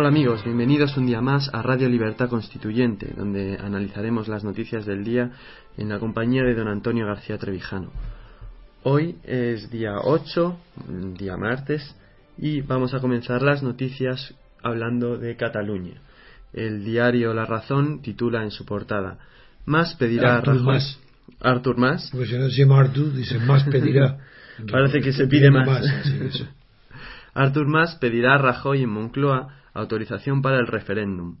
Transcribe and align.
Hola 0.00 0.08
amigos, 0.08 0.42
bienvenidos 0.44 0.96
un 0.96 1.04
día 1.04 1.20
más 1.20 1.50
a 1.52 1.60
Radio 1.60 1.86
Libertad 1.86 2.30
Constituyente, 2.30 3.12
donde 3.14 3.58
analizaremos 3.60 4.28
las 4.28 4.44
noticias 4.44 4.86
del 4.86 5.04
día 5.04 5.32
en 5.76 5.90
la 5.90 5.98
compañía 5.98 6.42
de 6.42 6.54
don 6.54 6.68
Antonio 6.68 7.04
García 7.04 7.36
Trevijano. 7.36 7.92
Hoy 8.82 9.16
es 9.24 9.70
día 9.70 9.96
8, 10.02 10.58
día 11.18 11.36
martes, 11.36 11.94
y 12.38 12.62
vamos 12.62 12.94
a 12.94 13.00
comenzar 13.00 13.42
las 13.42 13.62
noticias 13.62 14.34
hablando 14.62 15.18
de 15.18 15.36
Cataluña. 15.36 16.00
El 16.54 16.82
diario 16.82 17.34
La 17.34 17.44
Razón 17.44 18.00
titula 18.00 18.42
en 18.42 18.52
su 18.52 18.64
portada 18.64 19.18
Más 19.66 19.96
pedirá 19.96 20.36
Artur 20.36 20.54
Rajoy. 20.54 20.64
Mas. 20.64 21.00
Artur 21.40 21.76
Más. 21.76 22.08
Porque 22.10 22.26
si 22.26 22.38
no 22.38 22.48
se 22.48 22.56
llama 22.56 22.80
Artur, 22.80 23.12
dice 23.12 23.38
más 23.40 23.64
pedirá. 23.64 24.16
Parece 24.70 25.02
que 25.02 25.12
se 25.12 25.26
pide 25.26 25.50
más. 25.50 25.84
Artur 27.34 27.66
Mas 27.66 27.96
pedirá 27.96 28.36
a 28.36 28.38
Rajoy 28.38 28.84
en 28.84 28.88
Moncloa 28.88 29.59
autorización 29.74 30.42
para 30.42 30.58
el 30.58 30.66
referéndum. 30.66 31.36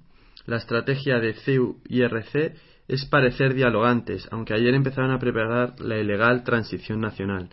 La 0.46 0.56
estrategia 0.56 1.18
de 1.20 1.34
CEU 1.34 1.76
y 1.88 2.02
RC 2.02 2.54
es 2.88 3.04
parecer 3.06 3.54
dialogantes, 3.54 4.26
aunque 4.32 4.54
ayer 4.54 4.74
empezaron 4.74 5.12
a 5.12 5.18
preparar 5.18 5.78
la 5.80 5.98
ilegal 5.98 6.42
transición 6.42 7.00
nacional. 7.00 7.50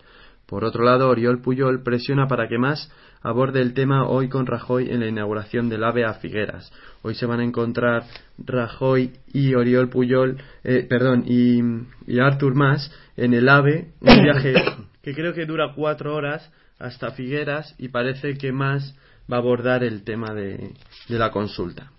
Por 0.48 0.64
otro 0.64 0.84
lado, 0.84 1.10
Oriol 1.10 1.42
Puyol 1.42 1.84
presiona 1.84 2.28
para 2.28 2.48
que 2.48 2.58
Mas 2.58 2.92
aborde 3.22 3.62
el 3.62 3.74
tema 3.74 4.08
hoy 4.08 4.30
con 4.30 4.46
Rajoy 4.46 4.90
en 4.90 5.02
la 5.02 5.08
inauguración 5.08 5.68
del 5.68 5.84
AVE 5.84 6.06
a 6.06 6.14
Figueras. 6.16 6.72
Hoy 7.02 7.16
se 7.16 7.26
van 7.26 7.42
a 7.42 7.44
encontrar 7.44 8.06
Rajoy 8.38 9.12
y 9.34 9.54
Oriol 9.56 9.90
Puyol, 9.90 10.38
eh, 10.64 10.86
perdón, 10.90 11.26
y, 11.28 11.60
y 12.08 12.20
Artur 12.20 12.56
Mas 12.56 12.92
en 13.18 13.34
el 13.34 13.50
AVE, 13.50 13.90
un 14.00 14.24
viaje 14.24 14.54
que 15.04 15.14
creo 15.14 15.34
que 15.34 15.46
dura 15.46 15.74
cuatro 15.76 16.16
horas 16.16 16.50
hasta 16.80 17.12
Figueras 17.12 17.76
y 17.78 17.90
parece 17.90 18.38
que 18.38 18.52
Mas 18.52 18.96
va 19.32 19.38
a 19.38 19.40
abordar 19.40 19.84
el 19.84 20.04
tema 20.04 20.34
de, 20.34 20.72
de 21.10 21.18
la 21.20 21.32
consulta. 21.32 21.92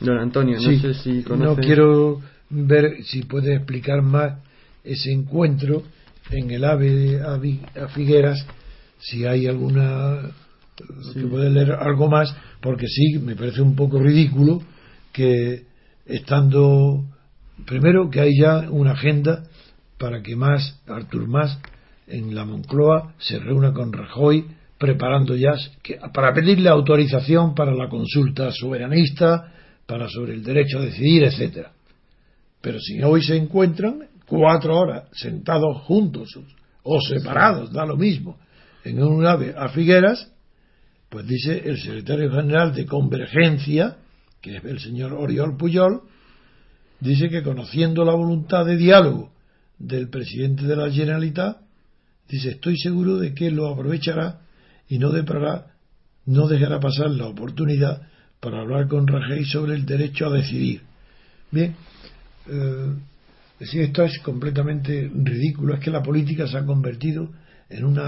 Don 0.00 0.18
Antonio, 0.18 0.56
no 0.56 0.62
Sí, 0.62 0.78
sé 0.78 0.94
si 0.94 1.12
no 1.18 1.24
conoce. 1.24 1.60
quiero 1.62 2.20
ver 2.48 3.02
si 3.04 3.22
puede 3.22 3.54
explicar 3.56 4.02
más 4.02 4.38
ese 4.82 5.12
encuentro 5.12 5.82
en 6.30 6.50
el 6.50 6.64
AVE 6.64 7.20
a, 7.20 7.88
Figueras, 7.88 8.46
si 8.98 9.26
hay 9.26 9.46
alguna 9.46 10.30
que 11.14 11.26
puede 11.26 11.50
leer 11.50 11.72
algo 11.72 12.08
más, 12.08 12.34
porque 12.62 12.86
sí, 12.88 13.18
me 13.18 13.36
parece 13.36 13.60
un 13.60 13.76
poco 13.76 13.98
ridículo 13.98 14.62
que 15.12 15.64
estando 16.06 17.04
primero 17.66 18.08
que 18.08 18.20
hay 18.20 18.38
ya 18.40 18.70
una 18.70 18.92
agenda 18.92 19.44
para 19.98 20.22
que 20.22 20.34
más 20.36 20.80
Artur 20.86 21.28
Mas 21.28 21.58
en 22.06 22.34
la 22.34 22.44
Moncloa 22.46 23.12
se 23.18 23.38
reúna 23.38 23.72
con 23.74 23.92
Rajoy 23.92 24.46
preparando 24.80 25.36
ya 25.36 25.52
para 26.14 26.32
pedirle 26.32 26.70
autorización 26.70 27.54
para 27.54 27.74
la 27.74 27.90
consulta 27.90 28.50
soberanista, 28.50 29.52
para 29.84 30.08
sobre 30.08 30.32
el 30.32 30.42
derecho 30.42 30.78
a 30.78 30.86
decidir, 30.86 31.24
etcétera. 31.24 31.72
Pero 32.62 32.80
si 32.80 33.02
hoy 33.02 33.22
se 33.22 33.36
encuentran 33.36 34.08
cuatro 34.24 34.78
horas 34.78 35.04
sentados 35.12 35.82
juntos 35.82 36.30
o 36.82 36.98
separados, 36.98 37.70
da 37.70 37.84
lo 37.84 37.98
mismo, 37.98 38.38
en 38.82 39.02
un 39.02 39.26
ave 39.26 39.54
a 39.54 39.68
Figueras, 39.68 40.32
pues 41.10 41.26
dice 41.26 41.60
el 41.62 41.76
secretario 41.78 42.30
general 42.30 42.74
de 42.74 42.86
Convergencia, 42.86 43.98
que 44.40 44.56
es 44.56 44.64
el 44.64 44.80
señor 44.80 45.12
Oriol 45.12 45.58
Puyol, 45.58 46.04
dice 47.00 47.28
que 47.28 47.42
conociendo 47.42 48.02
la 48.02 48.14
voluntad 48.14 48.64
de 48.64 48.78
diálogo 48.78 49.30
del 49.78 50.08
presidente 50.08 50.64
de 50.64 50.76
la 50.76 50.90
Generalitat, 50.90 51.58
dice 52.26 52.52
estoy 52.52 52.78
seguro 52.78 53.18
de 53.18 53.34
que 53.34 53.50
lo 53.50 53.68
aprovechará 53.68 54.40
y 54.90 54.98
no 54.98 55.12
no 56.26 56.48
dejará 56.48 56.80
pasar 56.80 57.10
la 57.10 57.26
oportunidad 57.26 58.02
para 58.40 58.60
hablar 58.60 58.88
con 58.88 59.06
Rajoy 59.06 59.44
sobre 59.44 59.74
el 59.74 59.86
derecho 59.86 60.26
a 60.26 60.30
decidir. 60.30 60.82
Bien, 61.50 61.74
eh, 62.48 62.94
si 63.60 63.80
esto 63.80 64.02
es 64.02 64.18
completamente 64.18 65.10
ridículo, 65.14 65.74
es 65.74 65.80
que 65.80 65.90
la 65.90 66.02
política 66.02 66.46
se 66.46 66.58
ha 66.58 66.66
convertido 66.66 67.30
en 67.68 67.84
un 67.84 67.98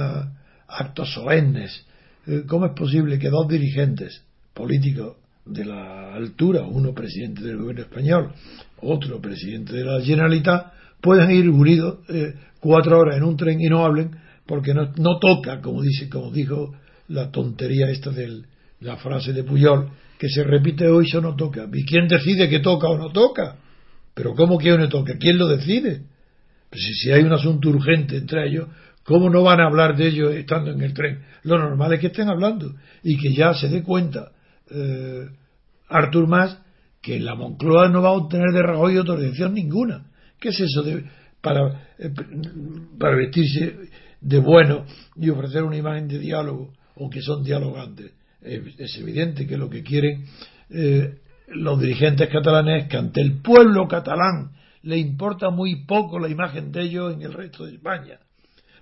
actos 0.68 1.12
solemnes. 1.14 1.86
Eh, 2.26 2.42
¿Cómo 2.46 2.66
es 2.66 2.72
posible 2.72 3.18
que 3.18 3.30
dos 3.30 3.46
dirigentes 3.48 4.22
políticos 4.52 5.16
de 5.44 5.64
la 5.64 6.14
altura, 6.14 6.62
uno 6.62 6.92
presidente 6.92 7.42
del 7.42 7.58
gobierno 7.58 7.82
español, 7.82 8.32
otro 8.80 9.20
presidente 9.20 9.74
de 9.74 9.84
la 9.84 10.00
Generalitat, 10.00 10.72
puedan 11.00 11.30
ir 11.30 11.48
unidos 11.48 12.00
eh, 12.08 12.34
cuatro 12.58 12.98
horas 12.98 13.16
en 13.16 13.24
un 13.24 13.36
tren 13.36 13.60
y 13.60 13.68
no 13.68 13.84
hablen 13.84 14.10
porque 14.52 14.74
no, 14.74 14.92
no 14.98 15.18
toca, 15.18 15.62
como 15.62 15.80
dice, 15.80 16.10
como 16.10 16.30
dijo 16.30 16.74
la 17.08 17.30
tontería 17.30 17.88
esta 17.88 18.10
de 18.10 18.42
la 18.80 18.98
frase 18.98 19.32
de 19.32 19.44
Puyol, 19.44 19.88
que 20.18 20.28
se 20.28 20.44
repite 20.44 20.88
hoy, 20.88 21.06
eso 21.08 21.22
no 21.22 21.34
toca. 21.34 21.66
¿Y 21.72 21.86
quién 21.86 22.06
decide 22.06 22.50
que 22.50 22.58
toca 22.58 22.86
o 22.86 22.98
no 22.98 23.10
toca? 23.12 23.56
Pero 24.12 24.34
¿cómo 24.34 24.58
que 24.58 24.76
no 24.76 24.90
toca? 24.90 25.14
¿Quién 25.18 25.38
lo 25.38 25.48
decide? 25.48 26.02
Pues 26.68 26.82
si, 27.00 27.10
hay 27.10 27.22
un 27.22 27.32
asunto 27.32 27.70
urgente 27.70 28.18
entre 28.18 28.46
ellos, 28.46 28.68
¿cómo 29.04 29.30
no 29.30 29.42
van 29.42 29.58
a 29.58 29.68
hablar 29.68 29.96
de 29.96 30.08
ellos 30.08 30.34
estando 30.34 30.70
en 30.70 30.82
el 30.82 30.92
tren? 30.92 31.22
Lo 31.44 31.56
normal 31.56 31.94
es 31.94 32.00
que 32.00 32.08
estén 32.08 32.28
hablando 32.28 32.74
y 33.02 33.16
que 33.16 33.32
ya 33.32 33.54
se 33.54 33.70
dé 33.70 33.82
cuenta 33.82 34.32
eh, 34.70 35.28
Artur 35.88 36.28
Mas 36.28 36.58
que 37.00 37.18
la 37.18 37.34
Moncloa 37.36 37.88
no 37.88 38.02
va 38.02 38.10
a 38.10 38.18
obtener 38.18 38.52
de 38.52 38.60
Rajoy 38.62 38.98
autorización 38.98 39.54
ninguna. 39.54 40.10
¿Qué 40.38 40.50
es 40.50 40.60
eso 40.60 40.82
de, 40.82 41.04
para, 41.40 41.94
eh, 41.98 42.10
para 42.98 43.16
vestirse 43.16 43.76
de 44.22 44.38
bueno 44.38 44.84
y 45.16 45.28
ofrecer 45.30 45.62
una 45.62 45.76
imagen 45.76 46.08
de 46.08 46.18
diálogo 46.18 46.72
o 46.96 47.10
que 47.10 47.20
son 47.20 47.44
dialogantes? 47.44 48.12
Es 48.40 48.96
evidente 48.98 49.46
que 49.46 49.56
lo 49.56 49.68
que 49.70 49.82
quieren 49.82 50.24
eh, 50.70 51.18
los 51.48 51.80
dirigentes 51.80 52.28
catalanes 52.28 52.84
es 52.84 52.88
que 52.88 52.96
ante 52.96 53.20
el 53.20 53.40
pueblo 53.42 53.86
catalán 53.86 54.52
le 54.82 54.98
importa 54.98 55.50
muy 55.50 55.84
poco 55.84 56.18
la 56.18 56.28
imagen 56.28 56.72
de 56.72 56.82
ellos 56.82 57.14
en 57.14 57.22
el 57.22 57.32
resto 57.32 57.64
de 57.64 57.74
España, 57.74 58.18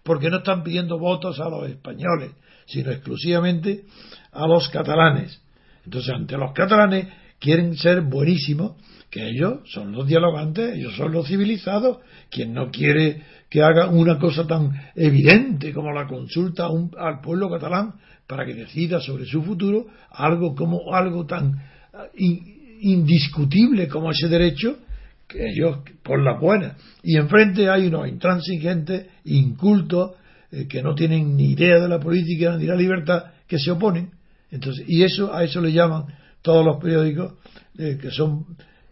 porque 0.03 0.31
no 0.31 0.39
están 0.39 0.63
pidiendo 0.63 0.99
votos 0.99 1.41
a 1.41 1.49
los 1.49 1.69
españoles, 1.69 2.31
sino 2.67 2.91
exclusivamente 2.91 3.85
a 4.33 4.47
los 4.47 4.69
catalanes. 4.69 5.43
Entonces, 5.85 6.15
ante 6.15 6.37
los 6.37 6.53
catalanes 6.53 7.09
quieren 7.39 7.77
ser 7.77 8.03
buenísimos, 8.03 8.77
que 9.11 9.29
ellos 9.29 9.61
son 9.65 9.91
los 9.93 10.07
dialogantes, 10.07 10.77
ellos 10.77 10.95
son 10.95 11.13
los 11.13 11.27
civilizados, 11.27 11.99
quien 12.31 12.55
no 12.55 12.71
quiere 12.71 13.23
que 13.51 13.63
haga 13.63 13.89
una 13.89 14.19
cosa 14.19 14.47
tan 14.47 14.71
evidente 14.95 15.73
como 15.75 15.93
la 15.93 16.07
consulta 16.07 16.69
un- 16.71 16.93
al 16.97 17.21
pueblo 17.21 17.51
catalán 17.51 17.95
para 18.27 18.47
que 18.47 18.55
decida 18.55 19.01
sobre 19.01 19.27
su 19.27 19.43
futuro, 19.43 19.87
algo 20.11 20.55
como 20.55 20.95
algo 20.95 21.27
tan 21.27 21.55
ah, 21.93 22.05
in- 22.17 22.79
indiscutible 22.81 23.89
como 23.89 24.13
ese 24.13 24.29
derecho, 24.29 24.79
que 25.27 25.49
ellos 25.51 25.79
por 26.03 26.23
la 26.23 26.39
buena. 26.39 26.77
Y 27.03 27.17
enfrente 27.17 27.69
hay 27.69 27.87
unos 27.89 28.09
intransigentes, 28.09 29.07
incultos, 29.25 30.13
eh, 30.53 30.67
que 30.69 30.83
no 30.83 30.95
tienen 30.95 31.37
ni 31.37 31.51
idea 31.53 31.79
de 31.81 31.89
la 31.89 31.99
política 32.01 32.57
ni 32.57 32.63
de 32.65 32.69
la 32.69 32.77
libertad, 32.77 33.25
que 33.49 33.59
se 33.59 33.71
oponen. 33.73 34.11
Entonces, 34.51 34.85
y 34.89 35.03
eso 35.03 35.35
a 35.35 35.45
eso 35.45 35.61
le 35.61 35.73
llaman 35.73 36.05
todos 36.43 36.65
los 36.65 36.77
periódicos 36.83 37.35
eh, 37.79 37.99
que 38.01 38.11
son 38.11 38.45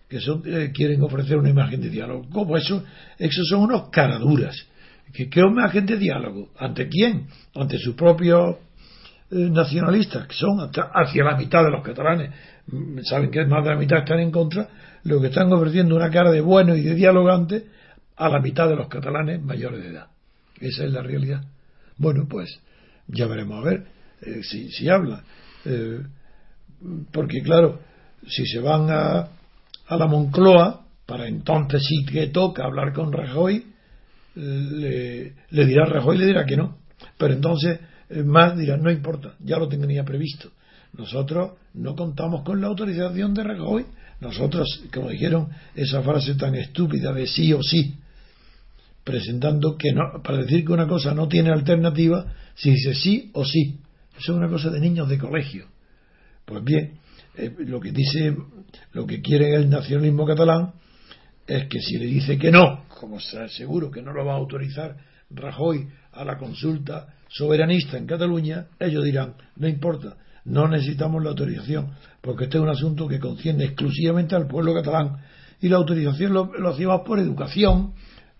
que 0.08 0.20
son 0.20 0.42
eh, 0.46 0.72
quieren 0.74 1.02
ofrecer 1.02 1.36
una 1.36 1.50
imagen 1.50 1.80
de 1.80 1.90
diálogo. 1.90 2.26
¿Cómo 2.30 2.56
eso? 2.56 2.84
Esos 3.18 3.46
son 3.48 3.60
unos 3.62 3.90
caraduras. 3.90 4.56
¿Qué, 5.12 5.28
qué 5.28 5.40
imagen 5.40 5.86
de 5.86 5.96
diálogo? 5.96 6.50
¿Ante 6.58 6.88
quién? 6.88 7.26
Ante 7.54 7.78
sus 7.78 7.94
propios 7.94 8.56
eh, 9.30 9.36
nacionalistas, 9.50 10.26
que 10.26 10.34
son 10.34 10.60
hasta- 10.60 10.90
hacia 10.94 11.24
la 11.24 11.36
mitad 11.36 11.62
de 11.64 11.70
los 11.70 11.82
catalanes, 11.82 12.30
mm, 12.66 13.00
saben 13.02 13.30
que 13.30 13.44
más 13.44 13.62
de 13.64 13.70
la 13.70 13.76
mitad 13.76 13.98
están 13.98 14.20
en 14.20 14.30
contra, 14.30 14.68
lo 15.04 15.20
que 15.20 15.28
están 15.28 15.52
ofreciendo 15.52 15.96
una 15.96 16.10
cara 16.10 16.30
de 16.30 16.40
bueno 16.40 16.74
y 16.74 16.82
de 16.82 16.94
dialogante 16.94 17.66
a 18.16 18.28
la 18.28 18.40
mitad 18.40 18.68
de 18.68 18.76
los 18.76 18.88
catalanes 18.88 19.42
mayores 19.42 19.82
de 19.82 19.88
edad. 19.90 20.06
Esa 20.60 20.84
es 20.84 20.92
la 20.92 21.02
realidad. 21.02 21.42
Bueno, 21.98 22.26
pues 22.28 22.48
ya 23.06 23.26
veremos 23.26 23.60
a 23.64 23.68
ver 23.68 23.84
eh, 24.22 24.40
si, 24.42 24.70
si 24.70 24.88
habla. 24.88 25.22
Eh, 25.64 26.00
porque 27.12 27.42
claro, 27.42 27.80
si 28.26 28.46
se 28.46 28.60
van 28.60 28.88
a, 28.90 29.28
a 29.88 29.96
la 29.96 30.06
Moncloa, 30.06 30.84
para 31.06 31.26
entonces 31.26 31.82
sí 31.86 32.04
que 32.04 32.28
toca 32.28 32.64
hablar 32.64 32.92
con 32.92 33.12
Rajoy, 33.12 33.64
le, 34.34 35.32
le 35.50 35.66
dirá 35.66 35.86
Rajoy, 35.86 36.18
le 36.18 36.26
dirá 36.26 36.44
que 36.44 36.56
no. 36.56 36.78
Pero 37.16 37.34
entonces 37.34 37.80
eh, 38.10 38.22
más 38.22 38.56
dirá, 38.56 38.76
no 38.76 38.90
importa, 38.90 39.34
ya 39.40 39.58
lo 39.58 39.68
tenía 39.68 40.04
previsto. 40.04 40.50
Nosotros 40.96 41.52
no 41.74 41.94
contamos 41.94 42.42
con 42.42 42.60
la 42.60 42.68
autorización 42.68 43.34
de 43.34 43.44
Rajoy. 43.44 43.86
Nosotros, 44.20 44.82
como 44.92 45.10
dijeron, 45.10 45.48
esa 45.74 46.02
frase 46.02 46.34
tan 46.34 46.54
estúpida 46.54 47.12
de 47.12 47.26
sí 47.26 47.52
o 47.52 47.62
sí, 47.62 47.96
presentando 49.04 49.76
que 49.76 49.92
no, 49.92 50.22
para 50.22 50.38
decir 50.38 50.64
que 50.64 50.72
una 50.72 50.88
cosa 50.88 51.14
no 51.14 51.28
tiene 51.28 51.50
alternativa, 51.50 52.32
si 52.54 52.70
dice 52.72 52.94
sí 52.94 53.30
o 53.34 53.44
sí. 53.44 53.78
Eso 54.18 54.32
es 54.32 54.38
una 54.38 54.48
cosa 54.48 54.70
de 54.70 54.80
niños 54.80 55.08
de 55.08 55.18
colegio. 55.18 55.66
Pues 56.44 56.64
bien, 56.64 56.98
eh, 57.38 57.54
lo 57.58 57.78
que 57.80 57.92
dice, 57.92 58.36
lo 58.92 59.06
que 59.06 59.22
quiere 59.22 59.54
el 59.54 59.70
nacionalismo 59.70 60.26
catalán 60.26 60.72
es 61.46 61.68
que 61.68 61.80
si 61.80 61.96
le 61.96 62.06
dice 62.06 62.36
que 62.36 62.50
no, 62.50 62.84
como 62.88 63.18
está 63.18 63.48
seguro 63.48 63.90
que 63.90 64.02
no 64.02 64.12
lo 64.12 64.24
va 64.24 64.32
a 64.32 64.36
autorizar 64.36 64.96
Rajoy 65.30 65.86
a 66.12 66.24
la 66.24 66.36
consulta 66.36 67.14
soberanista 67.28 67.96
en 67.96 68.06
Cataluña, 68.06 68.66
ellos 68.80 69.04
dirán, 69.04 69.34
no 69.56 69.68
importa, 69.68 70.16
no 70.46 70.66
necesitamos 70.66 71.22
la 71.22 71.30
autorización, 71.30 71.92
porque 72.20 72.44
este 72.44 72.56
es 72.56 72.62
un 72.62 72.70
asunto 72.70 73.06
que 73.06 73.20
concierne 73.20 73.64
exclusivamente 73.64 74.34
al 74.34 74.48
pueblo 74.48 74.74
catalán. 74.74 75.18
Y 75.60 75.68
la 75.68 75.76
autorización 75.76 76.32
lo, 76.32 76.52
lo 76.58 76.70
hacíamos 76.70 77.02
por 77.02 77.18
educación, 77.18 77.92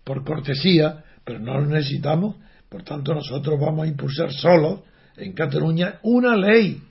por 0.03 0.25
cortesía, 0.25 1.05
pero 1.25 1.39
no 1.39 1.61
lo 1.61 1.67
necesitamos. 1.67 2.37
Por 2.69 2.83
tanto, 2.83 3.15
nosotros 3.15 3.61
vamos 3.61 3.85
a 3.85 3.89
impulsar 3.89 4.33
solos 4.33 4.81
en 5.17 5.35
Cataluña 5.35 5.99
una 6.03 6.35
ley, 6.35 6.83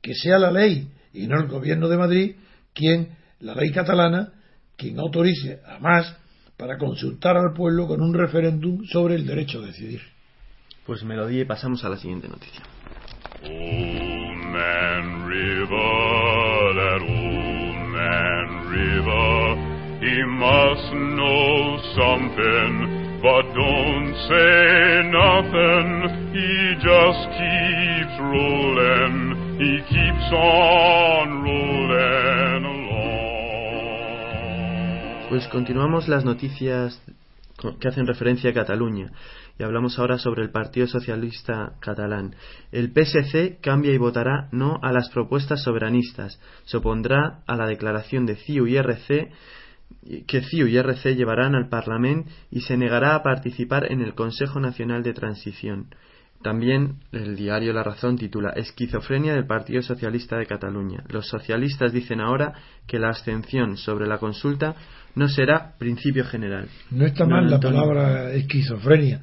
que 0.00 0.14
sea 0.14 0.38
la 0.38 0.50
ley 0.50 0.88
y 1.12 1.26
no 1.26 1.40
el 1.40 1.48
gobierno 1.48 1.88
de 1.88 1.96
Madrid 1.96 2.36
quien, 2.74 3.16
la 3.40 3.54
ley 3.54 3.70
catalana, 3.72 4.32
quien 4.76 4.98
autorice 4.98 5.60
a 5.66 5.78
más 5.78 6.16
para 6.56 6.78
consultar 6.78 7.36
al 7.36 7.52
pueblo 7.54 7.86
con 7.86 8.00
un 8.00 8.14
referéndum 8.14 8.84
sobre 8.86 9.14
el 9.16 9.26
derecho 9.26 9.60
a 9.60 9.66
decidir. 9.66 10.00
Pues 10.86 11.02
melodía 11.04 11.42
y 11.42 11.44
pasamos 11.44 11.84
a 11.84 11.88
la 11.88 11.96
siguiente 11.96 12.28
noticia. 12.28 12.62
Man 14.52 15.26
River, 15.26 16.74
that 16.76 17.00
old 17.00 17.76
man 17.88 18.68
River, 18.68 19.56
he 20.04 20.22
must 20.24 20.92
know 20.92 21.78
something, 21.96 23.20
but 23.22 23.42
don't 23.54 24.14
say 24.28 25.08
nothing. 25.08 25.88
He 26.36 26.74
just 26.84 27.22
keeps 27.32 28.16
rolling, 28.20 29.56
he 29.58 29.80
keeps 29.88 30.32
on 30.32 31.01
Pues 35.32 35.48
continuamos 35.48 36.08
las 36.08 36.26
noticias 36.26 37.02
que 37.80 37.88
hacen 37.88 38.06
referencia 38.06 38.50
a 38.50 38.52
Cataluña 38.52 39.12
y 39.58 39.62
hablamos 39.62 39.98
ahora 39.98 40.18
sobre 40.18 40.42
el 40.42 40.50
Partido 40.50 40.86
Socialista 40.86 41.72
Catalán. 41.80 42.36
El 42.70 42.92
PSC 42.92 43.58
cambia 43.62 43.94
y 43.94 43.96
votará 43.96 44.50
no 44.52 44.78
a 44.82 44.92
las 44.92 45.08
propuestas 45.08 45.62
soberanistas, 45.62 46.38
se 46.66 46.76
opondrá 46.76 47.44
a 47.46 47.56
la 47.56 47.66
declaración 47.66 48.26
de 48.26 48.36
CIU 48.36 48.66
y 48.66 48.76
RC 48.76 49.32
que 50.26 50.42
CIU 50.42 50.66
y 50.66 50.76
RC 50.76 51.14
llevarán 51.14 51.54
al 51.54 51.70
Parlamento 51.70 52.30
y 52.50 52.60
se 52.60 52.76
negará 52.76 53.14
a 53.14 53.22
participar 53.22 53.90
en 53.90 54.02
el 54.02 54.14
Consejo 54.14 54.60
Nacional 54.60 55.02
de 55.02 55.14
Transición. 55.14 55.94
También 56.42 56.96
el 57.12 57.36
diario 57.36 57.72
La 57.72 57.84
Razón 57.84 58.18
titula 58.18 58.50
Esquizofrenia 58.50 59.34
del 59.34 59.46
Partido 59.46 59.80
Socialista 59.80 60.36
de 60.36 60.46
Cataluña. 60.46 61.04
Los 61.08 61.28
socialistas 61.28 61.92
dicen 61.92 62.20
ahora 62.20 62.52
que 62.86 62.98
la 62.98 63.08
abstención 63.08 63.76
sobre 63.76 64.08
la 64.08 64.18
consulta 64.18 64.74
no 65.14 65.28
será 65.28 65.76
principio 65.78 66.24
general. 66.24 66.68
No 66.90 67.06
está 67.06 67.26
mal 67.26 67.48
la 67.48 67.60
palabra 67.60 68.32
esquizofrenia, 68.32 69.22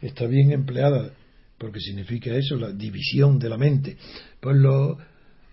está 0.00 0.26
bien 0.26 0.52
empleada, 0.52 1.10
porque 1.58 1.80
significa 1.80 2.34
eso, 2.34 2.56
la 2.56 2.72
división 2.72 3.38
de 3.38 3.48
la 3.48 3.58
mente. 3.58 3.96
Pues 4.40 4.56
lo, 4.56 4.98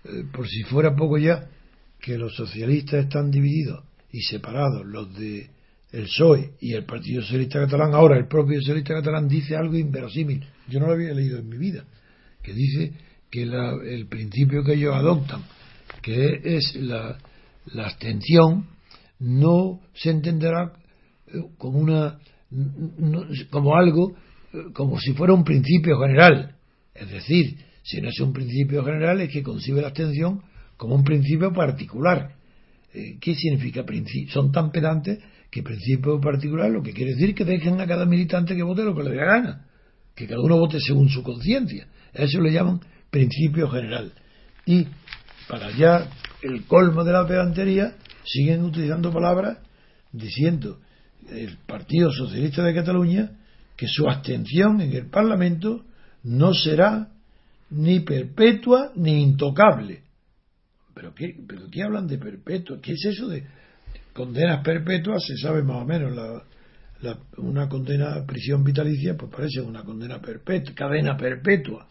eh, 0.04 0.24
por 0.32 0.48
si 0.48 0.62
fuera 0.62 0.96
poco 0.96 1.18
ya, 1.18 1.46
que 2.00 2.16
los 2.16 2.34
socialistas 2.34 3.04
están 3.04 3.30
divididos 3.30 3.84
y 4.10 4.22
separados, 4.22 4.86
los 4.86 5.14
de 5.14 5.50
el 5.92 6.04
PSOE 6.04 6.52
y 6.60 6.72
el 6.74 6.84
Partido 6.84 7.22
Socialista 7.22 7.60
Catalán, 7.60 7.94
ahora 7.94 8.18
el 8.18 8.26
propio 8.26 8.58
Socialista 8.60 8.94
Catalán 8.94 9.28
dice 9.28 9.56
algo 9.56 9.76
inverosímil, 9.76 10.44
yo 10.68 10.80
no 10.80 10.86
lo 10.86 10.94
había 10.94 11.12
leído 11.12 11.38
en 11.38 11.48
mi 11.48 11.58
vida, 11.58 11.84
que 12.42 12.52
dice 12.52 12.92
que 13.30 13.46
la, 13.46 13.74
el 13.84 14.06
principio 14.06 14.64
que 14.64 14.74
ellos 14.74 14.94
adoptan, 14.94 15.42
que 16.00 16.40
es 16.44 16.74
la, 16.76 17.18
la 17.66 17.86
abstención, 17.86 18.66
no 19.18 19.80
se 19.94 20.10
entenderá 20.10 20.72
eh, 21.28 21.40
como 21.58 21.78
una 21.78 22.18
como 23.50 23.76
algo 23.76 24.14
eh, 24.52 24.72
como 24.74 24.98
si 24.98 25.12
fuera 25.14 25.32
un 25.32 25.44
principio 25.44 25.98
general. 26.00 26.56
Es 26.94 27.10
decir 27.10 27.56
si 27.82 28.00
no 28.00 28.08
es 28.08 28.20
un 28.20 28.32
principio 28.32 28.84
general 28.84 29.20
es 29.20 29.32
que 29.32 29.42
concibe 29.42 29.80
la 29.80 29.88
abstención 29.88 30.42
como 30.76 30.94
un 30.94 31.04
principio 31.04 31.52
particular. 31.52 32.34
Eh, 32.92 33.16
¿qué 33.20 33.34
significa 33.34 33.84
principio? 33.84 34.32
son 34.32 34.52
tan 34.52 34.70
pedantes 34.70 35.18
que 35.52 35.62
principio 35.62 36.18
particular 36.20 36.70
lo 36.70 36.82
que 36.82 36.92
quiere 36.92 37.12
decir 37.12 37.34
que 37.34 37.44
dejen 37.44 37.80
a 37.80 37.86
cada 37.86 38.06
militante 38.06 38.56
que 38.56 38.62
vote 38.62 38.82
lo 38.82 38.96
que 38.96 39.02
le 39.04 39.10
dé 39.10 39.16
gana 39.24 39.66
que 40.16 40.26
cada 40.26 40.40
uno 40.40 40.56
vote 40.56 40.80
según 40.80 41.08
su 41.10 41.22
conciencia 41.22 41.86
eso 42.14 42.40
le 42.40 42.50
llaman 42.50 42.80
principio 43.10 43.68
general 43.68 44.12
y 44.64 44.86
para 45.48 45.70
ya 45.70 46.08
el 46.42 46.64
colmo 46.64 47.04
de 47.04 47.12
la 47.12 47.26
pedantería 47.26 47.94
siguen 48.24 48.62
utilizando 48.62 49.12
palabras 49.12 49.58
diciendo 50.10 50.78
el 51.30 51.58
Partido 51.66 52.10
Socialista 52.10 52.62
de 52.62 52.74
Cataluña 52.74 53.30
que 53.76 53.86
su 53.88 54.08
abstención 54.08 54.80
en 54.80 54.92
el 54.92 55.06
Parlamento 55.06 55.84
no 56.24 56.54
será 56.54 57.08
ni 57.70 58.00
perpetua 58.00 58.92
ni 58.96 59.22
intocable. 59.22 60.02
¿Pero 60.94 61.14
qué, 61.14 61.34
pero 61.46 61.68
qué 61.70 61.82
hablan 61.82 62.06
de 62.06 62.18
perpetua? 62.18 62.78
¿Qué 62.82 62.92
es 62.92 63.04
eso 63.06 63.28
de 63.28 63.44
condenas 64.12 64.62
perpetuas? 64.62 65.24
Se 65.24 65.36
sabe 65.36 65.62
más 65.62 65.82
o 65.82 65.84
menos. 65.84 66.14
La, 66.14 66.42
una 67.38 67.68
condena 67.68 68.14
a 68.14 68.24
prisión 68.24 68.62
vitalicia, 68.62 69.16
pues 69.16 69.30
parece 69.30 69.60
una 69.60 69.82
condena 69.82 70.20
perpetua, 70.20 70.74
cadena 70.74 71.16
perpetua. 71.16 71.88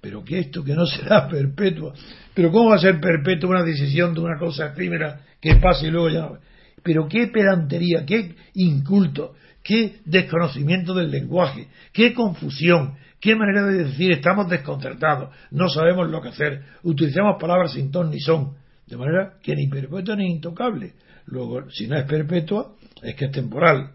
Pero 0.00 0.24
que 0.24 0.40
esto 0.40 0.64
que 0.64 0.74
no 0.74 0.84
será 0.84 1.28
perpetua. 1.30 1.94
Pero 2.34 2.50
¿cómo 2.50 2.70
va 2.70 2.76
a 2.76 2.80
ser 2.80 3.00
perpetua 3.00 3.50
una 3.50 3.62
decisión 3.62 4.14
de 4.14 4.20
una 4.20 4.38
cosa 4.38 4.66
efímera 4.66 5.20
que 5.40 5.56
pase 5.56 5.86
y 5.86 5.90
luego 5.90 6.10
ya 6.10 6.20
no? 6.22 6.38
Pero 6.82 7.08
qué 7.08 7.26
pedantería, 7.28 8.04
qué 8.04 8.34
inculto, 8.54 9.34
qué 9.62 9.98
desconocimiento 10.04 10.94
del 10.94 11.10
lenguaje, 11.10 11.68
qué 11.92 12.14
confusión, 12.14 12.96
qué 13.20 13.34
manera 13.34 13.66
de 13.66 13.84
decir 13.84 14.12
estamos 14.12 14.48
desconcertados, 14.48 15.34
no 15.50 15.68
sabemos 15.68 16.08
lo 16.08 16.22
que 16.22 16.28
hacer, 16.28 16.62
utilizamos 16.82 17.36
palabras 17.40 17.72
sin 17.72 17.90
ton 17.90 18.10
ni 18.10 18.20
son, 18.20 18.54
de 18.88 18.96
manera 18.96 19.34
que 19.42 19.54
ni 19.54 19.68
perpetua 19.68 20.16
ni 20.16 20.26
intocable. 20.30 20.94
Luego, 21.26 21.70
si 21.70 21.86
no 21.86 21.98
es 21.98 22.04
perpetua, 22.04 22.74
es 23.02 23.14
que 23.14 23.26
es 23.26 23.30
temporal. 23.30 23.90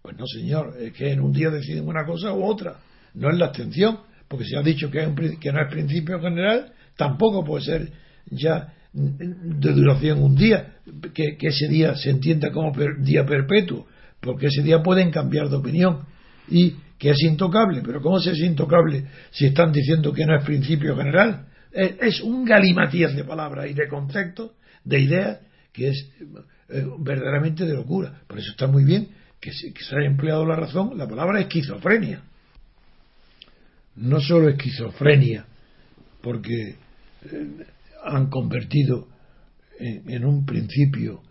Pues 0.00 0.16
no, 0.16 0.26
señor, 0.26 0.74
es 0.80 0.92
que 0.92 1.12
en 1.12 1.20
un 1.20 1.32
día 1.32 1.50
deciden 1.50 1.86
una 1.86 2.04
cosa 2.06 2.32
u 2.32 2.44
otra, 2.44 2.78
no 3.14 3.30
es 3.30 3.38
la 3.38 3.46
abstención 3.46 3.98
porque 4.28 4.44
se 4.44 4.56
ha 4.56 4.62
dicho 4.62 4.90
que, 4.90 5.00
que 5.40 5.52
no 5.52 5.60
es 5.60 5.70
principio 5.70 6.20
general, 6.20 6.72
tampoco 6.96 7.44
puede 7.44 7.64
ser 7.64 7.92
ya 8.30 8.74
de 8.92 9.72
duración 9.72 10.22
un 10.22 10.34
día, 10.34 10.74
que, 11.14 11.36
ese 11.40 11.68
día 11.68 11.94
se 11.94 12.10
entienda 12.10 12.50
como 12.50 12.72
día 13.00 13.24
perpetuo, 13.24 13.86
porque 14.20 14.46
ese 14.46 14.62
día 14.62 14.82
pueden 14.82 15.10
cambiar 15.10 15.48
de 15.48 15.56
opinión 15.56 16.00
y 16.50 16.74
que 16.98 17.10
es 17.10 17.22
intocable, 17.22 17.82
pero 17.84 18.02
¿cómo 18.02 18.18
se 18.18 18.32
es 18.32 18.40
intocable 18.40 19.04
si 19.30 19.46
están 19.46 19.72
diciendo 19.72 20.12
que 20.12 20.26
no 20.26 20.36
es 20.36 20.44
principio 20.44 20.96
general? 20.96 21.46
Es, 21.72 22.20
un 22.20 22.44
galimatías 22.44 23.14
de 23.14 23.24
palabras 23.24 23.70
y 23.70 23.74
de 23.74 23.88
conceptos, 23.88 24.52
de 24.84 25.00
ideas, 25.00 25.40
que 25.72 25.88
es 25.88 26.10
eh, 26.68 26.86
verdaderamente 26.98 27.66
de 27.66 27.74
locura. 27.74 28.22
Por 28.26 28.38
eso 28.38 28.50
está 28.50 28.66
muy 28.66 28.84
bien 28.84 29.08
que 29.40 29.52
se, 29.52 29.72
que 29.72 29.84
se 29.84 29.96
haya 29.96 30.06
empleado 30.06 30.44
la 30.46 30.56
razón, 30.56 30.96
la 30.96 31.08
palabra 31.08 31.40
esquizofrenia. 31.40 32.22
No 33.96 34.20
solo 34.20 34.48
esquizofrenia, 34.48 35.46
porque 36.22 36.76
eh, 37.22 37.66
han 38.04 38.28
convertido 38.28 39.08
en, 39.78 40.24
un 40.24 40.44
principio, 40.44 41.22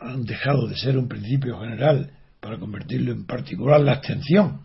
han 0.00 0.24
dejado 0.24 0.66
de 0.68 0.76
ser 0.76 0.96
un 0.96 1.08
principio 1.08 1.58
general 1.60 2.10
para 2.40 2.58
convertirlo 2.58 3.12
en 3.12 3.26
particular 3.26 3.80
la 3.80 3.92
abstención, 3.92 4.62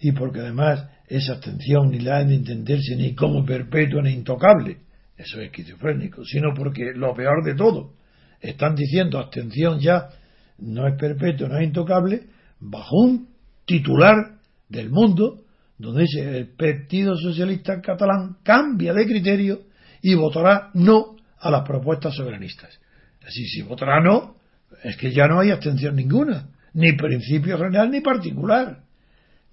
y 0.00 0.12
porque 0.12 0.40
además 0.40 0.88
esa 1.08 1.34
abstención 1.34 1.90
ni 1.90 2.00
la 2.00 2.24
de 2.24 2.34
entenderse 2.34 2.96
ni 2.96 3.14
como 3.14 3.44
perpetua 3.44 4.02
ni 4.02 4.12
intocable, 4.12 4.78
eso 5.16 5.40
es 5.40 5.46
esquizofrénico, 5.46 6.24
sino 6.24 6.52
porque 6.54 6.92
lo 6.94 7.14
peor 7.14 7.44
de 7.44 7.54
todo, 7.54 7.94
están 8.40 8.74
diciendo 8.74 9.18
abstención 9.18 9.78
ya 9.80 10.08
no 10.58 10.86
es 10.86 10.94
perpetua, 10.98 11.48
no 11.48 11.58
es 11.58 11.64
intocable, 11.64 12.26
bajo 12.60 12.96
un 12.96 13.28
titular 13.64 14.14
del 14.68 14.90
mundo 14.90 15.42
donde 15.78 16.02
dice 16.02 16.38
el 16.38 16.48
Partido 16.48 17.14
Socialista 17.16 17.80
Catalán 17.80 18.38
cambia 18.42 18.92
de 18.92 19.06
criterio 19.06 19.60
y 20.02 20.14
votará 20.14 20.70
no 20.74 21.16
a 21.38 21.50
las 21.50 21.66
propuestas 21.66 22.14
soberanistas. 22.14 22.78
Así, 23.26 23.44
si 23.46 23.62
votará 23.62 24.00
no, 24.00 24.36
es 24.82 24.96
que 24.96 25.12
ya 25.12 25.26
no 25.26 25.40
hay 25.40 25.50
abstención 25.50 25.96
ninguna, 25.96 26.48
ni 26.74 26.92
principio 26.92 27.58
general 27.58 27.90
ni 27.90 28.00
particular, 28.00 28.85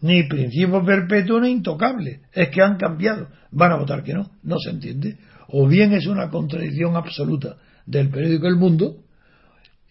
ni 0.04 0.24
principio 0.24 0.84
perpetuo 0.86 1.40
ni 1.40 1.50
intocable. 1.50 2.22
Es 2.32 2.50
que 2.50 2.62
han 2.62 2.78
cambiado. 2.78 3.28
Van 3.52 3.72
a 3.72 3.78
votar 3.78 4.04
que 4.04 4.14
no, 4.14 4.32
no 4.44 4.58
se 4.60 4.70
entiende. 4.70 5.18
O 5.48 5.68
bien 5.68 5.94
es 5.94 6.06
una 6.06 6.30
contradicción 6.30 6.96
absoluta 6.96 7.58
del 7.86 8.10
periódico 8.10 8.48
El 8.48 8.56
Mundo, 8.56 8.98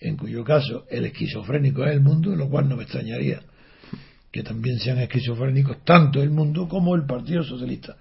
en 0.01 0.17
cuyo 0.17 0.45
caso 0.45 0.85
el 0.91 1.05
esquizofrénico 1.05 1.85
es 1.85 1.93
el 1.93 2.01
mundo, 2.01 2.35
lo 2.35 2.49
cual 2.49 2.69
no 2.69 2.77
me 2.77 2.85
extrañaría 2.85 3.41
que 4.33 4.43
también 4.43 4.79
sean 4.79 4.99
esquizofrénicos 4.99 5.85
tanto 5.85 6.23
el 6.23 6.31
mundo 6.31 6.67
como 6.67 6.97
el 6.97 7.05
Partido 7.05 7.45
Socialista. 7.45 7.97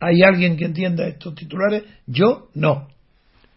¿Hay 0.00 0.22
alguien 0.22 0.56
que 0.56 0.64
entienda 0.64 1.06
estos 1.06 1.36
titulares? 1.36 1.84
Yo 2.06 2.50
no. 2.54 2.88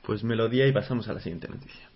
Pues 0.05 0.23
melodía 0.23 0.67
y 0.67 0.71
pasamos 0.71 1.07
a 1.09 1.13
la 1.13 1.19
siguiente 1.19 1.47
noticia. 1.47 1.89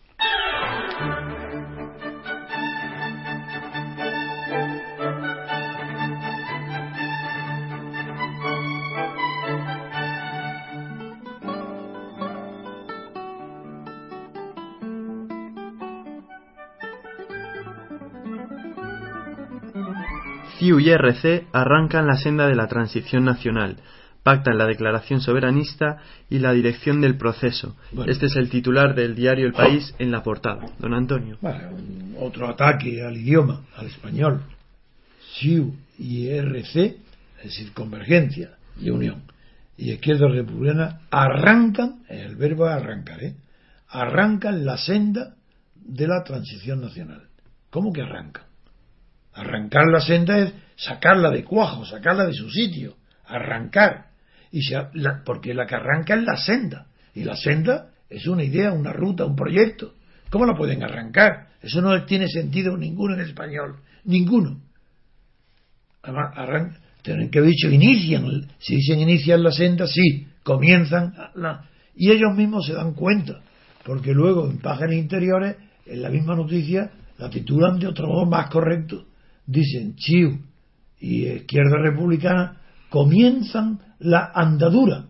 CIU 20.63 20.79
y 20.79 20.91
RC 20.91 21.47
arrancan 21.51 22.07
la 22.07 22.15
senda 22.15 22.47
de 22.47 22.55
la 22.55 22.67
transición 22.67 23.25
nacional, 23.25 23.75
pactan 24.23 24.57
la 24.57 24.65
declaración 24.65 25.19
soberanista 25.19 25.97
y 26.29 26.39
la 26.39 26.53
dirección 26.53 27.01
del 27.01 27.17
proceso. 27.17 27.75
Bueno. 27.91 28.09
Este 28.09 28.27
es 28.27 28.37
el 28.37 28.49
titular 28.49 28.95
del 28.95 29.13
diario 29.13 29.45
El 29.45 29.51
País 29.51 29.93
en 29.99 30.09
la 30.09 30.23
portada. 30.23 30.67
Don 30.79 30.93
Antonio. 30.93 31.37
Bueno, 31.41 31.71
otro 32.17 32.47
ataque 32.47 33.03
al 33.03 33.17
idioma, 33.17 33.65
al 33.75 33.87
español. 33.87 34.41
SIU 35.33 35.75
y 35.99 36.29
RC, 36.29 36.97
es 37.39 37.43
decir, 37.43 37.73
convergencia 37.73 38.51
y 38.79 38.89
unión, 38.89 39.23
y 39.75 39.91
izquierda 39.91 40.29
republicana 40.29 41.01
arrancan, 41.11 42.03
el 42.07 42.37
verbo 42.37 42.67
arrancar, 42.67 43.21
¿eh? 43.21 43.35
arrancan 43.89 44.63
la 44.63 44.77
senda 44.77 45.35
de 45.75 46.07
la 46.07 46.23
transición 46.23 46.79
nacional. 46.79 47.23
¿Cómo 47.69 47.91
que 47.91 48.01
arrancan? 48.01 48.52
Arrancar 49.33 49.83
la 49.91 49.99
senda 49.99 50.37
es 50.39 50.53
sacarla 50.75 51.29
de 51.31 51.43
cuajo, 51.43 51.85
sacarla 51.85 52.25
de 52.25 52.33
su 52.33 52.49
sitio, 52.49 52.95
arrancar. 53.25 54.07
Y 54.51 54.61
se 54.61 54.75
la- 54.93 55.23
porque 55.25 55.53
la 55.53 55.65
que 55.65 55.75
arranca 55.75 56.15
es 56.15 56.23
la 56.23 56.37
senda. 56.37 56.87
Y 57.15 57.23
la 57.23 57.35
senda 57.35 57.89
es 58.09 58.27
una 58.27 58.43
idea, 58.43 58.71
una 58.71 58.93
ruta, 58.93 59.25
un 59.25 59.35
proyecto. 59.35 59.93
¿Cómo 60.29 60.45
la 60.45 60.55
pueden 60.55 60.83
arrancar? 60.83 61.47
Eso 61.61 61.81
no 61.81 62.05
tiene 62.05 62.27
sentido 62.27 62.77
ninguno 62.77 63.15
en 63.15 63.21
español. 63.21 63.77
Ninguno. 64.05 64.61
Además, 66.03 66.77
tienen 67.01 67.29
que 67.29 67.39
haber 67.39 67.51
dicho 67.51 67.69
inician. 67.69 68.47
Si 68.59 68.75
dicen 68.75 68.99
inician 68.99 69.43
la 69.43 69.51
senda, 69.51 69.87
sí, 69.87 70.27
comienzan. 70.43 71.13
La, 71.35 71.65
y 71.95 72.11
ellos 72.11 72.35
mismos 72.35 72.65
se 72.65 72.73
dan 72.73 72.93
cuenta. 72.93 73.41
Porque 73.83 74.13
luego 74.13 74.49
en 74.49 74.59
páginas 74.59 74.93
interiores, 74.93 75.57
en 75.85 76.01
la 76.01 76.09
misma 76.09 76.35
noticia, 76.35 76.91
la 77.17 77.29
titulan 77.29 77.79
de 77.79 77.87
otro 77.87 78.07
modo 78.07 78.25
más 78.25 78.49
correcto. 78.49 79.05
Dicen 79.45 79.95
Chiu 79.95 80.39
y 80.99 81.25
Izquierda 81.25 81.77
Republicana 81.77 82.61
comienzan 82.89 83.79
la 83.99 84.31
andadura 84.33 85.05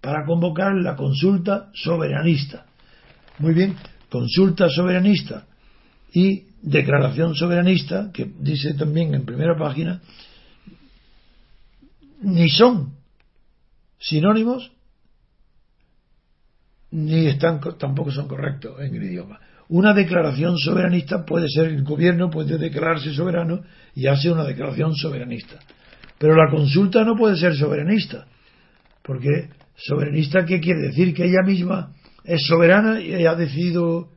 para 0.00 0.24
convocar 0.24 0.74
la 0.74 0.96
consulta 0.96 1.70
soberanista. 1.74 2.66
Muy 3.38 3.54
bien, 3.54 3.74
consulta 4.10 4.68
soberanista 4.68 5.46
y 6.12 6.44
declaración 6.62 7.34
soberanista, 7.34 8.10
que 8.12 8.30
dice 8.38 8.74
también 8.74 9.14
en 9.14 9.24
primera 9.24 9.56
página, 9.56 10.00
ni 12.20 12.48
son 12.48 12.92
sinónimos 13.98 14.70
ni 16.92 17.26
están 17.26 17.58
co- 17.58 17.74
tampoco 17.76 18.12
son 18.12 18.28
correctos 18.28 18.78
en 18.80 18.94
el 18.94 19.02
idioma. 19.02 19.40
Una 19.72 19.94
declaración 19.94 20.58
soberanista 20.58 21.24
puede 21.24 21.48
ser 21.48 21.68
el 21.68 21.82
gobierno 21.82 22.28
puede 22.28 22.58
declararse 22.58 23.14
soberano 23.14 23.62
y 23.94 24.06
hace 24.06 24.30
una 24.30 24.44
declaración 24.44 24.94
soberanista. 24.94 25.60
Pero 26.18 26.36
la 26.36 26.50
consulta 26.50 27.02
no 27.04 27.16
puede 27.16 27.38
ser 27.38 27.56
soberanista, 27.56 28.26
porque 29.02 29.48
soberanista 29.74 30.44
qué 30.44 30.60
quiere 30.60 30.88
decir 30.88 31.14
que 31.14 31.24
ella 31.24 31.40
misma 31.42 31.94
es 32.22 32.46
soberana 32.46 33.00
y 33.00 33.24
ha 33.24 33.34
decidido 33.34 34.10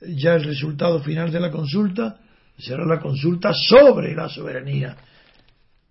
ya 0.00 0.36
el 0.36 0.44
resultado 0.44 1.00
final 1.00 1.30
de 1.30 1.40
la 1.40 1.50
consulta 1.50 2.16
será 2.56 2.86
la 2.86 2.98
consulta 2.98 3.52
sobre 3.52 4.14
la 4.14 4.30
soberanía. 4.30 4.96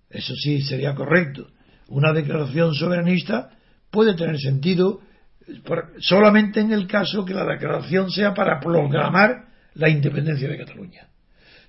Eso 0.09 0.33
sí 0.33 0.63
sería 0.63 0.95
correcto. 0.95 1.49
Una 1.87 2.13
declaración 2.13 2.73
soberanista 2.73 3.51
puede 3.91 4.15
tener 4.15 4.39
sentido 4.39 5.01
solamente 5.99 6.59
en 6.59 6.71
el 6.71 6.87
caso 6.87 7.25
que 7.25 7.33
la 7.33 7.45
declaración 7.45 8.09
sea 8.09 8.33
para 8.33 8.59
proclamar 8.59 9.45
la 9.75 9.89
independencia 9.89 10.47
de 10.47 10.57
Cataluña. 10.57 11.07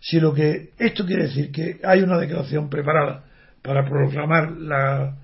Si 0.01 0.21
lo 0.21 0.35
que 0.35 0.71
esto 0.79 1.07
quiere 1.07 1.25
decir 1.25 1.51
que 1.51 1.81
hay 1.83 2.03
una 2.03 2.19
declaración 2.19 2.69
preparada 2.69 3.25
para 3.63 3.89
proclamar 3.89 4.53
la, 4.53 5.17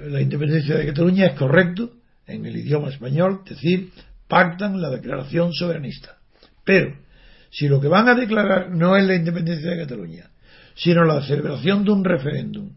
la 0.00 0.20
independencia 0.20 0.76
de 0.76 0.86
Cataluña 0.86 1.26
es 1.26 1.32
correcto 1.32 1.90
en 2.26 2.46
el 2.46 2.56
idioma 2.56 2.88
español 2.88 3.42
decir 3.48 3.90
pactan 4.28 4.80
la 4.80 4.90
declaración 4.90 5.52
soberanista. 5.52 6.16
Pero 6.64 6.94
si 7.50 7.68
lo 7.68 7.80
que 7.80 7.88
van 7.88 8.08
a 8.08 8.14
declarar 8.14 8.70
no 8.70 8.96
es 8.96 9.04
la 9.04 9.14
independencia 9.14 9.70
de 9.70 9.78
Cataluña, 9.78 10.30
sino 10.74 11.04
la 11.04 11.22
celebración 11.22 11.84
de 11.84 11.90
un 11.92 12.04
referéndum 12.04 12.70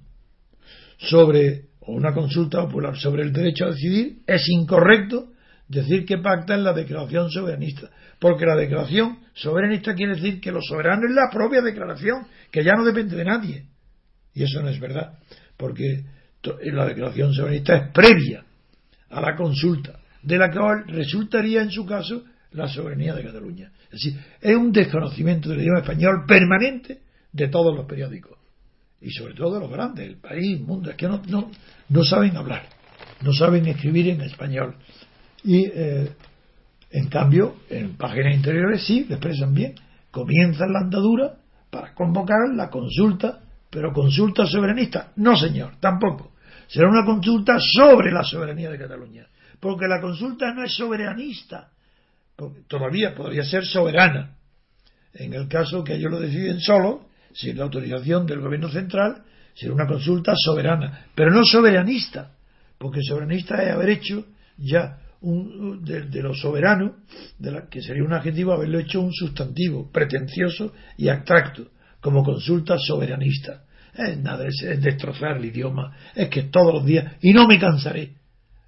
sobre 0.98 1.66
o 1.88 1.94
una 1.94 2.14
consulta 2.14 2.62
popular 2.62 2.98
sobre 2.98 3.24
el 3.24 3.32
derecho 3.32 3.66
a 3.66 3.72
decidir, 3.72 4.18
es 4.28 4.48
incorrecto 4.50 5.30
decir 5.70 6.06
que 6.06 6.18
pactan 6.18 6.64
la 6.64 6.74
declaración 6.74 7.30
soberanista, 7.30 7.90
porque 8.20 8.46
la 8.46 8.56
declaración 8.56 9.20
soberanista 9.34 9.94
quiere 9.96 10.16
decir 10.16 10.40
que 10.42 10.52
lo 10.52 10.62
soberano 10.62 11.08
es 11.08 11.16
la 11.16 11.30
propia 11.32 11.62
declaración, 11.62 12.28
que 12.52 12.64
ya 12.64 12.74
no 12.74 12.84
depende 12.84 13.16
de 13.16 13.24
nadie. 13.26 13.66
Y 14.34 14.44
eso 14.44 14.62
no 14.62 14.70
es 14.70 14.80
verdad, 14.80 15.14
porque 15.56 16.04
to- 16.42 16.58
la 16.62 16.86
declaración 16.86 17.34
soberanista 17.34 17.76
es 17.78 17.92
previa 17.94 18.44
a 19.10 19.22
la 19.22 19.36
consulta, 19.36 20.00
de 20.24 20.38
la 20.38 20.52
cual 20.52 20.84
resultaría 20.88 21.62
en 21.62 21.72
su 21.72 21.86
caso 21.86 22.24
la 22.52 22.68
soberanía 22.68 23.14
de 23.14 23.24
Cataluña. 23.24 23.72
Es 23.86 23.92
decir, 24.04 24.20
es 24.42 24.56
un 24.56 24.72
desconocimiento 24.74 25.50
del 25.50 25.62
idioma 25.62 25.80
español 25.80 26.26
permanente 26.28 27.00
de 27.32 27.48
todos 27.48 27.74
los 27.76 27.86
periódicos 27.86 28.37
y 29.02 29.12
sobre 29.12 29.34
todo 29.34 29.56
de 29.56 29.60
los 29.62 29.72
grandes, 29.72 30.08
el 30.08 30.18
país, 30.18 30.60
el 30.60 30.66
mundo, 30.66 30.90
es 30.90 30.96
que 30.96 31.08
no, 31.08 31.22
no, 31.28 31.52
no 31.90 32.04
saben 32.04 32.36
hablar, 32.36 32.64
no 33.22 33.32
saben 33.34 33.68
escribir 33.68 34.10
en 34.10 34.22
español. 34.22 34.76
Y 35.44 35.66
eh, 35.66 36.10
en 36.92 37.08
cambio, 37.10 37.58
en 37.70 37.96
páginas 37.96 38.36
interiores 38.36 38.86
sí, 38.86 39.06
lo 39.08 39.16
expresan 39.16 39.54
bien. 39.54 39.76
Comienzan 40.12 40.74
la 40.74 40.80
andadura 40.80 41.36
para 41.70 41.94
convocar 41.94 42.38
la 42.56 42.70
consulta, 42.70 43.40
pero 43.70 43.92
consulta 43.94 44.46
soberanista. 44.46 45.12
No, 45.18 45.36
señor, 45.36 45.76
tampoco. 45.80 46.32
Será 46.68 46.90
una 46.90 47.06
consulta 47.06 47.58
sobre 47.60 48.12
la 48.12 48.24
soberanía 48.24 48.70
de 48.70 48.78
Cataluña. 48.78 49.28
Porque 49.60 49.88
la 49.88 50.02
consulta 50.02 50.54
no 50.54 50.64
es 50.64 50.76
soberanista, 50.76 51.70
porque 52.36 52.62
todavía 52.68 53.16
podría 53.16 53.44
ser 53.44 53.66
soberana. 53.66 54.36
En 55.14 55.34
el 55.34 55.48
caso 55.48 55.84
que 55.84 55.96
ellos 55.96 56.12
lo 56.12 56.20
deciden 56.20 56.60
solo, 56.60 57.07
sin 57.34 57.58
la 57.58 57.64
autorización 57.64 58.26
del 58.26 58.42
gobierno 58.42 58.70
central, 58.70 59.24
será 59.54 59.74
una 59.74 59.88
consulta 59.88 60.34
soberana, 60.36 61.08
pero 61.16 61.32
no 61.32 61.44
soberanista, 61.44 62.32
porque 62.78 63.02
soberanista 63.02 63.64
es 63.64 63.72
haber 63.72 63.90
hecho 63.90 64.26
ya 64.58 65.00
un, 65.22 65.84
de, 65.84 66.04
de 66.04 66.22
lo 66.22 66.34
soberano, 66.36 66.98
de 67.40 67.52
la, 67.52 67.68
que 67.68 67.82
sería 67.82 68.04
un 68.04 68.14
adjetivo, 68.14 68.54
haberlo 68.54 68.80
hecho 68.80 69.02
un 69.02 69.12
sustantivo 69.12 69.92
pretencioso 69.92 70.74
y 70.98 71.10
abstracto, 71.10 71.70
como 72.00 72.24
consulta 72.24 72.78
soberanista. 72.78 73.64
Es 73.96 74.20
nada, 74.20 74.46
es, 74.48 74.62
es 74.62 74.82
destrozar 74.82 75.38
el 75.38 75.46
idioma, 75.46 75.96
es 76.14 76.30
que 76.30 76.44
todos 76.44 76.74
los 76.74 76.86
días, 76.86 77.16
y 77.22 77.34
no 77.34 77.48
me 77.48 77.58
cansaré, 77.58 78.14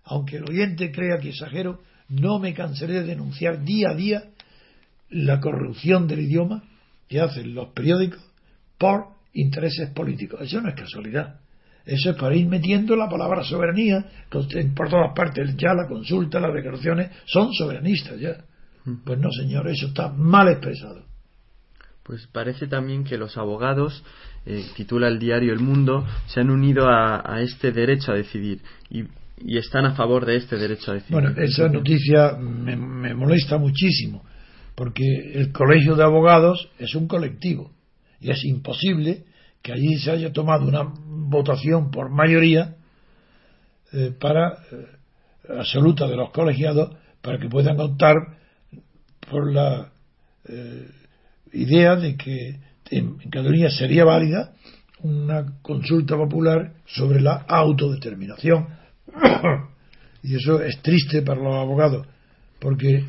aunque 0.05 0.37
el 0.37 0.49
oyente 0.49 0.91
crea 0.91 1.19
que 1.19 1.29
exagero, 1.29 1.81
no 2.09 2.39
me 2.39 2.55
cansaré 2.55 2.93
de 2.95 3.03
denunciar 3.03 3.63
día 3.63 3.89
a 3.91 3.95
día 3.95 4.23
la 5.11 5.39
corrupción 5.39 6.07
del 6.07 6.21
idioma 6.21 6.63
que 7.07 7.19
hacen 7.19 7.53
los 7.53 7.69
periódicos 7.69 8.28
por 8.79 9.19
intereses 9.33 9.91
políticos. 9.91 10.41
Eso 10.41 10.59
no 10.61 10.69
es 10.69 10.75
casualidad. 10.75 11.39
Eso 11.85 12.11
es 12.11 12.17
para 12.17 12.35
ir 12.35 12.47
metiendo 12.47 12.95
la 12.95 13.09
palabra 13.09 13.43
soberanía 13.43 14.05
por 14.29 14.89
todas 14.89 15.13
partes. 15.15 15.55
Ya 15.57 15.73
la 15.73 15.87
consulta, 15.87 16.39
las 16.39 16.53
declaraciones 16.53 17.11
son 17.25 17.53
soberanistas 17.53 18.19
ya. 18.19 18.37
Pues 19.05 19.19
no, 19.19 19.31
señor, 19.31 19.67
eso 19.67 19.87
está 19.87 20.09
mal 20.09 20.47
expresado. 20.49 21.03
Pues 22.03 22.27
parece 22.31 22.67
también 22.67 23.03
que 23.03 23.17
los 23.17 23.37
abogados, 23.37 24.03
eh, 24.45 24.65
titula 24.75 25.07
el 25.07 25.19
diario 25.19 25.53
El 25.53 25.59
Mundo, 25.59 26.07
se 26.27 26.39
han 26.39 26.49
unido 26.49 26.87
a, 26.87 27.21
a 27.23 27.41
este 27.41 27.71
derecho 27.71 28.11
a 28.11 28.15
decidir 28.15 28.61
y, 28.89 29.03
y, 29.37 29.57
están 29.57 29.85
a 29.85 29.93
favor 29.93 30.25
de 30.25 30.37
este 30.37 30.57
derecho 30.57 30.91
a 30.91 30.95
decidir. 30.95 31.13
Bueno, 31.13 31.39
esa 31.39 31.69
noticia 31.69 32.31
me, 32.39 32.75
me 32.75 33.13
molesta 33.13 33.59
muchísimo 33.59 34.23
porque 34.73 35.03
el 35.35 35.51
colegio 35.51 35.95
de 35.95 36.03
abogados 36.03 36.69
es 36.79 36.95
un 36.95 37.07
colectivo 37.07 37.71
y 38.21 38.31
es 38.31 38.43
imposible 38.43 39.23
que 39.61 39.73
allí 39.73 39.97
se 39.97 40.11
haya 40.11 40.31
tomado 40.31 40.67
una 40.67 40.83
votación 40.83 41.91
por 41.91 42.09
mayoría 42.09 42.75
eh, 43.91 44.13
para 44.19 44.53
eh, 44.71 44.85
absoluta 45.57 46.07
de 46.07 46.15
los 46.15 46.31
colegiados 46.31 46.95
para 47.21 47.39
que 47.39 47.49
puedan 47.49 47.79
optar 47.79 48.15
por 49.29 49.51
la 49.51 49.91
eh, 50.47 50.87
idea 51.53 51.95
de 51.95 52.15
que 52.15 52.59
en 52.91 53.17
Cataluña 53.29 53.69
sería 53.69 54.05
válida 54.05 54.53
una 55.01 55.59
consulta 55.61 56.15
popular 56.15 56.73
sobre 56.85 57.21
la 57.21 57.45
autodeterminación. 57.47 58.67
Y 60.21 60.35
eso 60.35 60.61
es 60.61 60.81
triste 60.81 61.21
para 61.21 61.41
los 61.41 61.55
abogados 61.55 62.05
porque 62.59 63.05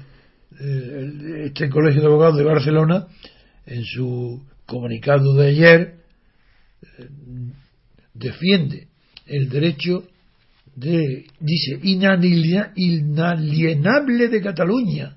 este 1.45 1.69
colegio 1.69 2.03
de 2.03 2.07
abogados 2.07 2.37
de 2.37 2.45
Barcelona 2.45 3.09
en 3.67 3.85
su 3.85 4.41
comunicado 4.71 5.35
de 5.35 5.49
ayer 5.49 5.97
eh, 6.83 7.09
defiende 8.15 8.87
el 9.27 9.49
derecho 9.49 10.05
de, 10.77 11.27
dice, 11.41 11.81
inalienable 11.83 14.29
de 14.29 14.41
Cataluña 14.41 15.17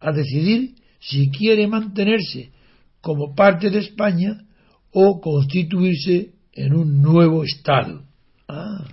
a 0.00 0.12
decidir 0.12 0.74
si 1.00 1.30
quiere 1.30 1.66
mantenerse 1.66 2.50
como 3.00 3.34
parte 3.34 3.70
de 3.70 3.78
España 3.78 4.44
o 4.92 5.18
constituirse 5.20 6.32
en 6.52 6.74
un 6.74 7.00
nuevo 7.00 7.44
Estado. 7.44 8.02
Ah, 8.48 8.84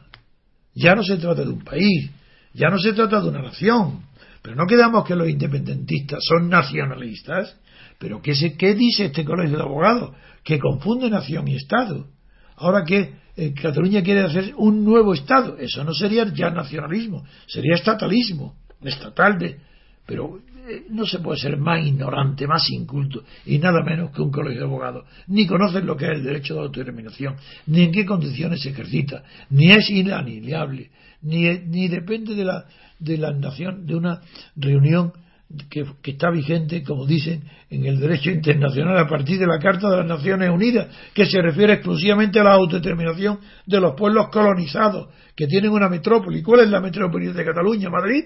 ya 0.74 0.96
no 0.96 1.04
se 1.04 1.18
trata 1.18 1.44
de 1.44 1.50
un 1.50 1.64
país, 1.64 2.10
ya 2.54 2.70
no 2.70 2.80
se 2.80 2.94
trata 2.94 3.22
de 3.22 3.30
una 3.30 3.42
nación. 3.42 4.06
Pero 4.42 4.56
no 4.56 4.68
quedamos 4.68 5.06
que 5.06 5.16
los 5.16 5.28
independentistas 5.28 6.20
son 6.24 6.50
nacionalistas. 6.50 7.58
Pero 8.00 8.22
¿qué, 8.22 8.36
se, 8.36 8.56
qué 8.56 8.74
dice 8.74 9.06
este 9.06 9.24
colegio 9.24 9.58
de 9.58 9.64
abogados? 9.64 10.16
Que 10.44 10.60
confunde 10.60 11.10
nación 11.10 11.48
y 11.48 11.56
Estado. 11.56 12.08
Ahora 12.58 12.84
que 12.84 13.14
eh, 13.38 13.54
Cataluña 13.54 14.02
quiere 14.02 14.22
hacer 14.22 14.54
un 14.58 14.84
nuevo 14.84 15.14
Estado, 15.14 15.58
eso 15.58 15.84
no 15.84 15.94
sería 15.94 16.26
ya 16.34 16.50
nacionalismo, 16.50 17.26
sería 17.48 17.76
estatalismo, 17.76 18.56
estatal 18.82 19.38
de. 19.38 19.58
Pero 20.06 20.40
eh, 20.68 20.86
no 20.90 21.06
se 21.06 21.20
puede 21.20 21.40
ser 21.40 21.58
más 21.58 21.86
ignorante, 21.86 22.48
más 22.48 22.70
inculto 22.72 23.24
y 23.46 23.60
nada 23.60 23.84
menos 23.84 24.12
que 24.12 24.22
un 24.22 24.32
colegio 24.32 24.62
de 24.62 24.66
abogados. 24.68 25.06
Ni 25.28 25.46
conocen 25.46 25.86
lo 25.86 25.96
que 25.96 26.06
es 26.06 26.12
el 26.12 26.24
derecho 26.24 26.56
de 26.56 26.62
autodeterminación, 26.62 27.36
ni 27.68 27.84
en 27.84 27.92
qué 27.92 28.06
condiciones 28.06 28.62
se 28.62 28.70
ejercita, 28.70 29.24
ni 29.50 29.72
es 29.72 29.90
inaniliable, 29.90 30.90
ni, 31.22 31.44
ni 31.60 31.88
depende 31.88 32.36
de 32.36 32.46
la, 32.46 32.66
de 33.00 33.18
la 33.18 33.32
nación, 33.32 33.86
de 33.86 33.96
una 33.96 34.22
reunión 34.56 35.14
que, 35.70 36.12
está 36.12 36.32
vigente, 36.32 36.84
como 36.84 37.06
dicen, 37.06 37.44
en 37.70 37.86
el 37.86 38.00
derecho 38.00 38.32
internacional 38.32 38.98
a 38.98 39.08
partir 39.08 39.40
de 39.40 39.48
la 39.48 39.60
Carta 39.60 39.90
de 39.90 39.98
las 39.98 40.08
Naciones 40.08 40.50
Unidas, 40.50 40.88
que 41.14 41.26
se 41.26 41.42
refiere 41.42 41.74
exclusivamente 41.74 42.40
a 42.40 42.44
la 42.44 42.54
autodeterminación 42.54 43.40
de 43.66 43.80
los 43.80 43.94
pueblos 43.96 44.30
colonizados, 44.32 45.10
que 45.36 45.48
tienen 45.48 45.72
una 45.72 45.88
metrópoli. 45.88 46.42
¿Cuál 46.42 46.62
es 46.62 46.70
la 46.70 46.82
metrópoli 46.82 47.28
de 47.28 47.46
Cataluña? 47.46 47.90
¿Madrid? 47.90 48.26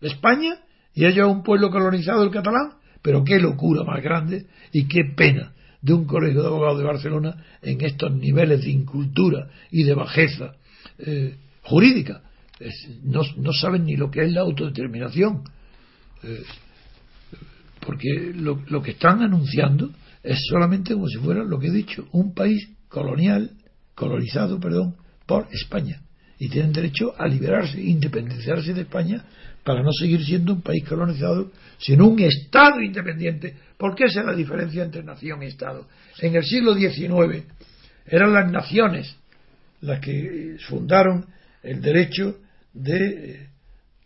¿España? 0.00 0.56
¿Y 0.94 1.04
ellos 1.04 1.30
un 1.30 1.42
pueblo 1.42 1.70
colonizado, 1.70 2.24
el 2.24 2.30
catalán? 2.30 2.72
Pero 3.02 3.22
qué 3.22 3.38
locura 3.38 3.84
más 3.84 4.02
grande 4.02 4.46
y 4.72 4.88
qué 4.88 5.04
pena 5.16 5.52
de 5.80 5.92
un 5.92 6.06
colegio 6.06 6.42
de 6.42 6.48
abogados 6.48 6.78
de 6.78 6.84
Barcelona 6.84 7.44
en 7.62 7.80
estos 7.82 8.12
niveles 8.12 8.62
de 8.62 8.70
incultura 8.70 9.48
y 9.70 9.84
de 9.84 9.94
bajeza 9.94 10.56
eh, 10.98 11.36
jurídica. 11.62 12.22
no, 13.04 13.22
no 13.36 13.52
saben 13.52 13.84
ni 13.84 13.96
lo 13.96 14.10
que 14.10 14.24
es 14.24 14.32
la 14.32 14.40
autodeterminación 14.40 15.44
eh, 16.22 16.42
porque 17.80 18.32
lo, 18.34 18.82
que 18.82 18.92
están 18.92 19.22
anunciando 19.22 19.90
es 20.22 20.38
solamente 20.50 20.94
como 20.94 21.08
si 21.08 21.18
fuera 21.18 21.42
lo 21.42 21.58
que 21.58 21.68
he 21.68 21.72
dicho, 21.72 22.06
un 22.12 22.34
país 22.34 22.68
colonial, 22.88 23.52
colonizado, 23.94 24.60
perdón, 24.60 24.96
por 25.26 25.48
España. 25.52 26.02
Y 26.38 26.48
tienen 26.48 26.72
derecho 26.72 27.14
a 27.18 27.26
liberarse, 27.26 27.80
independizarse 27.80 28.74
de 28.74 28.82
España 28.82 29.24
para 29.64 29.82
no 29.82 29.90
seguir 29.92 30.24
siendo 30.24 30.52
un 30.52 30.62
país 30.62 30.84
colonizado, 30.88 31.50
sino 31.78 32.08
un 32.08 32.20
Estado 32.20 32.80
independiente. 32.80 33.56
¿Por 33.76 33.94
qué 33.94 34.04
esa 34.04 34.20
es 34.20 34.26
la 34.26 34.34
diferencia 34.34 34.84
entre 34.84 35.02
nación 35.02 35.42
y 35.42 35.46
Estado? 35.46 35.86
En 36.20 36.34
el 36.34 36.44
siglo 36.44 36.74
XIX 36.74 37.44
eran 38.06 38.32
las 38.32 38.50
naciones 38.50 39.16
las 39.80 40.00
que 40.00 40.56
fundaron 40.68 41.26
el 41.62 41.80
derecho 41.80 42.38
de 42.72 43.48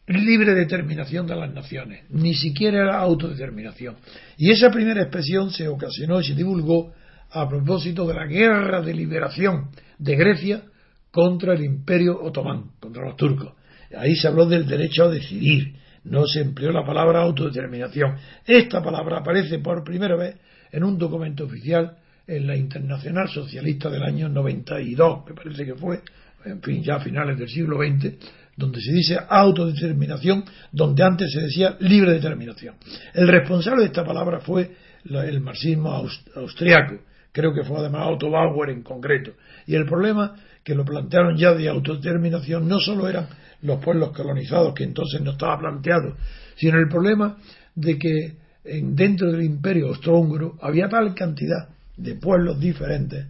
libre 0.07 0.55
determinación 0.55 1.27
de 1.27 1.37
las 1.37 1.53
naciones, 1.53 2.05
ni 2.11 2.35
siquiera 2.35 2.85
la 2.85 2.99
autodeterminación. 2.99 3.97
Y 4.37 4.51
esa 4.51 4.71
primera 4.71 5.03
expresión 5.03 5.51
se 5.51 5.69
ocasionó 5.69 6.21
y 6.21 6.25
se 6.25 6.35
divulgó 6.35 6.93
a 7.31 7.49
propósito 7.49 8.07
de 8.07 8.15
la 8.15 8.27
guerra 8.27 8.83
de 8.83 8.95
liberación 8.95 9.71
de 9.99 10.17
Grecia 10.17 10.63
contra 11.11 11.55
el 11.55 11.65
imperio 11.65 12.21
otomán, 12.23 12.73
contra 12.81 13.05
los 13.05 13.17
turcos. 13.17 13.53
Ahí 13.97 14.17
se 14.17 14.29
habló 14.29 14.47
del 14.47 14.67
derecho 14.67 15.05
a 15.05 15.11
decidir, 15.11 15.77
no 16.05 16.27
se 16.27 16.41
empleó 16.41 16.73
la 16.73 16.85
palabra 16.85 17.23
autodeterminación. 17.23 18.17
Esta 18.47 18.83
palabra 18.83 19.19
aparece 19.19 19.59
por 19.59 19.85
primera 19.85 20.17
vez 20.17 20.37
en 20.73 20.85
un 20.85 20.99
documento 20.99 21.45
oficial 21.45 21.97
en 22.27 22.47
la 22.47 22.57
Internacional 22.57 23.29
Socialista 23.29 23.91
del 23.91 24.03
año 24.03 24.29
92, 24.29 25.27
me 25.27 25.35
parece 25.35 25.65
que 25.65 25.75
fue, 25.75 26.01
en 26.45 26.63
fin, 26.63 26.83
ya 26.83 26.97
a 26.97 27.01
finales 27.01 27.39
del 27.39 27.49
siglo 27.49 27.79
XX, 27.79 28.15
donde 28.57 28.81
se 28.81 28.93
dice 28.93 29.19
autodeterminación, 29.29 30.45
donde 30.71 31.03
antes 31.03 31.33
se 31.33 31.43
decía 31.43 31.77
libre 31.81 32.13
determinación. 32.13 32.77
El 33.15 33.29
responsable 33.29 33.83
de 33.83 33.87
esta 33.87 34.05
palabra 34.05 34.41
fue 34.41 34.71
el 35.05 35.41
marxismo 35.41 36.07
austriaco, 36.37 36.97
creo 37.33 37.53
que 37.55 37.65
fue 37.65 37.79
además 37.79 38.09
Otto 38.11 38.31
Bauer 38.31 38.71
en 38.71 38.83
concreto. 38.83 39.33
Y 39.67 39.75
el 39.75 39.87
problema 39.87 40.37
que 40.63 40.75
lo 40.75 40.85
plantearon 40.85 41.37
ya 41.37 41.55
de 41.55 41.69
autodeterminación 41.69 42.69
no 42.69 42.79
solo 42.79 43.09
eran 43.09 43.27
los 43.63 43.83
pueblos 43.83 44.11
colonizados, 44.13 44.75
que 44.75 44.85
entonces 44.85 45.21
no 45.21 45.33
estaba 45.33 45.59
planteado, 45.59 46.17
sino 46.57 46.79
el 46.79 46.89
problema 46.89 47.37
de 47.75 47.99
que 47.99 48.37
dentro 48.65 49.33
del 49.33 49.43
imperio 49.43 49.89
austrohúngaro 49.89 50.57
había 50.61 50.89
tal 50.89 51.15
cantidad 51.15 51.69
de 51.97 52.15
pueblos 52.15 52.61
diferentes 52.61 53.27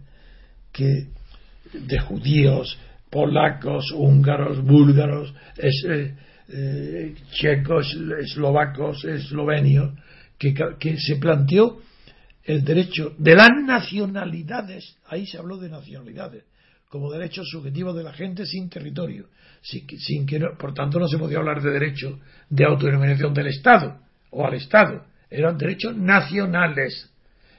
que 0.71 1.07
de 1.73 1.99
judíos, 1.99 2.77
polacos, 3.13 3.91
húngaros, 3.91 4.63
búlgaros, 4.63 5.31
eh, 5.57 6.15
eh, 6.49 7.15
checos, 7.31 7.95
eslovacos, 8.19 9.05
eslovenios, 9.05 9.93
que, 10.39 10.97
se 10.97 11.17
planteó 11.17 11.79
el 12.43 12.65
derecho 12.65 13.13
de 13.19 13.35
las 13.35 13.51
nacionalidades, 13.63 14.97
ahí 15.05 15.27
se 15.27 15.37
habló 15.37 15.57
de 15.57 15.69
nacionalidades, 15.69 16.43
como 16.89 17.11
derecho 17.11 17.43
subjetivo 17.45 17.93
de 17.93 18.03
la 18.03 18.13
gente 18.13 18.47
sin 18.47 18.67
territorio, 18.67 19.27
por 20.59 20.73
tanto 20.73 20.99
no 20.99 21.07
se 21.07 21.17
podía 21.17 21.37
hablar 21.37 21.61
de 21.61 21.71
derecho 21.71 22.19
de 22.49 22.65
autodeterminación 22.65 23.33
del 23.33 23.47
Estado 23.47 23.99
o 24.31 24.45
al 24.45 24.55
Estado, 24.55 25.05
eran 25.29 25.57
derechos 25.57 25.95
nacionales. 25.95 27.09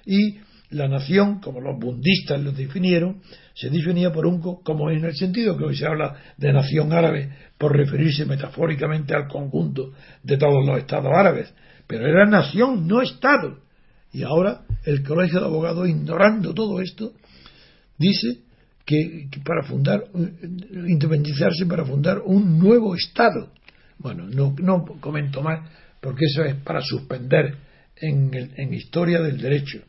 Y 0.04 0.38
la 0.74 0.88
nación, 0.88 1.40
como 1.40 1.60
los 1.60 1.78
bundistas 1.78 2.40
lo 2.40 2.52
definieron, 2.52 3.20
se 3.54 3.70
definía 3.70 4.12
por 4.12 4.26
un, 4.26 4.40
como 4.40 4.90
en 4.90 5.04
el 5.04 5.14
sentido 5.14 5.56
que 5.56 5.64
hoy 5.64 5.76
se 5.76 5.86
habla 5.86 6.16
de 6.36 6.52
nación 6.52 6.92
árabe, 6.92 7.30
por 7.56 7.76
referirse 7.76 8.26
metafóricamente 8.26 9.14
al 9.14 9.28
conjunto 9.28 9.92
de 10.22 10.36
todos 10.36 10.66
los 10.66 10.78
estados 10.78 11.12
árabes, 11.14 11.54
pero 11.86 12.06
era 12.06 12.26
nación, 12.26 12.86
no 12.86 13.00
estado. 13.02 13.60
Y 14.12 14.22
ahora 14.22 14.62
el 14.84 15.02
Colegio 15.02 15.40
de 15.40 15.46
Abogados, 15.46 15.88
ignorando 15.88 16.52
todo 16.52 16.80
esto, 16.80 17.12
dice 17.96 18.38
que, 18.84 19.28
para 19.44 19.62
fundar, 19.62 20.04
independizarse 20.72 21.66
para 21.66 21.84
fundar 21.84 22.18
un 22.24 22.58
nuevo 22.58 22.94
Estado. 22.94 23.50
Bueno, 23.98 24.26
no, 24.26 24.54
no 24.58 24.84
comento 25.00 25.40
más, 25.40 25.68
porque 26.00 26.26
eso 26.26 26.42
es 26.44 26.56
para 26.56 26.80
suspender 26.80 27.56
en, 27.96 28.30
en 28.56 28.74
historia 28.74 29.20
del 29.22 29.38
derecho, 29.38 29.80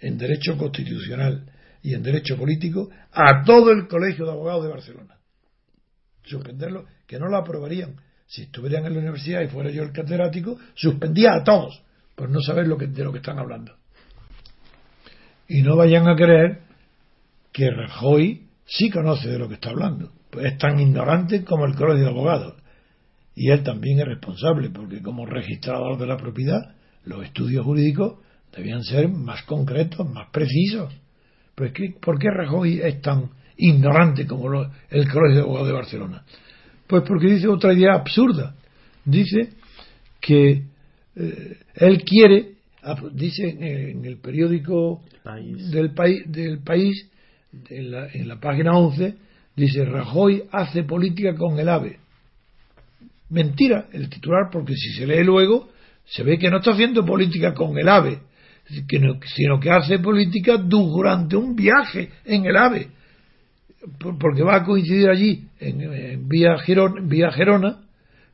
en 0.00 0.18
derecho 0.18 0.56
constitucional, 0.56 1.50
y 1.86 1.94
en 1.94 2.02
Derecho 2.02 2.36
Político 2.36 2.90
a 3.12 3.44
todo 3.44 3.70
el 3.70 3.86
Colegio 3.86 4.24
de 4.24 4.32
Abogados 4.32 4.64
de 4.64 4.70
Barcelona. 4.70 5.18
Suspenderlo, 6.24 6.86
que 7.06 7.16
no 7.16 7.28
lo 7.28 7.36
aprobarían. 7.36 7.94
Si 8.26 8.42
estuvieran 8.42 8.86
en 8.86 8.94
la 8.94 8.98
universidad 8.98 9.42
y 9.42 9.46
fuera 9.46 9.70
yo 9.70 9.84
el 9.84 9.92
catedrático, 9.92 10.58
suspendía 10.74 11.34
a 11.34 11.44
todos 11.44 11.80
por 12.16 12.28
no 12.28 12.40
saber 12.40 12.66
lo 12.66 12.76
que, 12.76 12.88
de 12.88 13.04
lo 13.04 13.12
que 13.12 13.18
están 13.18 13.38
hablando. 13.38 13.76
Y 15.46 15.62
no 15.62 15.76
vayan 15.76 16.08
a 16.08 16.16
creer 16.16 16.62
que 17.52 17.70
Rajoy 17.70 18.48
sí 18.64 18.90
conoce 18.90 19.28
de 19.28 19.38
lo 19.38 19.48
que 19.48 19.54
está 19.54 19.70
hablando. 19.70 20.10
Pues 20.30 20.46
es 20.46 20.58
tan 20.58 20.80
ignorante 20.80 21.44
como 21.44 21.66
el 21.66 21.76
Colegio 21.76 22.02
de 22.02 22.10
Abogados. 22.10 22.54
Y 23.36 23.50
él 23.50 23.62
también 23.62 24.00
es 24.00 24.06
responsable, 24.06 24.70
porque 24.70 25.02
como 25.02 25.24
registrador 25.24 25.98
de 25.98 26.06
la 26.06 26.16
propiedad, 26.16 26.74
los 27.04 27.24
estudios 27.24 27.64
jurídicos 27.64 28.25
debían 28.56 28.82
ser 28.82 29.08
más 29.08 29.42
concretos, 29.42 30.08
más 30.08 30.28
precisos. 30.30 30.92
¿Por 31.54 32.18
qué 32.18 32.30
Rajoy 32.30 32.80
es 32.82 33.00
tan 33.00 33.30
ignorante 33.56 34.26
como 34.26 34.50
el 34.90 35.08
Colegio 35.08 35.36
de 35.36 35.40
Abogados 35.40 35.68
de 35.68 35.74
Barcelona? 35.74 36.24
Pues 36.86 37.02
porque 37.06 37.26
dice 37.26 37.48
otra 37.48 37.72
idea 37.72 37.94
absurda. 37.94 38.54
Dice 39.04 39.50
que 40.20 40.62
eh, 41.16 41.56
él 41.74 42.02
quiere, 42.04 42.52
dice 43.12 43.48
en 43.48 44.04
el 44.04 44.18
periódico 44.18 45.02
del, 45.70 45.92
país, 45.92 46.22
del 46.26 46.58
país, 46.58 47.08
en 47.70 47.90
la, 47.90 48.08
en 48.12 48.28
la 48.28 48.38
página 48.38 48.76
11, 48.76 49.14
dice 49.54 49.84
Rajoy 49.84 50.44
hace 50.52 50.82
política 50.82 51.34
con 51.34 51.58
el 51.58 51.68
AVE. 51.68 51.98
Mentira 53.30 53.86
el 53.92 54.08
titular, 54.08 54.50
porque 54.52 54.74
si 54.74 54.92
se 54.92 55.06
lee 55.06 55.24
luego, 55.24 55.68
se 56.04 56.22
ve 56.22 56.38
que 56.38 56.50
no 56.50 56.58
está 56.58 56.72
haciendo 56.72 57.04
política 57.04 57.54
con 57.54 57.76
el 57.78 57.88
AVE, 57.88 58.20
sino 58.68 59.60
que 59.60 59.70
hace 59.70 59.98
política 59.98 60.56
durante 60.56 61.36
un 61.36 61.54
viaje 61.54 62.10
en 62.24 62.46
el 62.46 62.56
AVE, 62.56 62.88
porque 64.00 64.42
va 64.42 64.56
a 64.56 64.64
coincidir 64.64 65.08
allí, 65.08 65.44
en, 65.60 66.28
vía, 66.28 66.56
Gerona, 66.58 67.82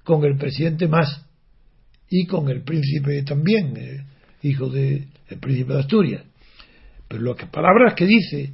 con 0.03 0.25
el 0.25 0.37
presidente 0.37 0.89
Más 0.89 1.25
y 2.09 2.27
con 2.27 2.49
el 2.49 2.63
príncipe 2.63 3.23
también, 3.23 3.77
eh, 3.77 4.05
hijo 4.43 4.69
del 4.69 5.07
príncipe 5.41 5.75
de 5.75 5.81
Asturias. 5.81 6.25
Pero 7.09 7.23
las 7.23 7.49
palabras 7.51 7.95
que 7.95 8.07
dice 8.07 8.53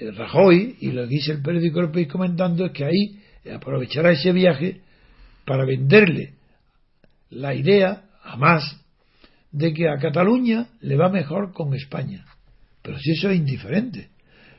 eh, 0.00 0.10
Rajoy 0.10 0.76
y 0.80 0.92
lo 0.92 1.02
que 1.02 1.08
dice 1.08 1.32
el 1.32 1.42
periódico 1.42 1.80
El 1.80 1.90
País 1.90 2.08
comentando 2.08 2.66
es 2.66 2.72
que 2.72 2.84
ahí 2.84 3.20
aprovechará 3.54 4.12
ese 4.12 4.32
viaje 4.32 4.80
para 5.44 5.64
venderle 5.64 6.34
la 7.30 7.54
idea 7.54 8.04
a 8.22 8.36
más 8.36 8.81
de 9.52 9.72
que 9.72 9.88
a 9.88 9.98
Cataluña 9.98 10.66
le 10.80 10.96
va 10.96 11.10
mejor 11.10 11.52
con 11.52 11.74
España, 11.74 12.24
Pero 12.82 12.98
si 12.98 13.12
eso 13.12 13.30
es 13.30 13.36
indiferente. 13.36 14.08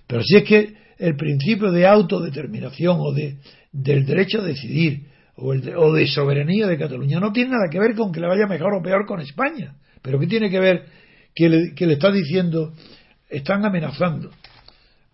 Pero 0.07 0.23
si 0.23 0.37
es 0.37 0.43
que 0.43 0.73
el 0.97 1.15
principio 1.15 1.71
de 1.71 1.87
autodeterminación 1.87 2.97
o 2.99 3.11
de, 3.11 3.37
del 3.71 4.05
derecho 4.05 4.39
a 4.39 4.45
decidir 4.45 5.07
o, 5.35 5.53
el 5.53 5.61
de, 5.61 5.75
o 5.75 5.91
de 5.91 6.07
soberanía 6.07 6.67
de 6.67 6.77
Cataluña 6.77 7.19
no 7.19 7.31
tiene 7.31 7.51
nada 7.51 7.67
que 7.69 7.79
ver 7.79 7.95
con 7.95 8.11
que 8.11 8.21
le 8.21 8.27
vaya 8.27 8.45
mejor 8.47 8.73
o 8.75 8.83
peor 8.83 9.05
con 9.05 9.19
España. 9.19 9.75
Pero 10.01 10.19
¿qué 10.19 10.27
tiene 10.27 10.49
que 10.49 10.59
ver 10.59 10.85
que 11.33 11.49
le, 11.49 11.73
que 11.73 11.87
le 11.87 11.93
está 11.93 12.11
diciendo, 12.11 12.73
están 13.29 13.65
amenazando 13.65 14.29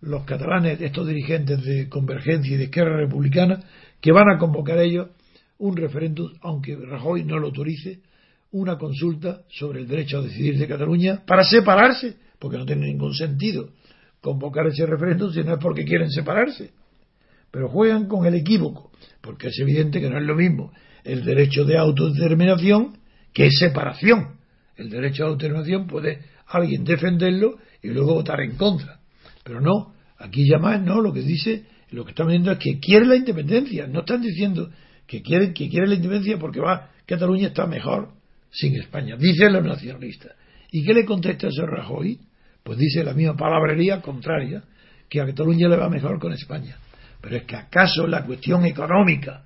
los 0.02 0.24
catalanes, 0.24 0.80
estos 0.80 1.06
dirigentes 1.06 1.62
de 1.62 1.88
Convergencia 1.88 2.54
y 2.54 2.58
de 2.58 2.64
Izquierda 2.64 2.96
Republicana, 2.96 3.60
que 4.00 4.12
van 4.12 4.30
a 4.30 4.38
convocar 4.38 4.78
ellos 4.78 5.08
un 5.58 5.76
referéndum, 5.76 6.30
aunque 6.40 6.76
Rajoy 6.76 7.24
no 7.24 7.38
lo 7.38 7.48
autorice, 7.48 8.00
una 8.52 8.76
consulta 8.76 9.42
sobre 9.48 9.80
el 9.80 9.88
derecho 9.88 10.18
a 10.18 10.22
decidir 10.22 10.58
de 10.58 10.66
Cataluña 10.66 11.22
para 11.26 11.44
separarse, 11.44 12.16
porque 12.38 12.58
no 12.58 12.66
tiene 12.66 12.86
ningún 12.86 13.14
sentido 13.14 13.70
convocar 14.20 14.66
ese 14.66 14.86
referéndum 14.86 15.32
si 15.32 15.42
no 15.42 15.54
es 15.54 15.58
porque 15.60 15.84
quieren 15.84 16.10
separarse. 16.10 16.72
Pero 17.50 17.68
juegan 17.68 18.06
con 18.06 18.26
el 18.26 18.34
equívoco, 18.34 18.90
porque 19.20 19.48
es 19.48 19.58
evidente 19.58 20.00
que 20.00 20.10
no 20.10 20.18
es 20.18 20.24
lo 20.24 20.34
mismo 20.34 20.72
el 21.04 21.24
derecho 21.24 21.64
de 21.64 21.78
autodeterminación 21.78 22.98
que 23.32 23.50
separación. 23.50 24.36
El 24.76 24.90
derecho 24.90 25.24
de 25.24 25.30
autodeterminación 25.30 25.86
puede 25.86 26.20
alguien 26.46 26.84
defenderlo 26.84 27.58
y 27.82 27.88
luego 27.88 28.14
votar 28.14 28.40
en 28.40 28.56
contra. 28.56 29.00
Pero 29.44 29.60
no, 29.60 29.94
aquí 30.18 30.46
ya 30.48 30.58
más 30.58 30.82
no, 30.82 31.00
lo 31.00 31.12
que 31.12 31.22
dice, 31.22 31.64
lo 31.90 32.04
que 32.04 32.10
están 32.10 32.28
viendo 32.28 32.52
es 32.52 32.58
que 32.58 32.78
quiere 32.78 33.06
la 33.06 33.16
independencia. 33.16 33.86
No 33.86 34.00
están 34.00 34.20
diciendo 34.20 34.70
que 35.06 35.22
quiere, 35.22 35.52
que 35.54 35.68
quiere 35.68 35.86
la 35.86 35.94
independencia 35.94 36.38
porque 36.38 36.60
va, 36.60 36.90
Cataluña 37.06 37.48
está 37.48 37.66
mejor 37.66 38.19
sin 38.50 38.76
España. 38.76 39.16
Dicen 39.16 39.52
los 39.52 39.64
nacionalistas. 39.64 40.32
¿Y 40.70 40.84
qué 40.84 40.94
le 40.94 41.04
contesta 41.04 41.48
eso 41.48 41.66
Rajoy? 41.66 42.18
Pues 42.62 42.78
dice 42.78 43.02
la 43.04 43.14
misma 43.14 43.36
palabrería 43.36 44.00
contraria, 44.00 44.62
que 45.08 45.20
a 45.20 45.26
Cataluña 45.26 45.68
le 45.68 45.76
va 45.76 45.88
mejor 45.88 46.18
con 46.18 46.32
España. 46.32 46.76
Pero 47.20 47.36
es 47.36 47.44
que 47.44 47.56
acaso 47.56 48.06
la 48.06 48.24
cuestión 48.24 48.64
económica 48.64 49.44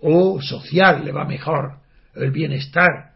o 0.00 0.40
social 0.40 1.04
le 1.04 1.12
va 1.12 1.24
mejor, 1.24 1.80
el 2.14 2.30
bienestar, 2.30 3.14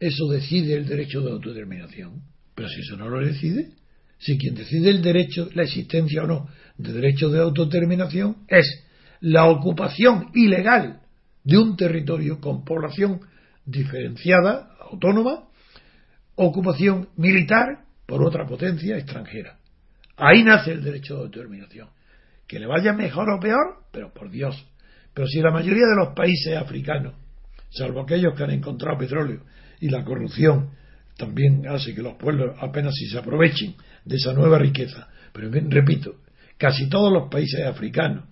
eso 0.00 0.26
decide 0.28 0.74
el 0.74 0.86
derecho 0.86 1.20
de 1.20 1.30
autodeterminación. 1.30 2.22
Pero 2.54 2.68
si 2.68 2.80
eso 2.80 2.96
no 2.96 3.08
lo 3.08 3.24
decide, 3.24 3.70
si 4.18 4.38
quien 4.38 4.54
decide 4.54 4.90
el 4.90 5.02
derecho, 5.02 5.48
la 5.54 5.62
existencia 5.62 6.24
o 6.24 6.26
no 6.26 6.48
de 6.76 6.92
derecho 6.92 7.28
de 7.28 7.40
autodeterminación 7.40 8.38
es 8.48 8.84
la 9.20 9.46
ocupación 9.46 10.30
ilegal 10.34 11.00
de 11.44 11.58
un 11.58 11.76
territorio 11.76 12.40
con 12.40 12.64
población 12.64 13.20
diferenciada, 13.66 14.76
autónoma, 14.80 15.44
ocupación 16.36 17.08
militar 17.16 17.84
por 18.06 18.22
otra 18.22 18.46
potencia 18.46 18.96
extranjera. 18.96 19.58
Ahí 20.16 20.44
nace 20.44 20.72
el 20.72 20.82
derecho 20.82 21.16
de 21.16 21.22
autodeterminación. 21.22 21.88
Que 22.46 22.58
le 22.58 22.66
vaya 22.66 22.92
mejor 22.92 23.30
o 23.30 23.40
peor, 23.40 23.84
pero 23.90 24.12
por 24.12 24.30
Dios. 24.30 24.66
Pero 25.14 25.26
si 25.26 25.40
la 25.40 25.50
mayoría 25.50 25.86
de 25.86 25.96
los 25.96 26.14
países 26.14 26.56
africanos, 26.56 27.14
salvo 27.70 28.02
aquellos 28.02 28.34
que 28.34 28.44
han 28.44 28.50
encontrado 28.50 28.98
petróleo 28.98 29.40
y 29.80 29.88
la 29.88 30.04
corrupción 30.04 30.70
también 31.16 31.66
hace 31.68 31.94
que 31.94 32.02
los 32.02 32.14
pueblos 32.16 32.56
apenas 32.60 32.94
si 32.94 33.06
se 33.06 33.18
aprovechen 33.18 33.74
de 34.04 34.16
esa 34.16 34.32
nueva 34.32 34.58
riqueza. 34.58 35.08
Pero 35.32 35.50
repito, 35.50 36.16
casi 36.58 36.88
todos 36.88 37.12
los 37.12 37.30
países 37.30 37.64
africanos 37.66 38.24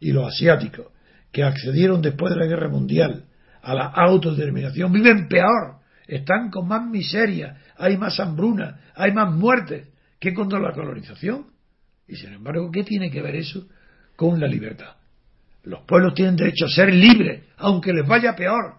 y 0.00 0.12
los 0.12 0.26
asiáticos 0.26 0.86
que 1.32 1.42
accedieron 1.42 2.00
después 2.00 2.32
de 2.32 2.40
la 2.40 2.46
guerra 2.46 2.68
mundial 2.68 3.24
a 3.62 3.74
la 3.74 3.86
autodeterminación 3.86 4.92
viven 4.92 5.28
peor, 5.28 5.78
están 6.06 6.50
con 6.50 6.66
más 6.66 6.86
miseria, 6.88 7.58
hay 7.76 7.96
más 7.96 8.18
hambruna, 8.18 8.80
hay 8.94 9.12
más 9.12 9.32
muertes 9.32 9.88
que 10.18 10.32
contra 10.32 10.58
la 10.58 10.72
colonización. 10.72 11.46
Y 12.06 12.16
sin 12.16 12.32
embargo, 12.32 12.70
¿qué 12.70 12.84
tiene 12.84 13.10
que 13.10 13.20
ver 13.20 13.36
eso 13.36 13.66
con 14.16 14.40
la 14.40 14.46
libertad? 14.46 14.96
Los 15.64 15.82
pueblos 15.82 16.14
tienen 16.14 16.36
derecho 16.36 16.64
a 16.64 16.70
ser 16.70 16.92
libres, 16.92 17.44
aunque 17.58 17.92
les 17.92 18.06
vaya 18.06 18.34
peor. 18.34 18.76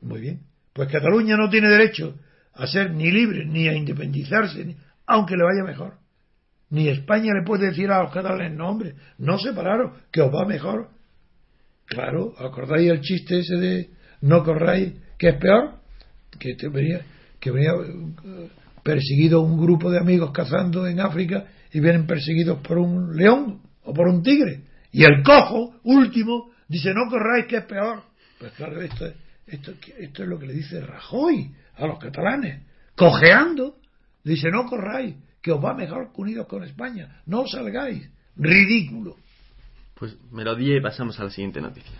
Muy 0.00 0.20
bien. 0.20 0.40
Pues 0.72 0.90
Cataluña 0.90 1.36
no 1.36 1.48
tiene 1.48 1.68
derecho 1.68 2.18
a 2.54 2.66
ser 2.66 2.90
ni 2.90 3.10
libre 3.10 3.44
ni 3.46 3.68
a 3.68 3.74
independizarse, 3.74 4.76
aunque 5.06 5.36
le 5.36 5.44
vaya 5.44 5.64
mejor. 5.64 5.98
Ni 6.70 6.88
España 6.88 7.32
le 7.32 7.44
puede 7.44 7.68
decir 7.68 7.90
a 7.90 8.02
los 8.02 8.12
catalanes, 8.12 8.52
no 8.56 8.68
hombre, 8.68 8.96
no 9.18 9.38
separaros, 9.38 9.92
que 10.10 10.22
os 10.22 10.34
va 10.34 10.44
mejor. 10.44 10.90
Claro, 11.86 12.34
¿acordáis 12.38 12.90
el 12.90 13.00
chiste 13.00 13.40
ese 13.40 13.56
de 13.56 13.90
no 14.22 14.42
corráis, 14.42 14.92
que 15.18 15.28
es 15.28 15.36
peor? 15.36 15.80
Que 16.38 16.56
venía, 16.68 17.00
que 17.38 17.50
venía 17.50 17.72
eh, 17.72 18.48
perseguido 18.82 19.40
un 19.42 19.60
grupo 19.60 19.90
de 19.90 19.98
amigos 19.98 20.32
cazando 20.32 20.86
en 20.86 21.00
África 21.00 21.46
y 21.72 21.80
vienen 21.80 22.06
perseguidos 22.06 22.60
por 22.60 22.78
un 22.78 23.16
león 23.16 23.60
o 23.82 23.92
por 23.92 24.08
un 24.08 24.22
tigre. 24.22 24.62
Y 24.90 25.04
el 25.04 25.22
cojo, 25.22 25.74
último, 25.84 26.50
dice 26.68 26.92
no 26.94 27.08
corráis, 27.10 27.46
que 27.46 27.58
es 27.58 27.64
peor. 27.64 28.02
Pues 28.38 28.52
claro, 28.52 28.80
esto 28.80 29.06
es 29.06 29.14
esto, 29.46 29.72
esto 29.98 30.22
es 30.22 30.28
lo 30.28 30.38
que 30.38 30.46
le 30.46 30.54
dice 30.54 30.80
Rajoy 30.80 31.54
a 31.76 31.86
los 31.86 31.98
catalanes. 31.98 32.62
Cojeando, 32.96 33.76
dice, 34.22 34.50
no 34.50 34.66
corráis, 34.66 35.16
que 35.42 35.52
os 35.52 35.62
va 35.62 35.74
mejor 35.74 36.12
que 36.12 36.20
unidos 36.22 36.46
con 36.46 36.64
España. 36.64 37.22
No 37.26 37.46
salgáis. 37.46 38.08
Ridículo. 38.36 39.16
Pues 40.04 40.18
melodía 40.30 40.76
y 40.76 40.82
pasamos 40.82 41.18
a 41.18 41.24
la 41.24 41.30
siguiente 41.30 41.62
noticia. 41.62 41.98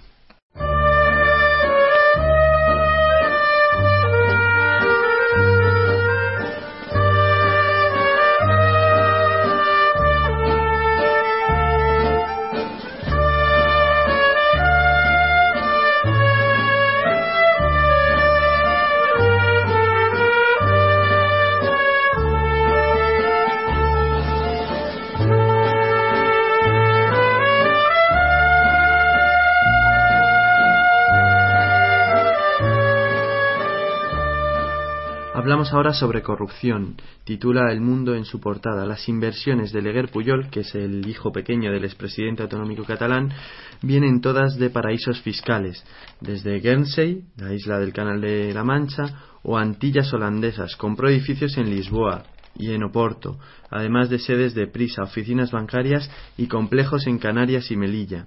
Ahora 35.72 35.92
sobre 35.92 36.22
corrupción. 36.22 36.96
Titula 37.24 37.72
El 37.72 37.80
Mundo 37.80 38.14
en 38.14 38.24
su 38.24 38.38
portada. 38.38 38.84
Las 38.84 39.08
inversiones 39.08 39.72
de 39.72 39.80
Leguer 39.80 40.10
Puyol, 40.10 40.50
que 40.50 40.60
es 40.60 40.74
el 40.74 41.08
hijo 41.08 41.32
pequeño 41.32 41.72
del 41.72 41.84
expresidente 41.84 42.42
autonómico 42.42 42.84
catalán, 42.84 43.32
vienen 43.80 44.20
todas 44.20 44.58
de 44.58 44.70
paraísos 44.70 45.22
fiscales, 45.22 45.84
desde 46.20 46.60
Guernsey, 46.60 47.22
la 47.36 47.54
isla 47.54 47.78
del 47.78 47.92
Canal 47.92 48.20
de 48.20 48.52
la 48.52 48.62
Mancha, 48.62 49.04
o 49.42 49.56
Antillas 49.56 50.12
holandesas. 50.12 50.76
Compró 50.76 51.08
edificios 51.08 51.56
en 51.56 51.70
Lisboa, 51.70 52.24
y 52.56 52.72
en 52.72 52.84
Oporto, 52.84 53.38
además 53.70 54.10
de 54.10 54.18
sedes 54.18 54.54
de 54.54 54.66
Prisa, 54.66 55.02
oficinas 55.02 55.50
bancarias 55.50 56.10
y 56.36 56.46
complejos 56.46 57.06
en 57.06 57.18
Canarias 57.18 57.70
y 57.70 57.76
Melilla. 57.76 58.26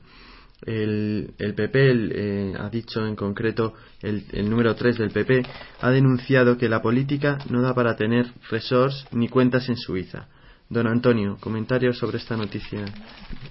El, 0.66 1.32
el 1.38 1.54
PP 1.54 1.78
eh, 1.80 2.54
ha 2.58 2.70
dicho 2.70 3.06
en 3.06 3.16
concreto 3.16 3.74
el, 4.02 4.26
el 4.32 4.50
número 4.50 4.74
3 4.76 4.98
del 4.98 5.12
PP 5.12 5.44
ha 5.82 5.92
denunciado 5.92 6.58
que 6.58 6.68
la 6.68 6.82
política 6.82 7.38
no 7.50 7.62
da 7.62 7.76
para 7.76 7.96
tener 7.96 8.26
resorts 8.50 9.06
ni 9.12 9.28
cuentas 9.28 9.70
en 9.70 9.78
Suiza. 9.78 10.28
Don 10.70 10.86
Antonio, 10.86 11.38
comentarios 11.40 11.98
sobre 11.98 12.18
esta 12.18 12.36
noticia. 12.36 12.84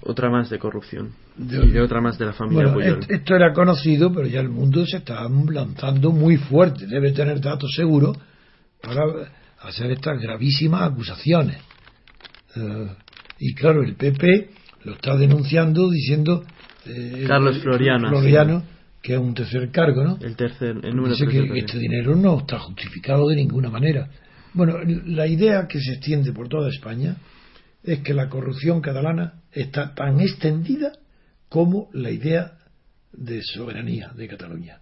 Otra 0.01 0.29
más 0.29 0.51
de 0.51 0.59
corrupción. 0.59 1.13
Y 1.39 1.69
de 1.69 1.81
otra 1.81 1.99
más 1.99 2.17
de 2.19 2.25
la 2.27 2.33
familia 2.33 2.67
Bueno, 2.71 2.99
Puyol. 2.99 3.05
esto 3.09 3.35
era 3.35 3.53
conocido, 3.53 4.13
pero 4.13 4.27
ya 4.27 4.39
el 4.39 4.49
mundo 4.49 4.85
se 4.85 4.97
está 4.97 5.27
lanzando 5.27 6.11
muy 6.11 6.37
fuerte. 6.37 6.85
Debe 6.85 7.13
tener 7.13 7.41
datos 7.41 7.73
seguros 7.75 8.17
para 8.83 9.03
hacer 9.61 9.89
estas 9.91 10.21
gravísimas 10.21 10.91
acusaciones. 10.91 11.57
Eh, 12.55 12.87
y 13.39 13.55
claro, 13.55 13.81
el 13.81 13.95
PP 13.95 14.51
lo 14.83 14.93
está 14.93 15.15
denunciando 15.17 15.89
diciendo. 15.89 16.43
Eh, 16.85 17.25
Carlos 17.27 17.59
Floriano, 17.61 18.09
Floriano, 18.09 18.63
que 19.01 19.13
es 19.13 19.19
un 19.19 19.33
tercer 19.33 19.69
cargo, 19.71 20.03
¿no? 20.03 20.17
El 20.21 20.35
tercer, 20.35 20.77
el 20.83 20.95
número 20.95 21.15
Dice 21.15 21.25
3 21.25 21.51
que 21.51 21.59
este 21.59 21.79
dinero 21.79 22.15
no 22.15 22.39
está 22.39 22.59
justificado 22.59 23.27
de 23.27 23.35
ninguna 23.35 23.69
manera. 23.69 24.09
Bueno, 24.53 24.77
la 25.05 25.27
idea 25.27 25.67
que 25.67 25.79
se 25.79 25.93
extiende 25.93 26.31
por 26.33 26.47
toda 26.47 26.69
España 26.69 27.15
es 27.83 27.99
que 27.99 28.13
la 28.13 28.27
corrupción 28.27 28.81
catalana 28.81 29.41
está 29.51 29.93
tan 29.93 30.19
extendida 30.19 30.93
como 31.49 31.89
la 31.93 32.11
idea 32.11 32.53
de 33.13 33.41
soberanía 33.43 34.11
de 34.15 34.27
Cataluña. 34.27 34.81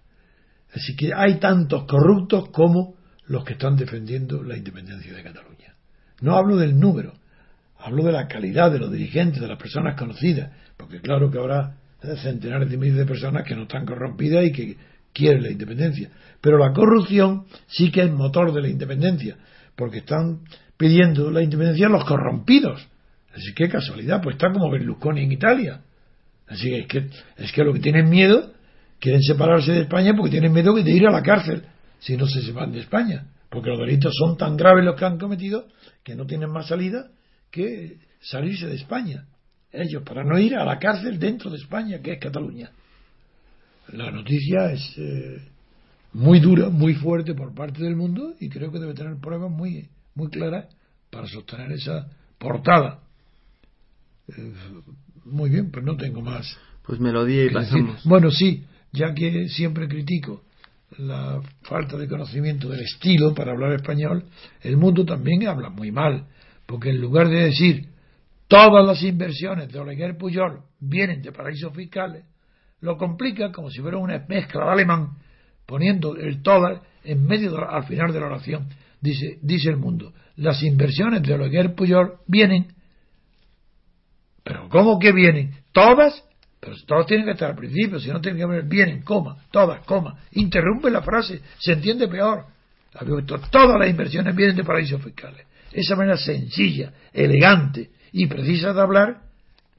Así 0.74 0.96
que 0.96 1.12
hay 1.14 1.38
tantos 1.38 1.84
corruptos 1.84 2.48
como 2.50 2.96
los 3.28 3.44
que 3.44 3.54
están 3.54 3.76
defendiendo 3.76 4.42
la 4.42 4.56
independencia 4.56 5.12
de 5.12 5.22
Cataluña. 5.22 5.74
No 6.20 6.36
hablo 6.36 6.56
del 6.56 6.78
número, 6.78 7.14
hablo 7.78 8.04
de 8.04 8.12
la 8.12 8.26
calidad 8.26 8.70
de 8.70 8.78
los 8.78 8.90
dirigentes, 8.90 9.40
de 9.40 9.48
las 9.48 9.58
personas 9.58 9.96
conocidas, 9.98 10.50
porque 10.76 11.00
claro 11.00 11.30
que 11.30 11.38
habrá 11.38 11.74
eh, 11.74 11.76
centenares 12.00 12.70
de 12.70 12.76
miles 12.76 12.96
de 12.96 13.06
personas 13.06 13.44
que 13.44 13.54
no 13.54 13.62
están 13.62 13.86
corrompidas 13.86 14.44
y 14.44 14.52
que 14.52 14.76
quieren 15.12 15.42
la 15.42 15.50
independencia. 15.50 16.10
Pero 16.40 16.58
la 16.58 16.72
corrupción 16.72 17.46
sí 17.66 17.90
que 17.90 18.02
es 18.02 18.10
motor 18.10 18.52
de 18.52 18.62
la 18.62 18.68
independencia, 18.68 19.36
porque 19.74 19.98
están 19.98 20.40
pidiendo 20.76 21.30
la 21.30 21.42
independencia 21.42 21.88
los 21.88 22.04
corrompidos. 22.04 22.86
Así 23.34 23.52
que 23.54 23.68
casualidad, 23.68 24.22
pues 24.22 24.36
está 24.36 24.52
como 24.52 24.70
Berlusconi 24.70 25.22
en 25.22 25.32
Italia. 25.32 25.80
Así 26.46 26.70
que 26.70 26.78
es 26.78 26.86
que, 26.86 27.06
es 27.36 27.52
que 27.52 27.64
lo 27.64 27.72
que 27.72 27.80
tienen 27.80 28.08
miedo, 28.08 28.52
quieren 29.00 29.22
separarse 29.22 29.72
de 29.72 29.80
España 29.82 30.14
porque 30.16 30.30
tienen 30.30 30.52
miedo 30.52 30.74
de 30.74 30.90
ir 30.90 31.06
a 31.06 31.10
la 31.10 31.22
cárcel 31.22 31.64
si 31.98 32.16
no 32.16 32.26
se 32.26 32.42
separan 32.42 32.72
de 32.72 32.80
España. 32.80 33.26
Porque 33.50 33.70
los 33.70 33.78
delitos 33.78 34.12
son 34.18 34.36
tan 34.36 34.56
graves 34.56 34.84
los 34.84 34.96
que 34.96 35.04
han 35.04 35.18
cometido 35.18 35.66
que 36.02 36.14
no 36.14 36.26
tienen 36.26 36.50
más 36.50 36.68
salida 36.68 37.08
que 37.50 37.98
salirse 38.20 38.66
de 38.66 38.76
España. 38.76 39.26
Ellos, 39.72 40.02
para 40.02 40.24
no 40.24 40.38
ir 40.38 40.54
a 40.54 40.64
la 40.64 40.78
cárcel 40.78 41.18
dentro 41.18 41.50
de 41.50 41.58
España, 41.58 42.00
que 42.00 42.12
es 42.12 42.18
Cataluña. 42.18 42.70
La 43.92 44.10
noticia 44.10 44.72
es 44.72 44.94
eh, 44.96 45.42
muy 46.12 46.40
dura, 46.40 46.70
muy 46.70 46.94
fuerte 46.94 47.34
por 47.34 47.54
parte 47.54 47.82
del 47.82 47.94
mundo 47.94 48.34
y 48.40 48.48
creo 48.48 48.72
que 48.72 48.78
debe 48.78 48.94
tener 48.94 49.16
pruebas 49.16 49.50
muy, 49.50 49.88
muy 50.14 50.28
claras 50.28 50.66
para 51.10 51.26
sostener 51.26 51.72
esa 51.72 52.08
portada. 52.38 53.00
Eh, 54.28 54.52
muy 55.24 55.50
bien, 55.50 55.70
pues 55.70 55.84
no 55.84 55.96
tengo 55.96 56.22
más. 56.22 56.56
Pues 56.84 57.00
melodía 57.00 57.44
y 57.44 57.50
pasamos. 57.50 58.02
Bueno, 58.04 58.30
sí, 58.30 58.64
ya 58.92 59.14
que 59.14 59.48
siempre 59.48 59.88
critico 59.88 60.42
la 60.98 61.40
falta 61.62 61.96
de 61.96 62.08
conocimiento 62.08 62.68
del 62.68 62.80
estilo 62.80 63.34
para 63.34 63.52
hablar 63.52 63.72
español, 63.72 64.24
el 64.62 64.76
mundo 64.76 65.04
también 65.04 65.46
habla 65.46 65.68
muy 65.68 65.90
mal, 65.90 66.26
porque 66.64 66.90
en 66.90 67.00
lugar 67.00 67.28
de 67.28 67.44
decir 67.44 67.88
todas 68.48 68.86
las 68.86 69.02
inversiones 69.02 69.72
de 69.72 69.78
Oleguer 69.78 70.16
Puyol 70.16 70.62
vienen 70.80 71.22
de 71.22 71.32
paraísos 71.32 71.74
fiscales, 71.74 72.24
lo 72.80 72.96
complica 72.96 73.50
como 73.52 73.70
si 73.70 73.80
fuera 73.80 73.96
una 73.96 74.24
mezcla 74.28 74.64
de 74.64 74.70
alemán, 74.72 75.18
poniendo 75.66 76.16
el 76.16 76.42
todas 76.42 76.80
en 77.04 77.24
medio 77.24 77.56
al 77.68 77.84
final 77.84 78.12
de 78.12 78.20
la 78.20 78.26
oración. 78.26 78.68
Dice, 79.00 79.38
dice 79.42 79.70
el 79.70 79.76
mundo, 79.76 80.12
las 80.36 80.62
inversiones 80.62 81.22
de 81.22 81.34
Oleguer 81.34 81.74
Puyol 81.74 82.18
vienen 82.26 82.76
pero 84.46 84.68
¿cómo 84.68 85.00
que 85.00 85.10
vienen? 85.10 85.56
¿Todas? 85.72 86.22
Pero 86.60 86.76
todas 86.86 87.06
tienen 87.06 87.26
que 87.26 87.32
estar 87.32 87.50
al 87.50 87.56
principio, 87.56 87.98
si 87.98 88.10
no 88.10 88.20
tienen 88.20 88.40
que 88.40 88.46
ver, 88.46 88.62
vienen, 88.62 89.02
coma, 89.02 89.38
todas, 89.50 89.84
coma. 89.84 90.20
Interrumpe 90.34 90.88
la 90.88 91.02
frase, 91.02 91.40
se 91.58 91.72
entiende 91.72 92.06
peor. 92.06 92.46
Todas 93.50 93.76
las 93.76 93.90
inversiones 93.90 94.36
vienen 94.36 94.54
de 94.54 94.62
paraísos 94.62 95.02
fiscales. 95.02 95.44
Esa 95.72 95.96
manera 95.96 96.16
sencilla, 96.16 96.92
elegante 97.12 97.90
y 98.12 98.26
precisa 98.26 98.72
de 98.72 98.80
hablar, 98.80 99.22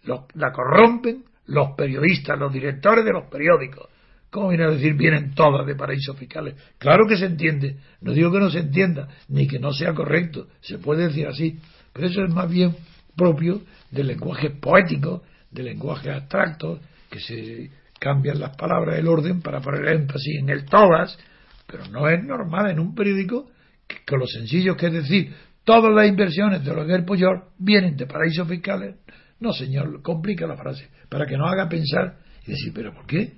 la 0.03 0.51
corrompen 0.51 1.23
los 1.47 1.69
periodistas, 1.75 2.37
los 2.37 2.51
directores 2.51 3.03
de 3.05 3.13
los 3.13 3.25
periódicos. 3.25 3.87
¿Cómo 4.29 4.49
viene 4.49 4.65
a 4.65 4.71
decir 4.71 4.93
vienen 4.93 5.33
todas 5.33 5.65
de 5.65 5.75
paraísos 5.75 6.17
fiscales? 6.17 6.55
Claro 6.77 7.05
que 7.07 7.17
se 7.17 7.25
entiende. 7.25 7.77
No 8.01 8.11
digo 8.11 8.31
que 8.31 8.39
no 8.39 8.49
se 8.49 8.59
entienda, 8.59 9.07
ni 9.29 9.47
que 9.47 9.57
no 9.57 9.71
sea 9.71 9.93
correcto. 9.93 10.47
Se 10.59 10.77
puede 10.77 11.07
decir 11.07 11.27
así. 11.27 11.57
Pero 11.93 12.07
eso 12.07 12.23
es 12.23 12.33
más 12.33 12.49
bien 12.49 12.75
propio 13.15 13.61
del 13.89 14.07
lenguaje 14.07 14.49
poético, 14.51 15.23
del 15.49 15.65
lenguaje 15.65 16.11
abstracto, 16.11 16.79
que 17.09 17.19
se 17.19 17.71
cambian 17.99 18.39
las 18.39 18.55
palabras, 18.55 18.99
el 18.99 19.07
orden 19.07 19.41
para 19.41 19.61
poner 19.61 19.87
énfasis 19.87 20.39
en 20.39 20.49
el 20.49 20.65
todas, 20.65 21.17
pero 21.65 21.87
no 21.87 22.07
es 22.09 22.23
normal 22.23 22.69
en 22.69 22.79
un 22.79 22.93
periódico 22.93 23.49
que, 23.87 23.97
con 24.05 24.19
lo 24.19 24.27
sencillo 24.27 24.75
que 24.75 24.87
es 24.87 24.93
decir, 24.93 25.33
todas 25.67 25.93
las 25.93 26.07
inversiones 26.07 26.63
de 26.63 26.73
del 26.73 27.03
Puyol 27.03 27.43
vienen 27.59 27.97
de 27.97 28.07
paraísos 28.07 28.47
fiscales. 28.47 28.95
No, 29.41 29.51
señor, 29.51 30.01
complica 30.01 30.47
la 30.47 30.55
frase, 30.55 30.89
para 31.09 31.25
que 31.25 31.37
nos 31.37 31.51
haga 31.51 31.67
pensar 31.67 32.19
y 32.45 32.51
decir, 32.51 32.71
pero 32.73 32.93
¿por 32.93 33.05
qué? 33.05 33.33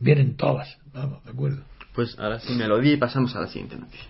Vienen 0.00 0.34
todas. 0.34 0.78
Vamos, 0.94 1.22
de 1.24 1.30
acuerdo. 1.30 1.62
Pues 1.94 2.18
ahora 2.18 2.40
sí 2.40 2.54
me 2.54 2.66
lo 2.66 2.80
di 2.80 2.92
y 2.92 2.96
pasamos 2.96 3.36
a 3.36 3.40
la 3.40 3.48
siguiente 3.48 3.76
noticia. 3.76 4.08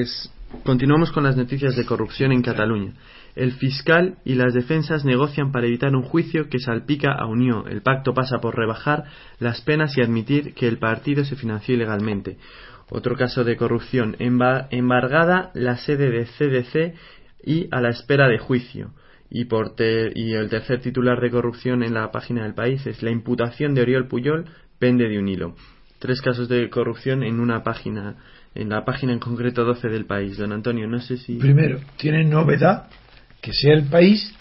Pues 0.00 0.32
continuamos 0.64 1.12
con 1.12 1.24
las 1.24 1.36
noticias 1.36 1.76
de 1.76 1.84
corrupción 1.84 2.32
en 2.32 2.40
Cataluña. 2.40 2.94
El 3.36 3.52
fiscal 3.52 4.16
y 4.24 4.34
las 4.34 4.54
defensas 4.54 5.04
negocian 5.04 5.52
para 5.52 5.66
evitar 5.66 5.94
un 5.94 6.04
juicio 6.04 6.48
que 6.48 6.58
salpica 6.58 7.12
a 7.12 7.26
Unión. 7.26 7.64
El 7.68 7.82
pacto 7.82 8.14
pasa 8.14 8.38
por 8.38 8.56
rebajar 8.56 9.04
las 9.40 9.60
penas 9.60 9.98
y 9.98 10.00
admitir 10.00 10.54
que 10.54 10.68
el 10.68 10.78
partido 10.78 11.22
se 11.26 11.36
financió 11.36 11.74
ilegalmente. 11.74 12.38
Otro 12.88 13.14
caso 13.14 13.44
de 13.44 13.58
corrupción. 13.58 14.16
Embargada 14.18 15.50
la 15.52 15.76
sede 15.76 16.08
de 16.08 16.24
CDC 16.24 16.94
y 17.44 17.68
a 17.70 17.82
la 17.82 17.90
espera 17.90 18.26
de 18.26 18.38
juicio. 18.38 18.92
Y, 19.28 19.44
por 19.44 19.74
y 19.78 20.32
el 20.32 20.48
tercer 20.48 20.80
titular 20.80 21.20
de 21.20 21.30
corrupción 21.30 21.82
en 21.82 21.92
la 21.92 22.10
página 22.10 22.44
del 22.44 22.54
país 22.54 22.86
es 22.86 23.02
la 23.02 23.10
imputación 23.10 23.74
de 23.74 23.82
Oriol 23.82 24.08
Puyol 24.08 24.46
pende 24.78 25.10
de 25.10 25.18
un 25.18 25.28
hilo. 25.28 25.56
Tres 25.98 26.22
casos 26.22 26.48
de 26.48 26.70
corrupción 26.70 27.22
en 27.22 27.38
una 27.38 27.62
página 27.62 28.16
en 28.54 28.68
la 28.68 28.84
página 28.84 29.12
en 29.12 29.18
concreto 29.18 29.64
12 29.64 29.88
del 29.88 30.06
país. 30.06 30.36
Don 30.36 30.52
Antonio, 30.52 30.86
no 30.86 31.00
sé 31.00 31.16
si. 31.16 31.36
Primero, 31.36 31.80
tiene 31.96 32.24
novedad 32.24 32.88
que 33.40 33.52
sea 33.52 33.74
el 33.74 33.84
país 33.84 34.34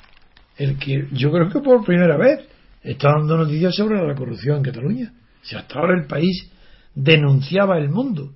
el 0.58 0.78
que, 0.78 1.08
yo 1.14 1.32
creo 1.32 1.50
que 1.50 1.62
por 1.62 1.86
primera 1.86 2.18
vez, 2.18 2.42
está 2.84 3.10
dando 3.18 3.38
noticias 3.38 3.76
sobre 3.76 4.06
la 4.06 4.14
corrupción 4.14 4.58
en 4.58 4.64
Cataluña. 4.64 5.14
Si 5.42 5.56
hasta 5.56 5.80
ahora 5.80 6.00
el 6.00 6.06
país 6.06 6.52
denunciaba 6.94 7.78
el 7.78 7.90
mundo 7.90 8.34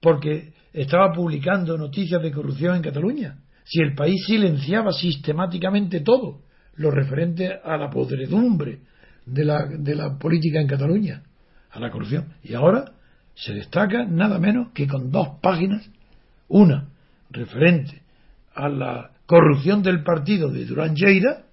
porque 0.00 0.52
estaba 0.72 1.12
publicando 1.12 1.76
noticias 1.76 2.22
de 2.22 2.30
corrupción 2.30 2.76
en 2.76 2.82
Cataluña. 2.82 3.38
Si 3.64 3.80
el 3.80 3.94
país 3.94 4.24
silenciaba 4.26 4.92
sistemáticamente 4.92 6.00
todo 6.00 6.42
lo 6.74 6.90
referente 6.90 7.52
a 7.62 7.76
la 7.76 7.90
podredumbre 7.90 8.80
de 9.26 9.44
la, 9.44 9.66
de 9.66 9.94
la 9.94 10.16
política 10.18 10.60
en 10.60 10.68
Cataluña, 10.68 11.22
a 11.70 11.80
la 11.80 11.90
corrupción. 11.90 12.32
Y 12.42 12.54
ahora 12.54 12.92
se 13.40 13.54
destaca 13.54 14.04
nada 14.04 14.38
menos 14.38 14.72
que 14.72 14.86
con 14.86 15.10
dos 15.10 15.38
páginas, 15.40 15.88
una 16.48 16.88
referente 17.30 18.02
a 18.54 18.68
la 18.68 19.10
corrupción 19.24 19.82
del 19.82 20.02
partido 20.02 20.50
de 20.50 20.66
Durán 20.66 20.94
Lleida 20.94 21.44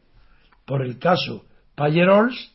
por 0.66 0.82
el 0.82 1.00
caso 1.00 1.46
Payerols, 1.76 2.52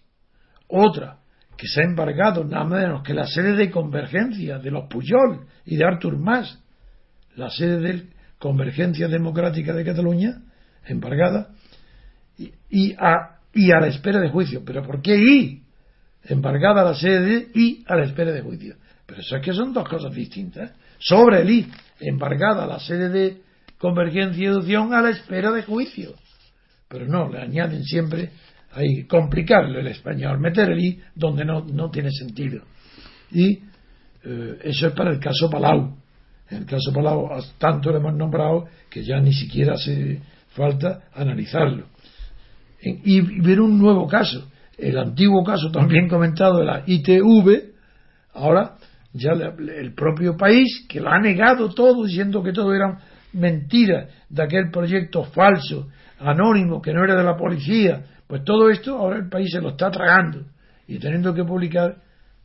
otra 0.69 1.19
que 1.57 1.67
se 1.67 1.81
ha 1.81 1.85
embargado 1.85 2.45
nada 2.45 2.65
menos 2.65 3.03
que 3.03 3.15
la 3.15 3.27
sede 3.27 3.55
de 3.55 3.71
convergencia 3.71 4.59
de 4.59 4.71
los 4.71 4.89
Puyol 4.89 5.47
y 5.65 5.77
de 5.77 5.85
Artur 5.85 6.19
Mas, 6.19 6.61
la 7.37 7.49
sede 7.49 7.79
de 7.79 8.07
Convergencia 8.39 9.09
Democrática 9.09 9.73
de 9.73 9.85
Cataluña, 9.85 10.43
embargada, 10.85 11.51
y, 12.37 12.93
a, 12.99 13.39
y 13.55 13.71
a 13.71 13.81
la 13.81 13.87
espera 13.87 14.21
de 14.21 14.31
juicio. 14.31 14.63
¿Pero 14.65 14.83
por 14.83 15.01
qué 15.01 15.17
I? 15.17 15.63
Embargada 16.25 16.85
la 16.85 16.95
sede 16.95 17.21
de 17.21 17.49
y 17.55 17.85
a 17.87 17.95
la 17.95 18.05
espera 18.05 18.33
de 18.33 18.43
juicio. 18.43 18.75
Pero 19.07 19.21
eso 19.21 19.37
es 19.37 19.43
que 19.43 19.53
son 19.53 19.73
dos 19.73 19.89
cosas 19.89 20.13
distintas. 20.15 20.73
Sobre 20.99 21.43
el 21.43 21.51
I, 21.51 21.69
embargada 22.01 22.67
la 22.67 22.79
sede 22.79 23.09
de 23.09 23.43
convergencia 23.79 24.43
y 24.43 24.47
educación 24.47 24.95
a 24.95 25.03
la 25.03 25.11
espera 25.11 25.51
de 25.51 25.63
juicio. 25.65 26.15
Pero 26.89 27.07
no, 27.07 27.29
le 27.29 27.41
añaden 27.41 27.83
siempre, 27.85 28.31
hay 28.73 29.05
complicarle 29.05 29.81
el 29.81 29.89
español, 29.89 30.39
meter 30.39 30.71
el 30.71 30.79
I 30.79 31.01
donde 31.15 31.45
no, 31.45 31.65
no 31.65 31.91
tiene 31.91 32.11
sentido. 32.11 32.63
Y 33.33 33.59
eh, 34.25 34.59
eso 34.63 34.87
es 34.87 34.93
para 34.93 35.11
el 35.11 35.19
caso 35.19 35.51
Palau. 35.51 35.97
En 36.49 36.59
el 36.59 36.67
caso 36.67 36.93
Palau, 36.93 37.29
tanto 37.59 37.91
lo 37.91 37.99
hemos 37.99 38.15
nombrado 38.15 38.67
que 38.89 39.03
ya 39.03 39.19
ni 39.21 39.33
siquiera 39.33 39.75
hace 39.75 40.21
falta 40.51 41.05
analizarlo. 41.15 41.87
Y, 42.81 43.17
y 43.17 43.41
ver 43.41 43.61
un 43.61 43.79
nuevo 43.79 44.07
caso. 44.07 44.49
El 44.79 44.99
antiguo 44.99 45.43
caso 45.45 45.71
también 45.71 46.09
comentado 46.09 46.59
de 46.59 46.65
la 46.65 46.83
ITV, 46.87 47.73
ahora 48.35 48.77
ya 49.13 49.33
el 49.33 49.95
propio 49.95 50.37
país 50.37 50.87
que 50.89 51.01
lo 51.01 51.11
ha 51.11 51.21
negado 51.21 51.69
todo 51.75 52.05
diciendo 52.05 52.43
que 52.43 52.53
todo 52.53 52.75
era 52.75 52.99
mentira 53.33 54.09
de 54.29 54.43
aquel 54.43 54.71
proyecto 54.71 55.25
falso, 55.25 55.89
anónimo, 56.19 56.81
que 56.81 56.93
no 56.93 57.05
era 57.05 57.17
de 57.17 57.25
la 57.25 57.37
policía, 57.37 58.05
pues 58.27 58.45
todo 58.45 58.71
esto 58.71 58.97
ahora 58.97 59.19
el 59.19 59.29
país 59.29 59.51
se 59.53 59.61
lo 59.61 59.71
está 59.71 59.91
tragando. 59.91 60.45
Y 60.87 60.99
teniendo 60.99 61.35
que 61.35 61.45
publicar 61.45 61.97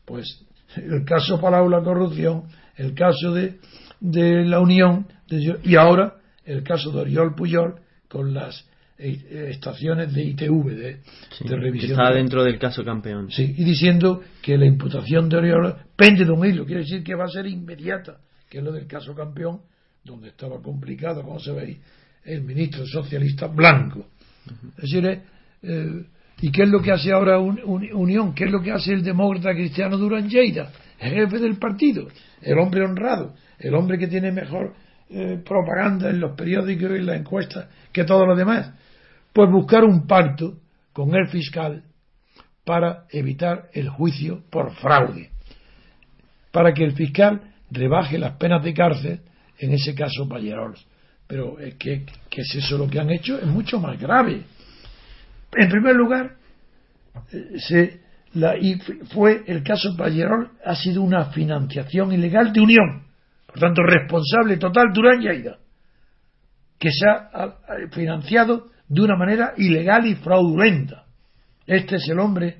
pues 0.06 0.45
el 0.75 1.06
caso 1.06 1.39
Palau 1.39 1.69
la 1.69 1.82
corrupción, 1.82 2.43
el 2.75 2.93
caso 2.93 3.34
de, 3.34 3.60
de 3.99 4.45
la 4.45 4.60
Unión 4.60 5.08
y 5.30 5.75
ahora 5.75 6.15
el 6.45 6.63
caso 6.63 6.91
de 6.91 7.01
Oriol 7.01 7.36
Puyol 7.36 7.75
con 8.08 8.34
las 8.34 8.65
estaciones 8.97 10.13
de 10.13 10.23
ITV, 10.23 10.75
de, 10.75 11.01
revisión. 11.55 11.91
está 11.91 12.12
dentro 12.12 12.43
del 12.43 12.57
caso 12.57 12.83
campeón. 12.83 13.29
Sí, 13.31 13.53
y 13.57 13.63
diciendo 13.63 14.23
que 14.41 14.57
la 14.57 14.65
imputación 14.65 15.29
de 15.29 15.38
Oriol 15.38 15.75
pende 15.95 16.25
de 16.25 16.31
un 16.31 16.45
hilo, 16.45 16.65
quiere 16.65 16.81
decir 16.81 17.03
que 17.03 17.15
va 17.15 17.25
a 17.25 17.29
ser 17.29 17.45
inmediata, 17.45 18.17
que 18.49 18.57
es 18.57 18.63
lo 18.63 18.71
del 18.71 18.88
caso 18.88 19.13
campeón, 19.13 19.62
donde 20.03 20.29
estaba 20.29 20.62
complicado, 20.62 21.21
como 21.21 21.39
se 21.39 21.51
ve, 21.51 21.77
el 22.23 22.41
ministro 22.43 22.86
socialista 22.86 23.47
blanco. 23.47 24.07
Es 24.77 24.83
decir, 24.83 25.05
eh, 25.05 25.21
eh, 25.62 26.05
¿y 26.41 26.51
qué 26.51 26.63
es 26.63 26.69
lo 26.69 26.81
que 26.81 26.91
hace 26.91 27.12
ahora 27.12 27.39
Unión? 27.39 28.33
¿Qué 28.33 28.45
es 28.45 28.51
lo 28.51 28.62
que 28.62 28.71
hace 28.71 28.93
el 28.93 29.03
demócrata 29.03 29.53
cristiano 29.53 29.97
Durán 29.97 30.29
Lleida? 30.29 30.71
jefe 30.99 31.38
del 31.38 31.57
partido, 31.57 32.07
el 32.41 32.57
hombre 32.57 32.83
honrado, 32.83 33.36
el 33.60 33.75
hombre 33.75 33.97
que 33.97 34.07
tiene 34.07 34.31
mejor 34.31 34.73
eh, 35.10 35.39
propaganda 35.45 36.10
en 36.10 36.19
los 36.19 36.36
periódicos 36.36 36.91
y 36.91 36.95
en 36.95 37.05
las 37.05 37.19
encuestas 37.19 37.67
que 37.91 38.03
todos 38.03 38.27
los 38.27 38.38
demás. 38.38 38.71
Pues 39.38 39.52
buscar 39.52 39.84
un 39.84 40.08
pacto 40.08 40.56
con 40.91 41.13
el 41.13 41.28
fiscal 41.28 41.84
para 42.65 43.04
evitar 43.12 43.69
el 43.71 43.88
juicio 43.88 44.41
por 44.50 44.73
fraude, 44.78 45.30
para 46.52 46.73
que 46.73 46.84
el 46.84 46.93
fiscal 46.93 47.54
rebaje 47.69 48.17
las 48.17 48.36
penas 48.38 48.63
de 48.63 48.73
cárcel, 48.73 49.21
en 49.60 49.73
ese 49.73 49.93
caso 49.93 50.28
Pallerols. 50.28 50.84
Pero 51.28 51.60
es 51.60 51.76
que, 51.76 52.04
que 52.32 52.41
es 52.41 52.56
eso 52.56 52.80
lo 52.80 52.89
que 52.89 53.00
han 53.00 53.12
hecho, 53.12 53.38
es 53.38 53.45
mucho 53.45 53.80
más 53.80 54.00
grave. 54.00 54.41
En 55.56 55.69
primer 55.69 55.95
lugar, 55.95 56.38
eh, 57.32 57.60
se, 57.60 58.02
la, 58.34 58.58
y 58.58 58.80
fue 59.13 59.43
el 59.45 59.62
caso 59.62 59.95
Pallerol 59.95 60.50
ha 60.65 60.76
sido 60.76 61.04
una 61.04 61.26
financiación 61.26 62.12
ilegal 62.12 62.52
de 62.52 62.62
Unión, 62.62 63.04
por 63.45 63.60
tanto 63.60 63.84
responsable 63.84 64.58
total 64.58 64.91
Durán 64.91 65.21
Lleida, 65.21 65.60
que 66.80 66.89
se 66.89 67.08
ha 67.08 67.54
financiado 67.91 68.76
de 68.88 69.02
una 69.02 69.15
manera 69.15 69.54
ilegal 69.58 70.06
y 70.06 70.15
fraudulenta. 70.15 71.06
Este 71.65 71.97
es 71.97 72.08
el 72.10 72.19
hombre, 72.19 72.58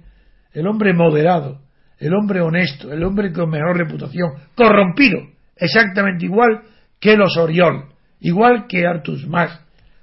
el 0.54 0.68
hombre 0.68 0.94
moderado, 0.94 1.62
el 2.00 2.13
hombre 2.13 2.42
honesto, 2.42 2.92
el 2.92 3.04
hombre 3.04 3.32
con 3.32 3.50
mejor 3.50 3.78
reputación, 3.78 4.32
corrompido, 4.56 5.20
exactamente 5.56 6.26
igual 6.26 6.62
que 7.00 7.16
los 7.16 7.38
Oriol, 7.38 7.86
igual 8.20 8.68
que 8.68 8.86
Artus 8.86 9.26
Mas, 9.28 9.60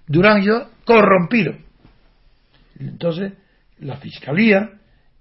Durán 0.07 0.43
yo, 0.43 0.69
corrompido. 0.85 1.55
Entonces, 2.79 3.33
la 3.79 3.97
Fiscalía 3.97 4.71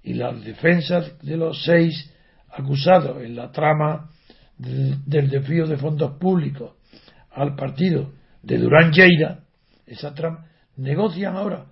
y 0.04 0.13
las 0.13 0.44
defensas 0.44 1.20
de 1.22 1.38
los 1.38 1.63
seis 1.63 2.12
acusados 2.52 3.22
en 3.24 3.36
la 3.36 3.52
trama 3.52 4.10
del 4.58 5.30
desvío 5.30 5.66
de 5.66 5.78
fondos 5.78 6.18
públicos 6.18 6.74
al 7.32 7.56
partido 7.56 8.12
de 8.42 8.58
Durán 8.58 8.92
Lleida, 8.92 9.39
esa 9.88 10.13
trama, 10.13 10.46
negocian 10.78 11.36
ahora 11.36 11.66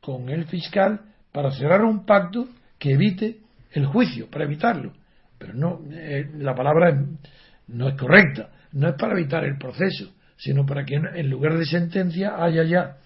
con 0.00 0.28
el 0.28 0.46
fiscal 0.46 1.00
para 1.32 1.50
cerrar 1.52 1.82
un 1.82 2.04
pacto 2.04 2.48
que 2.78 2.92
evite 2.92 3.38
el 3.72 3.86
juicio, 3.86 4.28
para 4.30 4.44
evitarlo. 4.44 4.92
Pero 5.38 5.54
no, 5.54 5.80
eh, 5.90 6.30
la 6.38 6.54
palabra 6.54 6.98
no 7.68 7.88
es 7.88 7.94
correcta, 7.96 8.50
no 8.72 8.88
es 8.88 8.94
para 8.94 9.12
evitar 9.12 9.44
el 9.44 9.58
proceso, 9.58 10.12
sino 10.36 10.66
para 10.66 10.84
que 10.84 10.94
en 10.94 11.30
lugar 11.30 11.56
de 11.58 11.66
sentencia 11.66 12.42
haya 12.42 12.64
ya, 12.64 12.96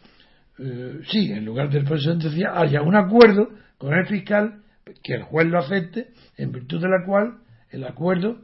eh, 0.59 1.01
sí, 1.09 1.33
en 1.33 1.45
lugar 1.45 1.69
del 1.71 1.85
de 1.85 2.01
sentencia 2.01 2.53
haya 2.59 2.83
un 2.83 2.97
acuerdo 2.97 3.49
con 3.77 3.93
el 3.93 4.07
fiscal 4.07 4.63
que 5.03 5.15
el 5.15 5.23
juez 5.23 5.47
lo 5.47 5.59
acepte, 5.59 6.09
en 6.37 6.53
virtud 6.53 6.81
de 6.81 6.89
la 6.89 7.05
cual 7.05 7.39
el 7.71 7.85
acuerdo 7.85 8.39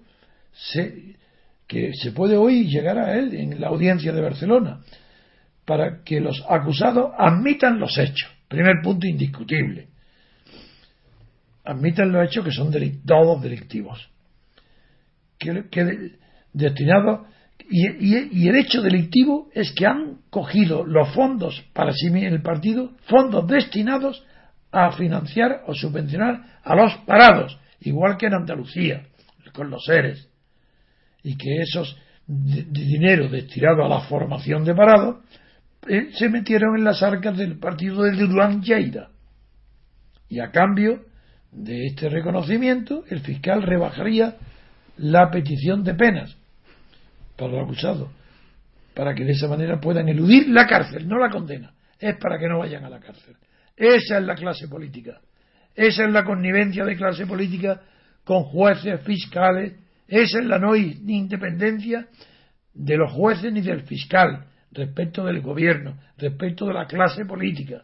se, 0.52 1.16
que 1.66 1.92
se 1.94 2.12
puede 2.12 2.36
hoy 2.36 2.68
llegar 2.68 2.98
a 2.98 3.16
él 3.16 3.34
en 3.34 3.60
la 3.60 3.68
audiencia 3.68 4.12
de 4.12 4.20
Barcelona, 4.20 4.80
para 5.70 6.02
que 6.02 6.18
los 6.18 6.44
acusados 6.48 7.12
admitan 7.16 7.78
los 7.78 7.96
hechos. 7.96 8.28
Primer 8.48 8.82
punto 8.82 9.06
indiscutible. 9.06 9.86
Admitan 11.64 12.10
los 12.10 12.26
hechos 12.26 12.44
que 12.44 12.50
son 12.50 12.72
todos 13.06 13.40
delictivos. 13.40 14.10
Que, 15.38 15.68
que 15.70 16.10
destinados 16.52 17.20
y, 17.70 17.86
y, 18.42 18.48
el 18.48 18.56
hecho 18.56 18.82
delictivo 18.82 19.48
es 19.54 19.70
que 19.70 19.86
han 19.86 20.22
cogido 20.28 20.84
los 20.84 21.14
fondos 21.14 21.64
para 21.72 21.92
sí 21.92 22.08
en 22.08 22.34
el 22.34 22.42
partido, 22.42 22.90
fondos 23.02 23.46
destinados 23.46 24.26
a 24.72 24.90
financiar 24.90 25.62
o 25.68 25.74
subvencionar 25.74 26.58
a 26.64 26.74
los 26.74 26.96
parados, 27.06 27.56
igual 27.78 28.16
que 28.16 28.26
en 28.26 28.34
Andalucía, 28.34 29.06
con 29.54 29.70
los 29.70 29.84
seres, 29.84 30.28
y 31.22 31.36
que 31.36 31.60
esos 31.60 31.96
de, 32.26 32.64
dinero 32.64 33.28
destinado 33.28 33.84
a 33.84 33.88
la 33.88 34.00
formación 34.00 34.64
de 34.64 34.74
parados 34.74 35.18
eh, 35.88 36.10
se 36.12 36.28
metieron 36.28 36.76
en 36.76 36.84
las 36.84 37.02
arcas 37.02 37.36
del 37.36 37.58
partido 37.58 38.02
de 38.02 38.12
Durán 38.12 38.62
Lleida. 38.62 39.10
Y 40.28 40.40
a 40.40 40.50
cambio 40.50 41.04
de 41.50 41.86
este 41.86 42.08
reconocimiento, 42.08 43.04
el 43.08 43.20
fiscal 43.20 43.62
rebajaría 43.62 44.36
la 44.98 45.30
petición 45.30 45.82
de 45.82 45.94
penas 45.94 46.36
para 47.36 47.52
los 47.52 47.64
acusados, 47.64 48.10
para 48.94 49.14
que 49.14 49.24
de 49.24 49.32
esa 49.32 49.48
manera 49.48 49.80
puedan 49.80 50.08
eludir 50.08 50.48
la 50.48 50.66
cárcel, 50.66 51.08
no 51.08 51.18
la 51.18 51.30
condena, 51.30 51.72
es 51.98 52.16
para 52.18 52.38
que 52.38 52.48
no 52.48 52.58
vayan 52.58 52.84
a 52.84 52.90
la 52.90 53.00
cárcel. 53.00 53.34
Esa 53.76 54.18
es 54.18 54.24
la 54.24 54.34
clase 54.34 54.68
política. 54.68 55.20
Esa 55.74 56.04
es 56.04 56.12
la 56.12 56.24
connivencia 56.24 56.84
de 56.84 56.96
clase 56.96 57.26
política 57.26 57.80
con 58.24 58.44
jueces, 58.44 59.00
fiscales. 59.00 59.72
Esa 60.06 60.40
es 60.40 60.44
la 60.44 60.58
no 60.58 60.76
independencia 60.76 62.06
de 62.74 62.96
los 62.96 63.10
jueces 63.12 63.52
ni 63.52 63.62
del 63.62 63.82
fiscal 63.82 64.46
respecto 64.72 65.24
del 65.24 65.40
gobierno, 65.40 65.98
respecto 66.18 66.66
de 66.66 66.74
la 66.74 66.86
clase 66.86 67.24
política. 67.24 67.82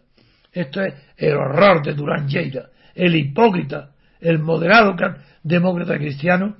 Esto 0.52 0.82
es 0.82 0.94
el 1.16 1.34
horror 1.36 1.84
de 1.84 1.94
Durán 1.94 2.28
Lleida, 2.28 2.70
el 2.94 3.14
hipócrita, 3.14 3.90
el 4.20 4.38
moderado 4.38 4.94
demócrata 5.42 5.98
cristiano, 5.98 6.56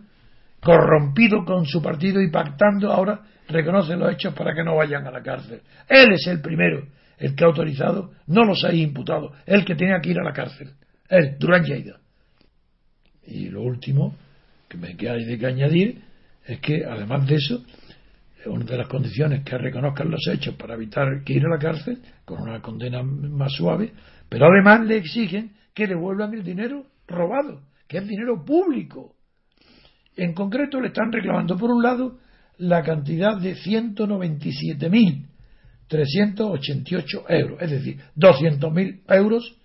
corrompido 0.61 1.45
con 1.45 1.65
su 1.65 1.81
partido 1.83 2.21
y 2.21 2.31
pactando 2.31 2.93
ahora 2.93 3.21
reconoce 3.49 3.97
los 3.97 4.13
hechos 4.13 4.35
para 4.35 4.55
que 4.55 4.65
no 4.65 4.77
vayan 4.77 5.07
a 5.07 5.11
la 5.11 5.23
cárcel. 5.23 5.63
Él 5.89 6.13
es 6.13 6.27
el 6.27 6.41
primero 6.41 6.87
el 7.19 7.35
que 7.35 7.45
ha 7.45 7.47
autorizado, 7.47 8.13
no 8.27 8.45
los 8.45 8.65
ha 8.65 8.75
imputado, 8.75 9.33
el 9.47 9.65
que 9.65 9.75
tenía 9.75 10.01
que 10.01 10.11
ir 10.11 10.19
a 10.19 10.25
la 10.25 10.33
cárcel, 10.33 10.73
él, 11.09 11.37
Durán 11.39 11.65
Lleida. 11.65 11.99
Y 13.27 13.49
lo 13.49 13.63
último 13.63 14.15
que 14.69 14.77
me 14.77 14.97
queda 14.97 15.17
que 15.17 15.47
añadir 15.47 16.03
es 16.45 16.61
que, 16.61 16.85
además 16.85 17.27
de 17.27 17.37
eso, 17.37 17.65
una 18.49 18.65
de 18.65 18.79
las 18.79 18.89
condiciones 18.89 19.43
que 19.45 19.59
reconozcan 19.59 20.11
los 20.11 20.27
hechos 20.29 20.55
para 20.55 20.75
evitar 20.75 21.23
que 21.25 21.35
ir 21.35 21.45
a 21.47 21.51
la 21.51 21.59
cárcel, 21.59 22.01
con 22.25 22.43
una 22.43 22.61
condena 22.61 23.03
más 23.03 23.53
suave, 23.53 23.93
pero 24.29 24.47
además 24.47 24.87
le 24.87 24.97
exigen 24.97 25.53
que 25.75 25.87
devuelvan 25.87 26.35
el 26.35 26.43
dinero 26.43 26.87
robado, 27.07 27.63
que 27.87 27.99
es 27.99 28.07
dinero 28.07 28.45
público. 28.45 29.15
En 30.17 30.33
concreto 30.33 30.81
le 30.81 30.89
están 30.89 31.13
reclamando, 31.13 31.57
por 31.57 31.71
un 31.71 31.83
lado, 31.83 32.19
la 32.59 32.83
cantidad 32.83 33.37
de 33.39 33.55
197.000 33.55 35.27
388 35.89 37.25
euros, 37.29 37.63
es 37.63 37.71
decir, 37.71 38.01
200.000 38.17 39.03
euros 39.09 39.57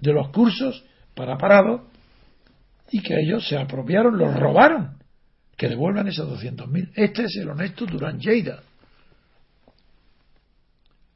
de 0.00 0.12
los 0.12 0.30
cursos 0.30 0.84
para 1.14 1.36
parados 1.36 1.82
y 2.90 3.02
que 3.02 3.14
ellos 3.20 3.46
se 3.46 3.58
apropiaron, 3.58 4.16
los 4.16 4.34
robaron, 4.34 4.96
que 5.60 5.68
devuelvan 5.68 6.08
esos 6.08 6.26
200.000. 6.42 6.92
Este 6.94 7.24
es 7.24 7.36
el 7.36 7.50
honesto 7.50 7.84
Durán 7.84 8.18
Lleida. 8.18 8.62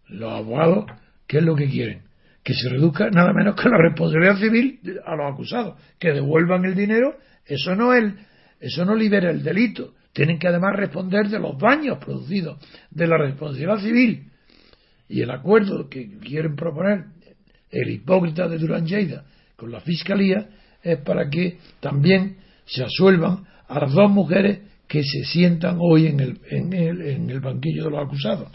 Los 0.09 0.31
abogados, 0.35 0.85
¿qué 1.27 1.39
es 1.39 1.45
lo 1.45 1.57
que 1.57 1.67
quieren? 1.67 2.03
Que 2.43 2.53
se 2.53 2.69
reduzca 2.69 3.09
nada 3.09 3.33
menos 3.33 3.55
que 3.55 3.71
la 3.71 3.79
responsabilidad 3.79 4.37
civil 4.37 4.81
a 5.07 5.17
los 5.17 5.33
acusados, 5.33 5.81
que 5.99 6.13
devuelvan 6.13 6.63
el 6.67 6.75
dinero, 6.75 7.17
eso 7.47 7.75
no 7.75 7.95
es, 7.95 8.13
eso 8.61 8.85
no 8.85 8.95
libera 8.95 9.31
el 9.31 9.43
delito. 9.43 9.95
Tienen 10.13 10.39
que 10.39 10.49
además 10.49 10.77
responder 10.77 11.31
de 11.31 11.39
los 11.39 11.57
daños 11.57 11.97
producidos, 11.97 12.59
de 12.91 13.07
la 13.07 13.17
responsabilidad 13.17 13.79
civil 13.79 14.31
y 15.09 15.23
el 15.23 15.31
acuerdo 15.31 15.89
que 15.89 16.19
quieren 16.19 16.55
proponer 16.55 17.07
el 17.71 17.89
hipócrita 17.89 18.47
de 18.47 18.59
Durán 18.59 18.85
Lleida 18.85 19.25
con 19.57 19.73
la 19.73 19.81
Fiscalía 19.81 20.51
es 20.83 20.99
para 20.99 21.31
que 21.31 21.57
también 21.81 22.37
se 22.67 22.85
asuelvan 22.85 23.47
a 23.69 23.81
las 23.81 23.93
dos 23.93 24.11
mujeres 24.11 24.61
que 24.87 25.03
se 25.03 25.25
sientan 25.25 25.79
hoy 25.81 26.07
en 26.07 26.21
el, 26.21 26.41
en 26.51 26.73
el, 26.73 27.03
en 27.03 27.31
el 27.31 27.41
banquillo 27.41 27.85
de 27.85 27.91
los 27.91 28.05
acusados. 28.05 28.49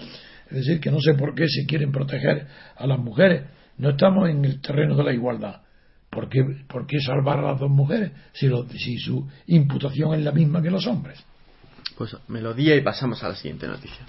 Es 0.49 0.57
decir, 0.57 0.79
que 0.79 0.91
no 0.91 0.99
sé 0.99 1.13
por 1.13 1.35
qué 1.35 1.47
se 1.47 1.65
quieren 1.65 1.91
proteger 1.91 2.47
a 2.75 2.87
las 2.87 2.99
mujeres. 2.99 3.43
No 3.77 3.91
estamos 3.91 4.29
en 4.29 4.43
el 4.45 4.61
terreno 4.61 4.95
de 4.95 5.03
la 5.03 5.13
igualdad. 5.13 5.61
¿Por 6.09 6.27
qué, 6.27 6.43
por 6.67 6.87
qué 6.87 6.99
salvar 6.99 7.39
a 7.39 7.51
las 7.51 7.59
dos 7.59 7.69
mujeres 7.69 8.11
si, 8.33 8.49
si 8.77 8.97
su 8.97 9.27
imputación 9.47 10.15
es 10.15 10.23
la 10.23 10.31
misma 10.31 10.61
que 10.61 10.71
los 10.71 10.87
hombres? 10.87 11.23
Pues 11.97 12.15
melodía 12.27 12.75
y 12.75 12.81
pasamos 12.81 13.23
a 13.23 13.29
la 13.29 13.35
siguiente 13.35 13.67
noticia. 13.67 14.05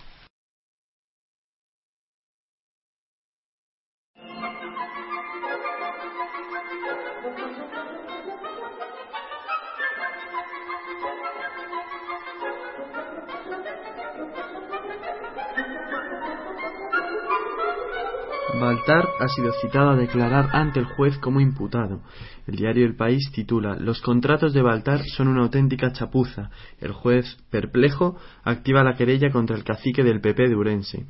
Baltar 18.60 19.08
ha 19.18 19.28
sido 19.28 19.52
citado 19.60 19.90
a 19.90 19.96
declarar 19.96 20.50
ante 20.52 20.78
el 20.78 20.86
juez 20.86 21.18
como 21.18 21.40
imputado. 21.40 22.02
El 22.46 22.56
diario 22.56 22.86
El 22.86 22.94
País 22.94 23.30
titula 23.32 23.76
Los 23.76 24.00
contratos 24.00 24.52
de 24.52 24.62
Baltar 24.62 25.00
son 25.16 25.28
una 25.28 25.42
auténtica 25.42 25.92
chapuza. 25.92 26.50
El 26.80 26.92
juez, 26.92 27.36
perplejo, 27.50 28.16
activa 28.44 28.84
la 28.84 28.94
querella 28.94 29.30
contra 29.30 29.56
el 29.56 29.64
cacique 29.64 30.04
del 30.04 30.20
PP 30.20 30.48
de 30.48 30.56
Urense. 30.56 31.06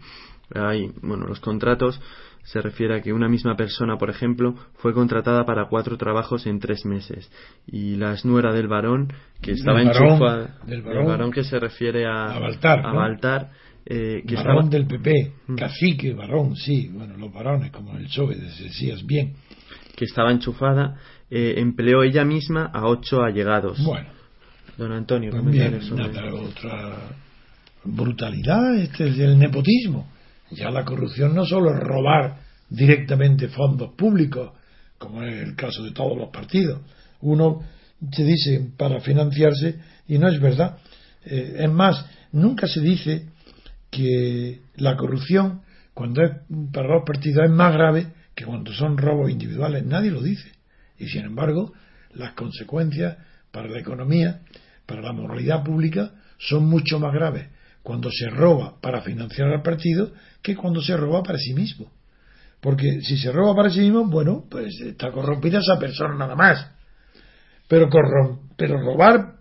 Ahí, 0.54 0.90
bueno, 1.02 1.26
los 1.26 1.40
contratos 1.40 2.00
se 2.42 2.60
refiere 2.60 2.96
a 2.96 3.02
que 3.02 3.12
una 3.12 3.28
misma 3.28 3.54
persona, 3.54 3.96
por 3.96 4.10
ejemplo, 4.10 4.54
fue 4.74 4.92
contratada 4.94 5.44
para 5.44 5.68
cuatro 5.68 5.96
trabajos 5.96 6.46
en 6.46 6.58
tres 6.58 6.84
meses. 6.84 7.30
Y 7.66 7.96
la 7.96 8.16
nuera 8.24 8.52
del 8.52 8.66
varón, 8.66 9.12
que 9.40 9.52
estaba 9.52 9.82
enchufada. 9.82 10.58
Del 10.64 10.84
el 10.86 11.04
varón 11.04 11.30
que 11.30 11.44
se 11.44 11.58
refiere 11.58 12.06
a, 12.06 12.32
A 12.32 12.38
Baltar, 12.40 12.86
a. 12.86 12.92
Baltar, 12.92 13.50
eh, 13.86 14.22
que 14.26 14.34
varón 14.36 14.64
estaba- 14.64 14.68
del 14.68 14.86
PP, 14.86 15.32
Mm. 15.48 15.54
cacique, 15.56 16.12
varón, 16.12 16.54
sí, 16.56 16.88
bueno, 16.92 17.16
los 17.16 17.32
varones, 17.32 17.70
como 17.70 17.90
en 17.92 17.98
el 17.98 18.04
PSOE, 18.06 18.36
decías 18.36 19.04
bien. 19.06 19.34
que 19.96 20.04
estaba 20.06 20.30
enchufada, 20.32 20.96
eh, 21.30 21.54
empleó 21.58 22.02
ella 22.02 22.24
misma 22.24 22.64
a 22.72 22.86
ocho 22.86 23.22
allegados. 23.22 23.78
Bueno, 23.84 24.08
Don 24.78 24.92
Antonio, 24.92 25.30
pues 25.30 25.84
sobre- 25.86 26.08
nada, 26.08 26.34
otra 26.34 26.98
brutalidad, 27.84 28.76
este 28.78 29.08
es 29.08 29.18
el 29.18 29.38
nepotismo. 29.38 30.08
Ya 30.52 30.70
la 30.70 30.84
corrupción 30.84 31.34
no 31.34 31.44
solo 31.44 31.70
es 31.74 31.80
robar 31.80 32.36
directamente 32.68 33.48
fondos 33.48 33.92
públicos, 33.94 34.52
como 34.98 35.22
es 35.22 35.42
el 35.48 35.54
caso 35.54 35.82
de 35.84 35.92
todos 35.92 36.16
los 36.16 36.30
partidos. 36.30 36.80
Uno 37.20 37.60
se 38.12 38.24
dice 38.24 38.70
para 38.76 39.00
financiarse 39.00 39.76
y 40.08 40.18
no 40.18 40.28
es 40.28 40.40
verdad. 40.40 40.78
Eh, 41.24 41.56
es 41.58 41.70
más, 41.70 42.06
nunca 42.32 42.66
se 42.66 42.80
dice 42.80 43.26
que 43.90 44.62
la 44.76 44.96
corrupción, 44.96 45.62
cuando 45.94 46.22
es 46.22 46.30
para 46.72 46.88
los 46.88 47.04
partidos, 47.04 47.44
es 47.44 47.50
más 47.50 47.72
grave 47.74 48.06
que 48.34 48.44
cuando 48.44 48.72
son 48.72 48.96
robos 48.96 49.30
individuales. 49.30 49.84
Nadie 49.84 50.10
lo 50.10 50.22
dice. 50.22 50.52
Y 50.98 51.08
sin 51.08 51.24
embargo, 51.24 51.72
las 52.14 52.32
consecuencias 52.32 53.18
para 53.50 53.68
la 53.68 53.80
economía, 53.80 54.40
para 54.86 55.02
la 55.02 55.12
moralidad 55.12 55.64
pública, 55.64 56.12
son 56.38 56.66
mucho 56.66 56.98
más 56.98 57.12
graves 57.12 57.48
cuando 57.82 58.10
se 58.10 58.28
roba 58.28 58.80
para 58.80 59.00
financiar 59.00 59.48
al 59.48 59.62
partido 59.62 60.12
que 60.42 60.56
cuando 60.56 60.80
se 60.82 60.96
roba 60.96 61.22
para 61.22 61.38
sí 61.38 61.54
mismo. 61.54 61.90
Porque 62.60 63.00
si 63.02 63.16
se 63.16 63.32
roba 63.32 63.54
para 63.54 63.70
sí 63.70 63.80
mismo, 63.80 64.06
bueno, 64.06 64.44
pues 64.50 64.78
está 64.80 65.10
corrompida 65.10 65.60
esa 65.60 65.78
persona 65.78 66.14
nada 66.14 66.36
más. 66.36 66.70
Pero, 67.68 67.88
pero 68.56 68.78
robar 68.78 69.36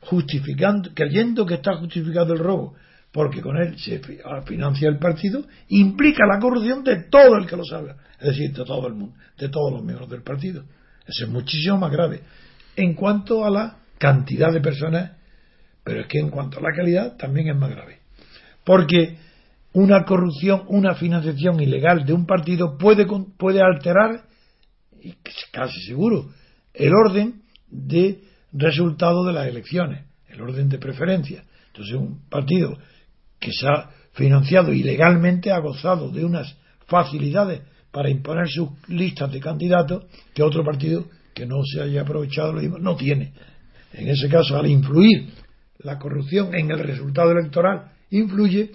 justificando, 0.00 0.90
creyendo 0.94 1.46
que 1.46 1.54
está 1.54 1.76
justificado 1.76 2.32
el 2.32 2.40
robo, 2.40 2.74
porque 3.12 3.40
con 3.40 3.56
él 3.56 3.78
se 3.78 3.98
fi- 4.00 4.18
financia 4.46 4.88
el 4.88 4.98
partido, 4.98 5.44
implica 5.68 6.26
la 6.26 6.38
corrupción 6.38 6.84
de 6.84 7.04
todo 7.04 7.36
el 7.36 7.46
que 7.46 7.56
lo 7.56 7.64
sabe, 7.64 7.94
es 8.20 8.28
decir, 8.28 8.52
de 8.52 8.64
todo 8.64 8.86
el 8.86 8.94
mundo, 8.94 9.16
de 9.38 9.48
todos 9.48 9.72
los 9.72 9.82
miembros 9.82 10.10
del 10.10 10.22
partido. 10.22 10.64
Eso 11.06 11.24
es 11.24 11.30
muchísimo 11.30 11.78
más 11.78 11.90
grave. 11.90 12.20
En 12.76 12.94
cuanto 12.94 13.44
a 13.44 13.50
la 13.50 13.78
cantidad 13.98 14.52
de 14.52 14.60
personas, 14.60 15.12
pero 15.82 16.02
es 16.02 16.06
que 16.06 16.18
en 16.18 16.28
cuanto 16.30 16.58
a 16.58 16.62
la 16.62 16.72
calidad 16.76 17.16
también 17.16 17.48
es 17.48 17.56
más 17.56 17.70
grave. 17.70 17.98
Porque 18.64 19.16
una 19.72 20.04
corrupción, 20.04 20.64
una 20.68 20.94
financiación 20.94 21.60
ilegal 21.60 22.04
de 22.04 22.12
un 22.12 22.26
partido 22.26 22.76
puede, 22.76 23.06
puede 23.38 23.62
alterar, 23.62 24.24
y 25.02 25.14
casi 25.50 25.80
seguro, 25.86 26.28
el 26.74 26.92
orden 26.94 27.42
de 27.70 28.20
resultado 28.52 29.24
de 29.24 29.32
las 29.32 29.46
elecciones, 29.46 30.04
el 30.28 30.40
orden 30.40 30.68
de 30.68 30.78
preferencia. 30.78 31.44
Entonces, 31.68 31.94
un 31.94 32.28
partido 32.28 32.76
que 33.38 33.52
se 33.52 33.66
ha 33.68 33.90
financiado 34.12 34.72
ilegalmente 34.72 35.50
ha 35.52 35.58
gozado 35.58 36.10
de 36.10 36.24
unas 36.24 36.56
facilidades 36.86 37.60
para 37.90 38.10
imponer 38.10 38.48
sus 38.48 38.70
listas 38.88 39.30
de 39.32 39.40
candidatos 39.40 40.04
que 40.34 40.42
otro 40.42 40.64
partido 40.64 41.06
que 41.34 41.46
no 41.46 41.62
se 41.64 41.80
haya 41.80 42.02
aprovechado 42.02 42.52
lo 42.52 42.60
mismo, 42.60 42.78
no 42.78 42.96
tiene. 42.96 43.32
En 43.92 44.08
ese 44.08 44.28
caso, 44.28 44.56
al 44.56 44.66
influir 44.66 45.28
la 45.78 45.98
corrupción 45.98 46.54
en 46.54 46.70
el 46.70 46.80
resultado 46.80 47.30
electoral, 47.30 47.92
influye 48.10 48.72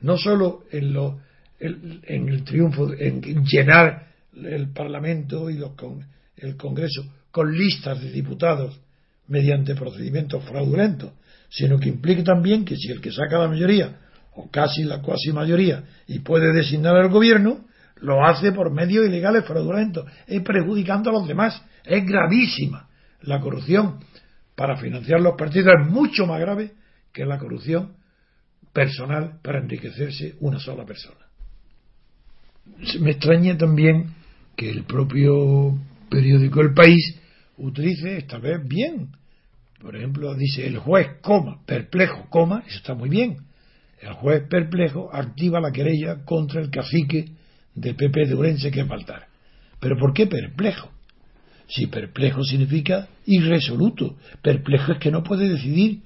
no 0.00 0.16
solo 0.16 0.62
en, 0.72 0.92
lo, 0.94 1.18
el- 1.60 2.00
en 2.04 2.28
el 2.28 2.44
triunfo, 2.44 2.92
en 2.98 3.20
llenar 3.44 4.06
el 4.34 4.72
Parlamento 4.72 5.50
y 5.50 5.58
los 5.58 5.72
con- 5.74 6.04
el 6.36 6.56
Congreso 6.56 7.04
con 7.30 7.52
listas 7.56 8.00
de 8.00 8.10
diputados 8.10 8.80
mediante 9.28 9.74
procedimientos 9.74 10.42
fraudulentos, 10.44 11.12
sino 11.48 11.78
que 11.78 11.88
implica 11.88 12.22
también 12.22 12.64
que 12.64 12.76
si 12.76 12.90
el 12.90 13.00
que 13.00 13.12
saca 13.12 13.38
la 13.38 13.48
mayoría, 13.48 13.96
o 14.34 14.50
casi 14.50 14.84
la 14.84 15.00
cuasi 15.00 15.32
mayoría, 15.32 15.84
y 16.06 16.20
puede 16.20 16.52
designar 16.52 16.96
al 16.96 17.08
gobierno, 17.08 17.64
lo 18.00 18.24
hace 18.24 18.52
por 18.52 18.72
medios 18.72 19.06
ilegales 19.06 19.44
fraudulentos, 19.44 20.06
es 20.26 20.42
perjudicando 20.42 21.10
a 21.10 21.14
los 21.14 21.26
demás. 21.26 21.60
Es 21.84 22.04
gravísima. 22.04 22.88
La 23.22 23.40
corrupción 23.40 23.98
para 24.54 24.76
financiar 24.76 25.20
los 25.20 25.36
partidos 25.36 25.72
es 25.80 25.92
mucho 25.92 26.26
más 26.26 26.40
grave 26.40 26.72
que 27.12 27.24
la 27.24 27.38
corrupción 27.38 27.94
personal 28.72 29.40
para 29.42 29.58
enriquecerse 29.58 30.36
una 30.40 30.60
sola 30.60 30.84
persona. 30.84 31.26
Me 33.00 33.12
extraña 33.12 33.56
también 33.56 34.14
que 34.54 34.70
el 34.70 34.84
propio 34.84 35.78
periódico 36.08 36.60
El 36.60 36.74
País 36.74 37.18
utilice 37.56 38.18
esta 38.18 38.38
vez 38.38 38.60
bien. 38.66 39.08
Por 39.80 39.96
ejemplo, 39.96 40.34
dice 40.34 40.66
el 40.66 40.78
juez, 40.78 41.08
coma, 41.22 41.60
perplejo, 41.64 42.26
coma, 42.30 42.64
eso 42.66 42.78
está 42.78 42.94
muy 42.94 43.08
bien. 43.08 43.36
El 44.00 44.12
juez 44.14 44.42
perplejo 44.48 45.10
activa 45.12 45.60
la 45.60 45.72
querella 45.72 46.24
contra 46.24 46.60
el 46.60 46.70
cacique 46.70 47.26
del 47.74 47.94
PP 47.96 48.26
de 48.26 48.34
Urense, 48.34 48.70
que 48.70 48.80
es 48.80 48.88
Baltar. 48.88 49.26
¿Pero 49.80 49.96
por 49.96 50.12
qué 50.12 50.26
perplejo? 50.26 50.90
Si 51.68 51.86
perplejo 51.86 52.42
significa 52.44 53.08
irresoluto. 53.26 54.16
Perplejo 54.42 54.92
es 54.92 54.98
que 54.98 55.10
no 55.10 55.22
puede 55.22 55.48
decidir, 55.48 56.00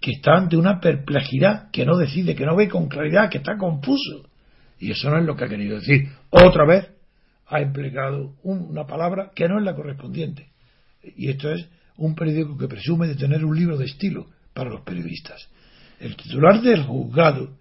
que 0.00 0.12
está 0.12 0.34
ante 0.36 0.56
una 0.56 0.80
perplejidad, 0.80 1.70
que 1.70 1.84
no 1.84 1.96
decide, 1.96 2.34
que 2.34 2.46
no 2.46 2.56
ve 2.56 2.68
con 2.68 2.88
claridad, 2.88 3.30
que 3.30 3.38
está 3.38 3.56
confuso. 3.56 4.28
Y 4.78 4.90
eso 4.90 5.10
no 5.10 5.18
es 5.18 5.24
lo 5.24 5.36
que 5.36 5.44
ha 5.44 5.48
querido 5.48 5.78
decir. 5.78 6.08
Otra 6.30 6.66
vez 6.66 6.88
ha 7.46 7.60
empleado 7.60 8.34
un- 8.42 8.62
una 8.70 8.86
palabra 8.86 9.30
que 9.34 9.48
no 9.48 9.58
es 9.58 9.64
la 9.64 9.74
correspondiente. 9.74 10.48
Y 11.16 11.30
esto 11.30 11.52
es 11.52 11.68
un 12.04 12.14
periódico 12.14 12.58
que 12.58 12.68
presume 12.68 13.06
de 13.06 13.14
tener 13.14 13.44
un 13.44 13.56
libro 13.56 13.76
de 13.76 13.86
estilo 13.86 14.26
para 14.52 14.70
los 14.70 14.82
periodistas. 14.82 15.48
El 16.00 16.16
titular 16.16 16.60
del 16.60 16.82
juzgado, 16.82 17.56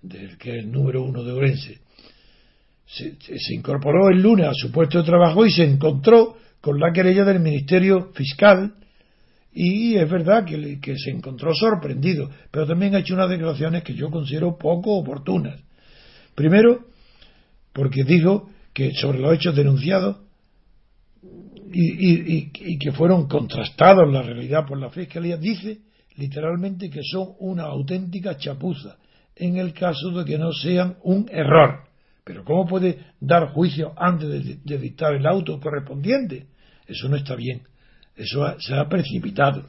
del 0.00 0.38
que 0.38 0.50
es 0.50 0.64
el 0.64 0.70
número 0.70 1.02
uno 1.02 1.24
de 1.24 1.32
Orense, 1.32 1.78
se, 2.86 3.54
incorporó 3.54 4.08
el 4.08 4.20
lunes 4.20 4.46
a 4.46 4.54
su 4.54 4.70
puesto 4.70 4.98
de 4.98 5.04
trabajo 5.04 5.44
y 5.44 5.50
se 5.50 5.64
encontró 5.64 6.36
con 6.60 6.78
la 6.78 6.92
querella 6.92 7.24
del 7.24 7.40
Ministerio 7.40 8.10
Fiscal 8.14 8.74
y 9.52 9.96
es 9.96 10.08
verdad 10.08 10.44
que, 10.44 10.78
que 10.80 10.96
se 10.96 11.10
encontró 11.10 11.52
sorprendido, 11.54 12.30
pero 12.50 12.66
también 12.66 12.94
ha 12.94 13.00
hecho 13.00 13.14
unas 13.14 13.30
declaraciones 13.30 13.82
que 13.82 13.94
yo 13.94 14.10
considero 14.10 14.56
poco 14.56 14.96
oportunas. 14.96 15.60
Primero, 16.36 16.86
porque 17.72 18.04
dijo 18.04 18.48
que 18.72 18.92
sobre 18.94 19.18
los 19.18 19.34
hechos 19.34 19.56
denunciados 19.56 20.18
y, 21.72 22.38
y- 22.38 22.50
y- 22.54 22.78
que 22.78 22.92
fueron 22.92 23.28
contrastados 23.28 24.12
la 24.12 24.22
realidad 24.22 24.66
por 24.66 24.78
la 24.78 24.90
Fiscalía, 24.90 25.36
dice 25.36 25.78
literalmente 26.16 26.90
que 26.90 27.00
son 27.02 27.28
una 27.38 27.64
auténtica 27.64 28.36
chapuza 28.36 28.96
en 29.36 29.56
el 29.56 29.72
caso 29.72 30.10
de 30.10 30.24
que 30.24 30.36
no 30.38 30.52
sean 30.52 30.96
un 31.02 31.26
error. 31.30 31.84
Pero 32.24 32.44
¿cómo 32.44 32.66
puede 32.66 32.98
dar 33.20 33.48
juicio 33.52 33.92
antes 33.96 34.28
de, 34.28 34.58
de 34.62 34.78
dictar 34.78 35.14
el 35.14 35.26
auto 35.26 35.58
correspondiente? 35.58 36.46
Eso 36.86 37.08
no 37.08 37.16
está 37.16 37.34
bien. 37.36 37.62
Eso 38.16 38.44
ha- 38.44 38.56
se 38.60 38.74
ha 38.74 38.88
precipitado. 38.88 39.64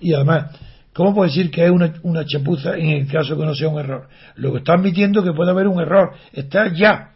Y 0.00 0.12
además, 0.12 0.54
¿cómo 0.92 1.14
puede 1.14 1.30
decir 1.30 1.50
que 1.50 1.64
es 1.64 1.70
una, 1.70 1.94
una 2.02 2.24
chapuza 2.26 2.76
en 2.76 2.88
el 2.90 3.06
caso 3.06 3.38
que 3.38 3.46
no 3.46 3.54
sea 3.54 3.68
un 3.68 3.78
error? 3.78 4.08
Lo 4.36 4.52
que 4.52 4.58
está 4.58 4.74
admitiendo 4.74 5.22
que 5.24 5.32
puede 5.32 5.50
haber 5.52 5.68
un 5.68 5.80
error. 5.80 6.12
Está 6.32 6.70
ya 6.74 7.12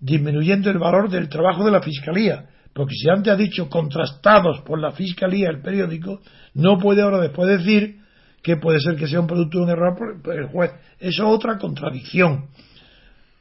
disminuyendo 0.00 0.70
el 0.70 0.78
valor 0.78 1.08
del 1.10 1.28
trabajo 1.28 1.64
de 1.64 1.70
la 1.70 1.82
Fiscalía. 1.82 2.46
Porque 2.72 2.94
si 2.94 3.08
antes 3.08 3.32
ha 3.32 3.36
dicho 3.36 3.68
contrastados 3.68 4.60
por 4.62 4.78
la 4.80 4.92
Fiscalía 4.92 5.48
el 5.50 5.60
periódico, 5.60 6.20
no 6.54 6.78
puede 6.78 7.02
ahora 7.02 7.20
después 7.20 7.48
decir 7.58 7.98
que 8.42 8.56
puede 8.56 8.80
ser 8.80 8.96
que 8.96 9.06
sea 9.08 9.20
un 9.20 9.26
producto 9.26 9.58
de 9.58 9.64
un 9.64 9.70
error 9.70 10.20
por 10.22 10.38
el 10.38 10.46
juez. 10.46 10.70
Eso 10.98 11.22
es 11.24 11.28
otra 11.34 11.58
contradicción. 11.58 12.48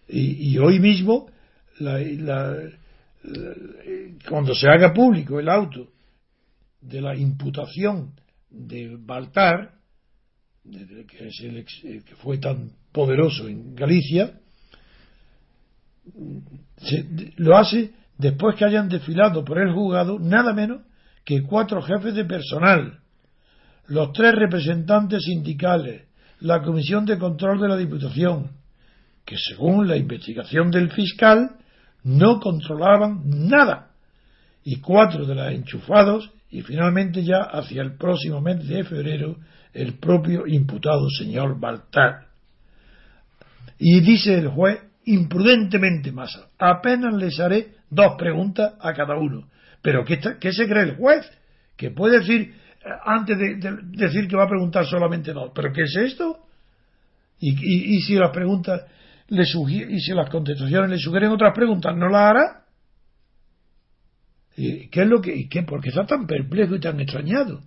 Y, 0.09 0.57
hoy 0.57 0.79
mismo, 0.79 1.27
la- 1.79 1.99
la- 1.99 2.55
la- 3.23 3.55
cuando 4.27 4.55
se 4.55 4.67
haga 4.67 4.91
público 4.93 5.39
el 5.39 5.47
auto 5.47 5.87
de 6.81 7.01
la 7.01 7.15
imputación 7.15 8.13
de 8.49 8.97
Baltar, 8.99 9.73
que, 11.07 11.27
es 11.27 11.39
el 11.41 11.57
ex- 11.57 11.83
eh, 11.85 12.01
que 12.03 12.15
fue 12.15 12.39
tan 12.39 12.71
poderoso 12.91 13.47
en 13.47 13.75
Galicia, 13.75 14.39
se- 16.77 17.33
lo 17.37 17.55
hace 17.57 17.91
después 18.19 18.55
que 18.55 18.65
hayan 18.65 18.89
desfilado 18.89 19.43
por 19.43 19.57
el 19.57 19.73
juzgado 19.73 20.19
nada 20.19 20.53
menos 20.53 20.81
que 21.25 21.41
cuatro 21.41 21.81
jefes 21.81 22.13
de 22.13 22.25
personal, 22.25 22.99
los 23.87 24.11
tres 24.11 24.35
representantes 24.35 25.23
sindicales, 25.23 26.03
la 26.41 26.61
Comisión 26.61 27.05
de 27.05 27.17
Control 27.17 27.59
de 27.59 27.67
la 27.67 27.77
Diputación, 27.77 28.51
que 29.25 29.37
según 29.37 29.87
la 29.87 29.95
investigación 29.95 30.69
del 30.69 30.91
fiscal 30.91 31.51
no 32.03 32.39
controlaban 32.39 33.21
nada, 33.25 33.91
y 34.63 34.79
cuatro 34.81 35.25
de 35.25 35.35
los 35.35 35.51
enchufados, 35.51 36.29
y 36.51 36.61
finalmente 36.61 37.23
ya 37.23 37.41
hacia 37.43 37.81
el 37.81 37.95
próximo 37.95 38.41
mes 38.41 38.67
de 38.67 38.83
febrero 38.83 39.37
el 39.73 39.97
propio 39.97 40.45
imputado 40.45 41.09
señor 41.09 41.59
Baltar. 41.59 42.27
Y 43.77 44.01
dice 44.01 44.37
el 44.37 44.49
juez, 44.49 44.79
imprudentemente 45.05 46.11
más. 46.11 46.37
Apenas 46.57 47.13
les 47.13 47.39
haré 47.39 47.78
dos 47.89 48.15
preguntas 48.17 48.73
a 48.79 48.93
cada 48.93 49.17
uno. 49.17 49.47
Pero 49.81 50.03
¿qué, 50.05 50.19
qué 50.39 50.51
se 50.51 50.67
cree 50.67 50.83
el 50.83 50.95
juez? 50.95 51.25
Que 51.75 51.91
puede 51.91 52.19
decir, 52.19 52.53
eh, 52.85 52.89
antes 53.05 53.37
de, 53.37 53.77
decir 53.91 54.27
que 54.27 54.35
va 54.35 54.43
a 54.43 54.49
preguntar 54.49 54.85
solamente 54.85 55.33
dos. 55.33 55.51
¿Pero 55.53 55.71
qué 55.73 55.83
es 55.83 55.95
esto? 55.95 56.45
Y, 57.39 57.95
y, 57.95 58.01
si 58.01 58.15
las 58.15 58.31
preguntas 58.31 58.81
le 59.29 59.43
y 59.43 59.99
si 60.01 60.11
las 60.11 60.29
contestaciones 60.29 60.89
le 60.89 60.97
sugieren 60.97 61.31
otras 61.31 61.53
preguntas, 61.55 61.95
¿no 61.95 62.09
las 62.09 62.21
hará? 62.21 62.65
¿Y 64.57 64.89
¿Qué 64.89 65.03
es 65.03 65.07
lo 65.07 65.21
que, 65.21 65.33
y 65.33 65.47
qué, 65.47 65.63
por 65.63 65.81
qué 65.81 65.89
está 65.89 66.05
tan 66.05 66.27
perplejo 66.27 66.75
y 66.75 66.81
tan 66.81 66.99
extrañado? 66.99 67.61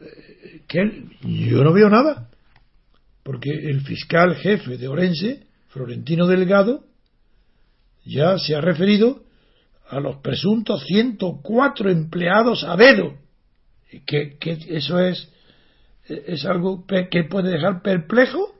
Eh, 0.00 0.62
que 0.68 1.04
yo 1.22 1.64
no 1.64 1.72
veo 1.72 1.88
nada, 1.90 2.28
porque 3.24 3.50
el 3.50 3.80
fiscal 3.80 4.36
jefe 4.36 4.78
de 4.78 4.86
Orense, 4.86 5.46
Florentino 5.68 6.28
Delgado, 6.28 6.85
ya 8.06 8.38
se 8.38 8.54
ha 8.54 8.60
referido 8.60 9.20
a 9.88 10.00
los 10.00 10.16
presuntos 10.16 10.84
104 10.84 11.90
empleados 11.90 12.64
a 12.64 12.76
dedo, 12.76 13.14
que, 14.06 14.36
que 14.38 14.58
eso 14.68 14.98
es, 14.98 15.28
es 16.08 16.44
algo 16.44 16.84
que 16.86 17.24
puede 17.24 17.50
dejar 17.50 17.82
perplejo, 17.82 18.54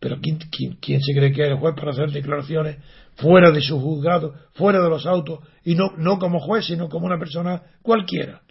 pero 0.00 0.18
¿quién, 0.20 0.38
quién, 0.80 1.00
se 1.00 1.14
cree 1.14 1.32
que 1.32 1.42
es 1.42 1.48
el 1.48 1.58
juez 1.58 1.74
para 1.74 1.90
hacer 1.90 2.10
declaraciones 2.10 2.76
fuera 3.16 3.50
de 3.50 3.60
su 3.60 3.80
juzgado, 3.80 4.34
fuera 4.52 4.80
de 4.80 4.88
los 4.88 5.06
autos, 5.06 5.40
y 5.64 5.74
no, 5.74 5.92
no 5.96 6.18
como 6.18 6.40
juez, 6.40 6.66
sino 6.66 6.88
como 6.88 7.06
una 7.06 7.18
persona 7.18 7.62
cualquiera? 7.82 8.42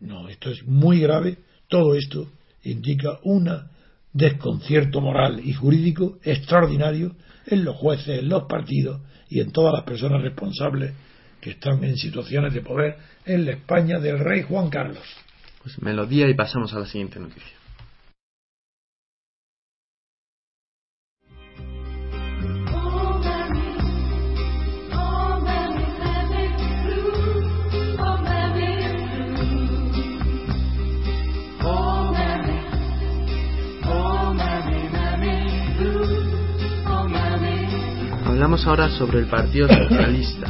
No, 0.00 0.28
esto 0.28 0.50
es 0.50 0.66
muy 0.66 0.98
grave. 0.98 1.38
Todo 1.68 1.94
esto 1.94 2.28
indica 2.64 3.20
un 3.22 3.48
desconcierto 4.12 5.00
moral 5.00 5.40
y 5.44 5.52
jurídico 5.52 6.18
extraordinario 6.24 7.14
en 7.46 7.64
los 7.64 7.76
jueces, 7.76 8.18
en 8.18 8.28
los 8.28 8.44
partidos 8.44 9.00
y 9.32 9.40
en 9.40 9.50
todas 9.50 9.72
las 9.72 9.84
personas 9.84 10.20
responsables 10.22 10.92
que 11.40 11.50
están 11.50 11.82
en 11.84 11.96
situaciones 11.96 12.52
de 12.52 12.60
poder 12.60 12.96
en 13.24 13.46
la 13.46 13.52
España 13.52 13.98
del 13.98 14.18
rey 14.18 14.42
Juan 14.42 14.68
Carlos. 14.68 15.04
Pues 15.62 15.80
melodía 15.80 16.28
y 16.28 16.34
pasamos 16.34 16.74
a 16.74 16.80
la 16.80 16.86
siguiente 16.86 17.18
noticia. 17.18 17.61
Hablamos 38.42 38.66
ahora 38.66 38.88
sobre 38.98 39.20
el 39.20 39.26
Partido 39.26 39.68
Socialista. 39.68 40.48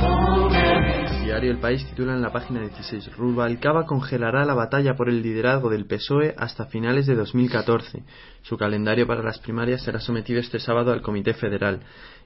El 1.10 1.24
diario 1.26 1.50
El 1.50 1.58
País 1.58 1.84
titula 1.90 2.14
en 2.14 2.22
la 2.22 2.32
página 2.32 2.60
16 2.62 3.14
Rubalcaba 3.18 3.84
congelará 3.84 4.46
la 4.46 4.54
batalla 4.54 4.94
por 4.94 5.10
el 5.10 5.20
liderazgo 5.20 5.68
del 5.68 5.84
PSOE 5.84 6.34
hasta 6.38 6.64
finales 6.64 7.04
de 7.04 7.14
2014. 7.14 8.02
Su 8.40 8.56
calendario 8.56 9.06
para 9.06 9.22
las 9.22 9.40
primarias 9.40 9.82
será 9.82 10.00
sometido 10.00 10.40
este 10.40 10.58
sábado 10.58 10.90
al 10.90 11.02
Comité 11.02 11.34
Federal. 11.34 11.80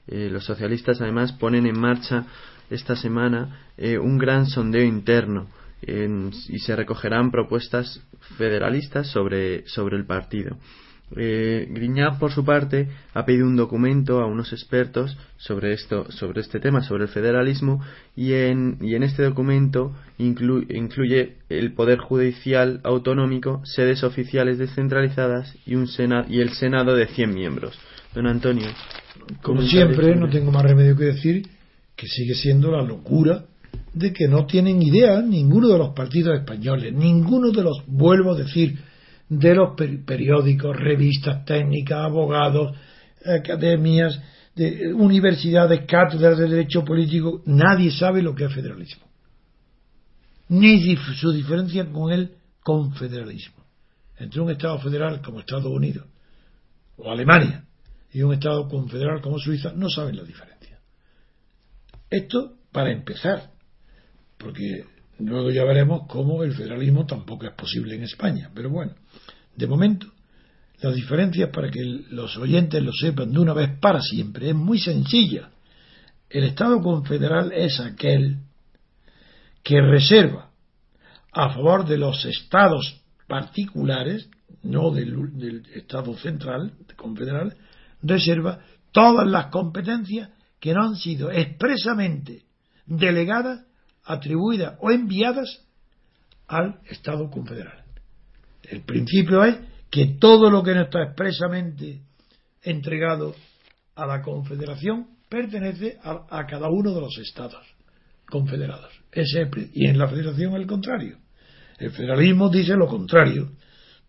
Eh, 0.06 0.28
los 0.30 0.44
socialistas 0.44 1.00
además 1.00 1.32
ponen 1.32 1.66
en 1.66 1.80
marcha 1.80 2.26
esta 2.70 2.94
semana 2.94 3.66
eh, 3.76 3.98
un 3.98 4.18
gran 4.18 4.46
sondeo 4.46 4.84
interno 4.84 5.48
y 5.82 6.58
se 6.60 6.76
recogerán 6.76 7.32
propuestas 7.32 8.00
federalistas 8.38 9.08
sobre, 9.08 9.66
sobre 9.66 9.96
el 9.96 10.06
partido. 10.06 10.58
Eh, 11.14 11.68
Grignard, 11.70 12.18
por 12.18 12.32
su 12.32 12.44
parte, 12.44 12.88
ha 13.14 13.24
pedido 13.24 13.46
un 13.46 13.54
documento 13.54 14.20
a 14.20 14.26
unos 14.26 14.52
expertos 14.52 15.16
sobre 15.36 15.72
esto, 15.72 16.11
sobre 16.11 16.40
este 16.40 16.59
tema, 16.59 16.82
sobre 16.82 17.04
el 17.04 17.09
federalismo, 17.09 17.80
y 18.16 18.32
en, 18.32 18.78
y 18.80 18.96
en 18.96 19.04
este 19.04 19.22
documento 19.22 19.94
incluye 20.18 21.36
el 21.48 21.72
poder 21.74 21.98
judicial 21.98 22.80
autonómico, 22.82 23.62
sedes 23.64 24.02
oficiales 24.02 24.59
descentralizadas 24.59 25.57
y 25.64 25.76
un 25.76 25.86
y 26.28 26.40
el 26.40 26.50
Senado 26.50 26.96
de 26.96 27.07
100 27.07 27.32
miembros. 27.32 27.78
Don 28.14 28.26
Antonio. 28.26 28.68
Como 29.42 29.62
siempre, 29.62 30.16
no 30.16 30.28
tengo 30.28 30.50
más 30.50 30.64
remedio 30.64 30.96
que 30.96 31.04
decir 31.04 31.46
que 31.94 32.07
sigue 32.09 32.34
siendo 32.34 32.70
la 32.70 32.82
locura 32.82 33.44
de 33.92 34.12
que 34.12 34.28
no 34.28 34.46
tienen 34.46 34.82
idea 34.82 35.22
ninguno 35.22 35.68
de 35.68 35.78
los 35.78 35.94
partidos 35.94 36.38
españoles, 36.38 36.92
ninguno 36.92 37.50
de 37.50 37.62
los, 37.62 37.82
vuelvo 37.86 38.32
a 38.32 38.36
decir, 38.36 38.78
de 39.29 39.55
los 39.55 39.74
periódicos, 40.05 40.77
revistas 40.77 41.45
técnicas, 41.45 41.99
abogados, 41.99 42.77
academias, 43.24 44.20
de 44.55 44.95
universidades, 44.95 45.85
cátedras 45.87 46.39
de 46.39 46.49
derecho 46.49 46.85
político, 46.85 47.43
nadie 47.45 47.91
sabe 47.91 48.22
lo 48.22 48.35
que 48.35 48.45
es 48.45 48.55
federalismo. 48.55 49.05
Ni 50.49 50.97
su 50.97 51.33
diferencia 51.33 51.91
con 51.91 52.12
el 52.12 52.37
confederalismo. 52.61 53.64
Entre 54.16 54.41
un 54.41 54.51
Estado 54.51 54.79
federal 54.79 55.20
como 55.20 55.41
Estados 55.41 55.66
Unidos 55.66 56.07
o 56.97 57.11
Alemania 57.11 57.64
y 58.12 58.22
un 58.22 58.33
Estado 58.33 58.66
confederal 58.68 59.20
como 59.20 59.39
Suiza 59.39 59.72
no 59.74 59.91
saben 59.91 60.16
la 60.16 60.22
diferencia. 60.22 60.79
Esto 62.09 62.55
para 62.72 62.93
empezar, 62.93 63.51
porque 64.39 64.85
luego 65.18 65.50
ya 65.50 65.64
veremos 65.64 66.02
cómo 66.08 66.42
el 66.42 66.54
federalismo 66.54 67.06
tampoco 67.06 67.46
es 67.46 67.52
posible 67.52 67.94
en 67.94 68.02
España. 68.02 68.50
Pero 68.54 68.70
bueno, 68.70 68.94
de 69.54 69.66
momento, 69.66 70.06
la 70.80 70.92
diferencia 70.92 71.50
para 71.50 71.70
que 71.70 71.82
los 72.10 72.36
oyentes 72.36 72.82
lo 72.82 72.92
sepan 72.92 73.32
de 73.32 73.38
una 73.38 73.54
vez 73.54 73.78
para 73.80 74.00
siempre 74.00 74.50
es 74.50 74.54
muy 74.54 74.78
sencilla. 74.78 75.50
El 76.28 76.44
Estado 76.44 76.80
confederal 76.80 77.52
es 77.52 77.80
aquel 77.80 78.38
que 79.62 79.80
reserva 79.80 80.50
a 81.32 81.50
favor 81.50 81.86
de 81.86 81.98
los 81.98 82.24
estados 82.24 83.02
particulares, 83.26 84.28
no 84.62 84.90
del, 84.90 85.36
del 85.38 85.66
Estado 85.74 86.16
central, 86.16 86.72
confederal, 86.96 87.56
reserva 88.02 88.60
todas 88.92 89.26
las 89.26 89.46
competencias 89.46 90.30
que 90.60 90.72
no 90.72 90.82
han 90.82 90.96
sido 90.96 91.30
expresamente 91.30 92.44
delegadas, 92.86 93.66
atribuidas 94.07 94.76
o 94.80 94.90
enviadas 94.90 95.62
al 96.46 96.80
Estado 96.88 97.28
confederal. 97.30 97.84
El 98.62 98.82
principio 98.82 99.44
es 99.44 99.59
que 99.90 100.16
todo 100.18 100.50
lo 100.50 100.62
que 100.62 100.74
no 100.74 100.82
está 100.82 101.02
expresamente 101.02 102.00
entregado 102.62 103.34
a 103.94 104.07
la 104.07 104.22
Confederación 104.22 105.09
pertenece 105.28 105.98
a, 106.02 106.46
cada 106.46 106.68
uno 106.68 106.94
de 106.94 107.00
los 107.00 107.18
estados 107.18 107.64
confederados. 108.28 108.92
y 109.72 109.86
en 109.86 109.98
la 109.98 110.09
Federación 110.09 110.54
el 110.54 110.66
contrario. 110.66 111.18
El 111.78 111.90
federalismo 111.90 112.48
dice 112.48 112.74
lo 112.74 112.86
contrario. 112.86 113.52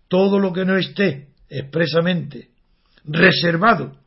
Todo 0.07 0.39
lo 0.39 0.53
que 0.53 0.65
no 0.65 0.77
esté 0.77 1.29
expresamente 1.49 2.49
reservado 3.03 3.97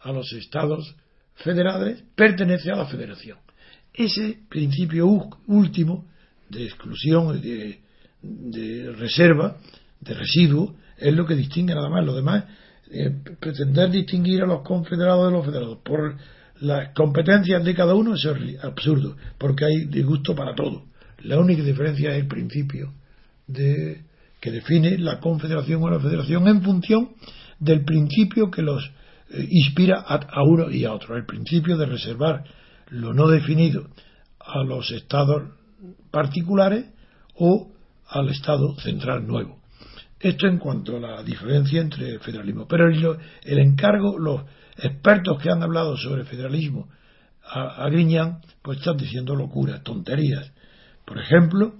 a 0.00 0.12
los 0.12 0.32
estados 0.32 0.96
federales 1.34 2.02
pertenece 2.14 2.70
a 2.70 2.76
la 2.76 2.86
Federación. 2.86 3.38
Ese 3.94 4.40
principio 4.48 5.06
último 5.46 6.06
de 6.50 6.64
exclusión, 6.64 7.40
de, 7.40 7.78
de 8.22 8.92
reserva, 8.92 9.56
de 10.00 10.14
residuo, 10.14 10.74
es 10.98 11.14
lo 11.14 11.24
que 11.24 11.34
distingue 11.34 11.74
nada 11.74 11.88
más. 11.88 12.04
Lo 12.04 12.14
demás, 12.14 12.44
eh, 12.90 13.10
pretender 13.40 13.90
distinguir 13.90 14.42
a 14.42 14.46
los 14.46 14.62
confederados 14.62 15.26
de 15.26 15.32
los 15.32 15.46
federados 15.46 15.78
por 15.84 16.16
las 16.60 16.92
competencias 16.94 17.64
de 17.64 17.74
cada 17.74 17.94
uno 17.94 18.14
es 18.14 18.26
absurdo, 18.62 19.16
porque 19.38 19.64
hay 19.64 19.84
disgusto 19.86 20.34
para 20.34 20.54
todo. 20.54 20.84
La 21.22 21.38
única 21.38 21.62
diferencia 21.62 22.10
es 22.10 22.22
el 22.22 22.28
principio 22.28 22.92
de, 23.46 24.02
que 24.40 24.50
define 24.50 24.98
la 24.98 25.20
confederación 25.20 25.82
o 25.82 25.90
la 25.90 26.00
federación 26.00 26.46
en 26.48 26.62
función 26.62 27.10
del 27.58 27.84
principio 27.84 28.50
que 28.50 28.62
los 28.62 28.84
eh, 29.30 29.46
inspira 29.50 30.04
a, 30.06 30.14
a 30.14 30.42
uno 30.42 30.70
y 30.70 30.84
a 30.84 30.92
otro, 30.92 31.16
el 31.16 31.26
principio 31.26 31.76
de 31.76 31.86
reservar 31.86 32.44
lo 32.94 33.12
no 33.12 33.28
definido 33.28 33.88
a 34.38 34.62
los 34.62 34.90
estados 34.92 35.42
particulares 36.10 36.86
o 37.36 37.72
al 38.08 38.28
Estado 38.28 38.78
central 38.78 39.26
nuevo. 39.26 39.58
Esto 40.20 40.46
en 40.46 40.58
cuanto 40.58 40.96
a 40.96 41.00
la 41.00 41.22
diferencia 41.22 41.80
entre 41.80 42.08
el 42.08 42.20
federalismo. 42.20 42.66
Pero 42.68 42.88
el, 42.88 43.58
encargo, 43.58 44.18
los 44.18 44.42
expertos 44.78 45.42
que 45.42 45.50
han 45.50 45.62
hablado 45.62 45.96
sobre 45.96 46.24
federalismo 46.24 46.88
a, 47.44 47.84
a 47.84 47.88
Griñán, 47.90 48.40
pues 48.62 48.78
están 48.78 48.96
diciendo 48.96 49.34
locuras, 49.34 49.82
tonterías. 49.82 50.52
Por 51.04 51.18
ejemplo, 51.18 51.74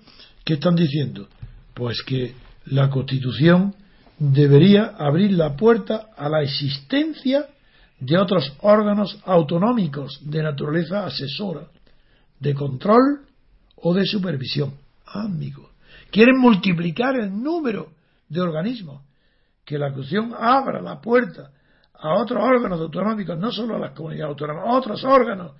¿qué 0.45 0.55
están 0.55 0.75
diciendo? 0.75 1.29
Pues 1.75 2.03
que 2.03 2.35
la 2.67 2.91
Constitución 2.91 3.75
debería 4.19 4.95
abrir 4.99 5.33
la 5.33 5.57
puerta 5.57 6.09
a 6.17 6.29
la 6.29 6.43
existencia 6.43 7.47
de 8.01 8.19
otros 8.19 8.57
órganos 8.61 9.21
autonómicos 9.25 10.21
de 10.23 10.43
naturaleza 10.43 11.07
asesora, 11.07 11.69
de 12.41 12.55
control 12.55 13.23
o 13.77 13.95
de 13.95 14.05
supervisión. 14.05 14.75
Ah, 15.07 15.23
amigo, 15.23 15.71
Quieren 16.15 16.39
multiplicar 16.39 17.17
el 17.17 17.43
número 17.43 17.89
de 18.29 18.41
organismos. 18.41 19.03
Que 19.65 19.79
la 19.79 19.93
Constitución 19.93 20.33
abra 20.39 20.81
la 20.81 21.01
puerta 21.01 21.51
a 21.93 22.15
otros 22.23 22.41
órganos 22.41 22.81
autonómicos, 22.81 23.37
no 23.37 23.51
solo 23.51 23.75
a 23.75 23.81
las 23.81 23.97
comunidades 23.97 24.31
autónomas, 24.31 24.65
a 24.65 24.73
otros 24.77 25.03
órganos 25.03 25.53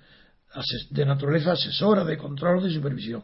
de 0.91 1.05
naturaleza 1.05 1.51
asesora, 1.51 2.05
de 2.05 2.17
control, 2.17 2.63
de 2.63 2.69
supervisión. 2.69 3.23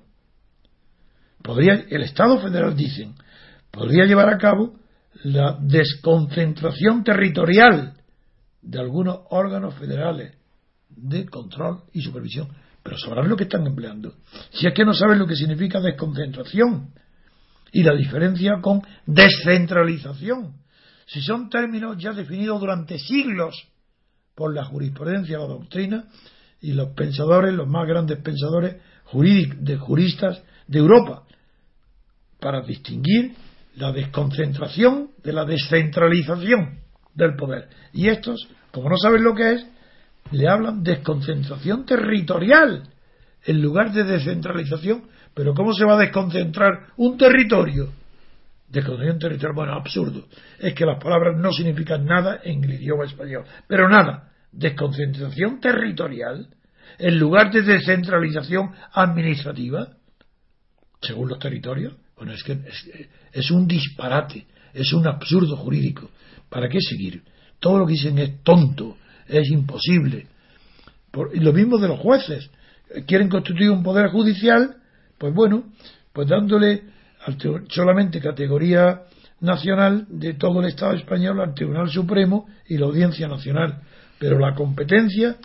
Podría, 1.42 1.86
el 1.90 2.02
Estado 2.02 2.38
federal, 2.40 2.76
dicen, 2.76 3.16
podría 3.72 4.04
llevar 4.04 4.28
a 4.28 4.38
cabo 4.38 4.76
la 5.24 5.58
desconcentración 5.62 7.02
territorial 7.06 7.94
de 8.62 8.80
algunos 8.80 9.20
órganos 9.30 9.76
federales 9.76 10.36
de 10.90 11.26
control 11.26 11.84
y 11.94 12.02
supervisión. 12.02 12.50
Pero 12.84 12.98
sabrán 12.98 13.30
lo 13.30 13.38
que 13.38 13.44
están 13.44 13.66
empleando. 13.66 14.16
Si 14.52 14.68
es 14.68 14.74
que 14.74 14.86
no 14.86 14.94
saben 14.94 15.20
lo 15.20 15.28
que 15.28 15.36
significa 15.36 15.80
desconcentración 15.80 16.90
y 17.72 17.84
la 17.84 17.96
diferencia 17.96 18.60
con 18.62 18.82
descentralización. 19.06 20.56
Si 21.06 21.22
son 21.22 21.50
términos 21.50 21.98
ya 21.98 22.12
definidos 22.12 22.60
durante 22.60 22.98
siglos 22.98 23.56
por 24.36 24.54
la 24.54 24.66
jurisprudencia, 24.66 25.38
la 25.38 25.46
doctrina 25.46 26.06
y 26.62 26.74
los 26.74 26.90
pensadores, 26.90 27.54
los 27.54 27.68
más 27.68 27.88
grandes 27.88 28.18
pensadores 28.20 28.78
jurídicos, 29.06 29.64
de 29.64 29.78
juristas 29.78 30.42
de 30.68 30.80
Europa, 30.80 31.24
para 32.40 32.62
distinguir 32.62 33.36
la 33.76 33.92
desconcentración 33.92 35.12
de 35.24 35.34
la 35.34 35.46
descentralización 35.46 36.81
del 37.14 37.36
poder. 37.36 37.70
Y 37.94 38.10
estos, 38.10 38.48
como 38.72 38.90
no 38.90 38.98
saben 38.98 39.24
lo 39.24 39.36
que 39.36 39.54
es, 39.54 39.68
le 40.32 40.48
hablan 40.48 40.84
desconcentración 40.84 41.86
territorial 41.86 42.84
en 43.46 43.62
lugar 43.62 43.92
de 43.92 44.04
descentralización. 44.04 45.04
Pero 45.34 45.54
¿cómo 45.54 45.74
se 45.74 45.86
va 45.86 45.96
a 45.96 46.00
desconcentrar 46.00 46.88
un 46.98 47.18
territorio? 47.18 47.90
Desconcentración 48.68 49.20
territorial, 49.20 49.56
bueno, 49.56 49.74
absurdo. 49.74 50.28
Es 50.60 50.74
que 50.74 50.86
las 50.86 51.02
palabras 51.02 51.38
no 51.38 51.52
significan 51.52 52.06
nada 52.06 52.40
en 52.44 52.64
el 52.64 52.74
idioma 52.74 53.06
español. 53.06 53.46
Pero 53.68 53.90
nada, 53.90 54.32
desconcentración 54.52 55.60
territorial 55.60 56.48
en 56.98 57.20
lugar 57.20 57.52
de 57.52 57.62
descentralización 57.62 58.72
administrativa, 58.94 59.90
según 61.02 61.30
los 61.30 61.40
territorios. 61.40 61.94
Bueno, 62.16 62.34
es 62.34 62.44
que 62.44 62.60
es, 63.34 63.52
un 63.52 63.68
disparate, 63.68 64.46
es 64.74 64.94
un 64.94 65.08
absurdo 65.08 65.58
jurídico. 65.58 66.12
¿Para 66.52 66.68
qué 66.68 66.80
seguir? 66.82 67.24
Todo 67.60 67.80
lo 67.80 67.88
que 67.88 67.94
dicen 67.94 68.20
es 68.20 68.44
tonto, 68.44 68.98
es 69.28 69.50
imposible. 69.50 70.28
y 71.34 71.40
lo 71.40 71.54
mismo 71.54 71.78
de 71.78 71.88
los 71.88 72.00
jueces. 72.00 72.52
Quieren 73.08 73.30
constituir 73.30 73.72
un 73.72 73.82
poder 73.82 74.10
judicial, 74.10 74.76
pues 75.18 75.34
bueno, 75.34 75.64
pues 76.12 76.28
dándole 76.28 76.84
solamente 77.70 78.20
categoría 78.20 79.04
nacional 79.40 80.06
de 80.10 80.34
todo 80.34 80.60
el 80.60 80.68
Estado 80.68 80.94
español 80.94 81.40
al 81.40 81.54
Tribunal 81.54 81.90
Supremo 81.90 82.48
y 82.68 82.78
la 82.78 82.88
Audiencia 82.88 83.30
Nacional. 83.30 83.82
Pero 84.20 84.38
la 84.38 84.54
competencia 84.54 85.38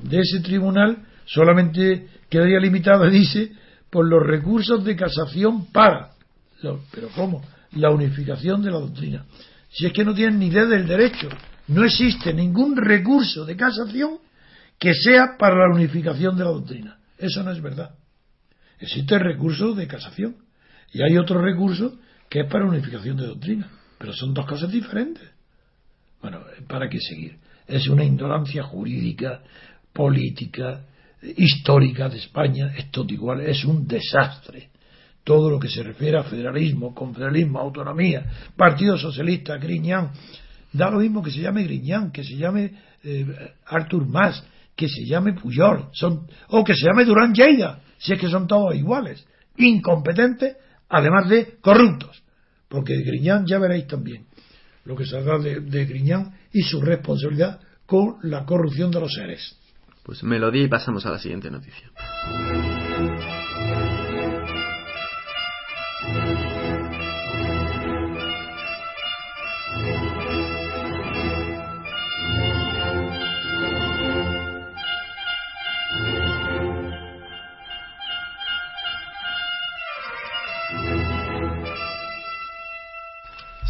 de 0.00 0.20
ese 0.20 0.40
tribunal 0.40 1.04
solamente 1.24 2.06
quedaría 2.30 2.60
limitada, 2.60 3.06
dice, 3.10 3.52
por 3.90 4.08
los 4.08 4.24
recursos 4.24 4.84
de 4.84 4.94
casación 4.94 5.66
para 5.72 6.12
pero 6.92 7.08
¿cómo? 7.14 7.42
La 7.72 7.90
unificación 7.90 8.62
de 8.62 8.70
la 8.70 8.78
doctrina. 8.78 9.24
Si 9.72 9.86
es 9.86 9.92
que 9.92 10.04
no 10.04 10.14
tienen 10.14 10.38
ni 10.38 10.46
idea 10.48 10.66
del 10.66 10.86
derecho, 10.86 11.28
no 11.68 11.84
existe 11.84 12.34
ningún 12.34 12.76
recurso 12.76 13.46
de 13.46 13.56
casación 13.56 14.18
que 14.78 14.92
sea 14.94 15.36
para 15.38 15.56
la 15.56 15.74
unificación 15.74 16.36
de 16.36 16.44
la 16.44 16.50
doctrina. 16.50 16.98
Eso 17.16 17.42
no 17.42 17.50
es 17.50 17.62
verdad. 17.62 17.94
Existe 18.78 19.18
recurso 19.18 19.74
de 19.74 19.86
casación 19.86 20.36
y 20.92 21.02
hay 21.02 21.16
otro 21.16 21.40
recurso 21.40 21.98
que 22.28 22.40
es 22.40 22.50
para 22.50 22.66
unificación 22.66 23.16
de 23.16 23.26
doctrina. 23.26 23.70
Pero 23.98 24.12
son 24.12 24.34
dos 24.34 24.44
cosas 24.44 24.70
diferentes. 24.70 25.30
Bueno, 26.20 26.40
¿para 26.68 26.88
qué 26.88 26.98
seguir? 27.00 27.38
Es 27.66 27.88
una 27.88 28.04
ignorancia 28.04 28.62
jurídica, 28.64 29.42
política, 29.92 30.84
histórica 31.22 32.08
de 32.10 32.18
España. 32.18 32.74
Esto 32.76 33.06
igual 33.08 33.40
es 33.40 33.64
un 33.64 33.86
desastre 33.86 34.71
todo 35.24 35.50
lo 35.50 35.58
que 35.58 35.68
se 35.68 35.82
refiere 35.82 36.18
a 36.18 36.24
federalismo, 36.24 36.94
confederalismo, 36.94 37.58
autonomía, 37.58 38.24
Partido 38.56 38.98
Socialista, 38.98 39.56
Griñán, 39.56 40.10
da 40.72 40.90
lo 40.90 40.98
mismo 40.98 41.22
que 41.22 41.30
se 41.30 41.40
llame 41.40 41.64
Griñán, 41.64 42.10
que 42.10 42.24
se 42.24 42.36
llame 42.36 42.72
eh, 43.04 43.26
Artur 43.66 44.06
Mas, 44.06 44.42
que 44.74 44.88
se 44.88 45.04
llame 45.04 45.34
Puyol, 45.34 45.88
son, 45.92 46.26
o 46.48 46.64
que 46.64 46.74
se 46.74 46.86
llame 46.86 47.04
Durán 47.04 47.32
Lleida, 47.34 47.80
si 47.98 48.14
es 48.14 48.18
que 48.18 48.28
son 48.28 48.46
todos 48.46 48.74
iguales, 48.74 49.24
incompetentes, 49.58 50.56
además 50.88 51.28
de 51.28 51.58
corruptos, 51.60 52.22
porque 52.68 52.96
Griñán 53.02 53.46
ya 53.46 53.58
veréis 53.58 53.86
también 53.86 54.26
lo 54.84 54.96
que 54.96 55.06
saldrá 55.06 55.38
de, 55.38 55.60
de 55.60 55.84
Griñán 55.84 56.34
y 56.52 56.62
su 56.62 56.80
responsabilidad 56.80 57.60
con 57.86 58.16
la 58.22 58.44
corrupción 58.44 58.90
de 58.90 59.00
los 59.00 59.12
seres. 59.12 59.56
Pues 60.02 60.24
melodía 60.24 60.64
y 60.64 60.68
pasamos 60.68 61.06
a 61.06 61.10
la 61.10 61.18
siguiente 61.18 61.50
noticia. 61.50 61.90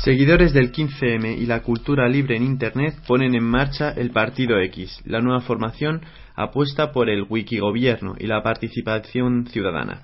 Seguidores 0.04 0.52
del 0.52 0.72
15M 0.72 1.38
y 1.38 1.46
la 1.46 1.62
cultura 1.62 2.08
libre 2.08 2.36
en 2.36 2.42
Internet 2.42 2.96
ponen 3.06 3.36
en 3.36 3.44
marcha 3.44 3.92
el 3.92 4.10
Partido 4.10 4.58
X. 4.58 5.00
La 5.04 5.20
nueva 5.20 5.42
formación 5.42 6.00
apuesta 6.34 6.90
por 6.90 7.08
el 7.08 7.24
wikigobierno 7.28 8.16
y 8.18 8.26
la 8.26 8.42
participación 8.42 9.46
ciudadana. 9.46 10.02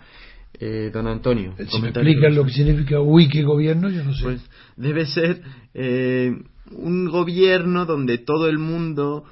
Eh, 0.60 0.90
don 0.92 1.08
Antonio, 1.08 1.52
eh, 1.58 1.66
si 1.68 1.82
me 1.82 1.88
explicas 1.88 2.32
lo 2.32 2.44
que 2.44 2.52
significa 2.52 3.00
wikigobierno, 3.00 3.90
yo 3.90 4.04
no 4.04 4.14
sé. 4.14 4.22
Pues 4.22 4.50
debe 4.76 5.04
ser 5.04 5.42
eh, 5.74 6.30
un 6.70 7.06
gobierno 7.10 7.84
donde 7.84 8.18
todo 8.18 8.48
el 8.48 8.58
mundo 8.58 9.24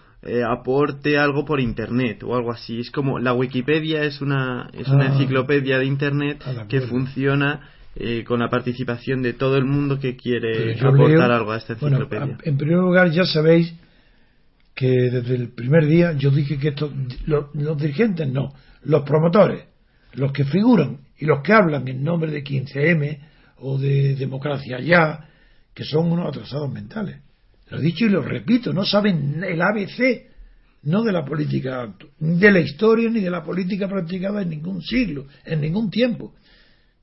aporte 0.50 1.16
algo 1.16 1.44
por 1.44 1.60
internet 1.60 2.24
o 2.24 2.34
algo 2.34 2.50
así. 2.50 2.80
Es 2.80 2.90
como 2.90 3.20
la 3.20 3.32
Wikipedia 3.32 4.02
es 4.02 4.20
una 4.20 4.68
es 4.72 4.88
una 4.88 5.04
ah. 5.04 5.12
enciclopedia 5.12 5.78
de 5.78 5.86
internet 5.86 6.42
que 6.68 6.80
funciona 6.80 7.75
eh, 7.98 8.24
con 8.24 8.40
la 8.40 8.50
participación 8.50 9.22
de 9.22 9.32
todo 9.32 9.56
el 9.56 9.64
mundo 9.64 9.98
que 9.98 10.16
quiere 10.16 10.78
aportar 10.78 11.30
algo 11.32 11.52
a 11.52 11.56
esta 11.56 11.72
enciclopedia. 11.72 12.36
en 12.42 12.58
primer 12.58 12.76
lugar, 12.76 13.10
ya 13.10 13.24
sabéis 13.24 13.72
que 14.74 14.86
desde 14.86 15.34
el 15.34 15.48
primer 15.48 15.86
día 15.86 16.12
yo 16.12 16.30
dije 16.30 16.58
que 16.58 16.68
estos, 16.68 16.92
los, 17.24 17.78
dirigentes 17.78 18.28
no, 18.28 18.52
los 18.82 19.02
promotores, 19.02 19.64
los 20.12 20.30
que 20.32 20.44
figuran 20.44 20.98
y 21.16 21.24
los 21.24 21.40
que 21.40 21.54
hablan 21.54 21.88
en 21.88 22.04
nombre 22.04 22.30
de 22.30 22.44
15M 22.44 23.18
o 23.60 23.78
de 23.78 24.14
democracia 24.14 24.78
ya, 24.78 25.30
que 25.72 25.84
son 25.84 26.12
unos 26.12 26.28
atrasados 26.28 26.70
mentales. 26.70 27.20
Lo 27.70 27.78
he 27.78 27.80
dicho 27.80 28.04
y 28.04 28.10
lo 28.10 28.20
repito, 28.20 28.74
no 28.74 28.84
saben 28.84 29.42
el 29.42 29.62
ABC, 29.62 30.26
no 30.82 31.02
de 31.02 31.12
la 31.12 31.24
política, 31.24 31.94
de 32.18 32.50
la 32.50 32.60
historia 32.60 33.08
ni 33.08 33.20
de 33.20 33.30
la 33.30 33.42
política 33.42 33.88
practicada 33.88 34.42
en 34.42 34.50
ningún 34.50 34.82
siglo, 34.82 35.28
en 35.46 35.62
ningún 35.62 35.88
tiempo 35.88 36.34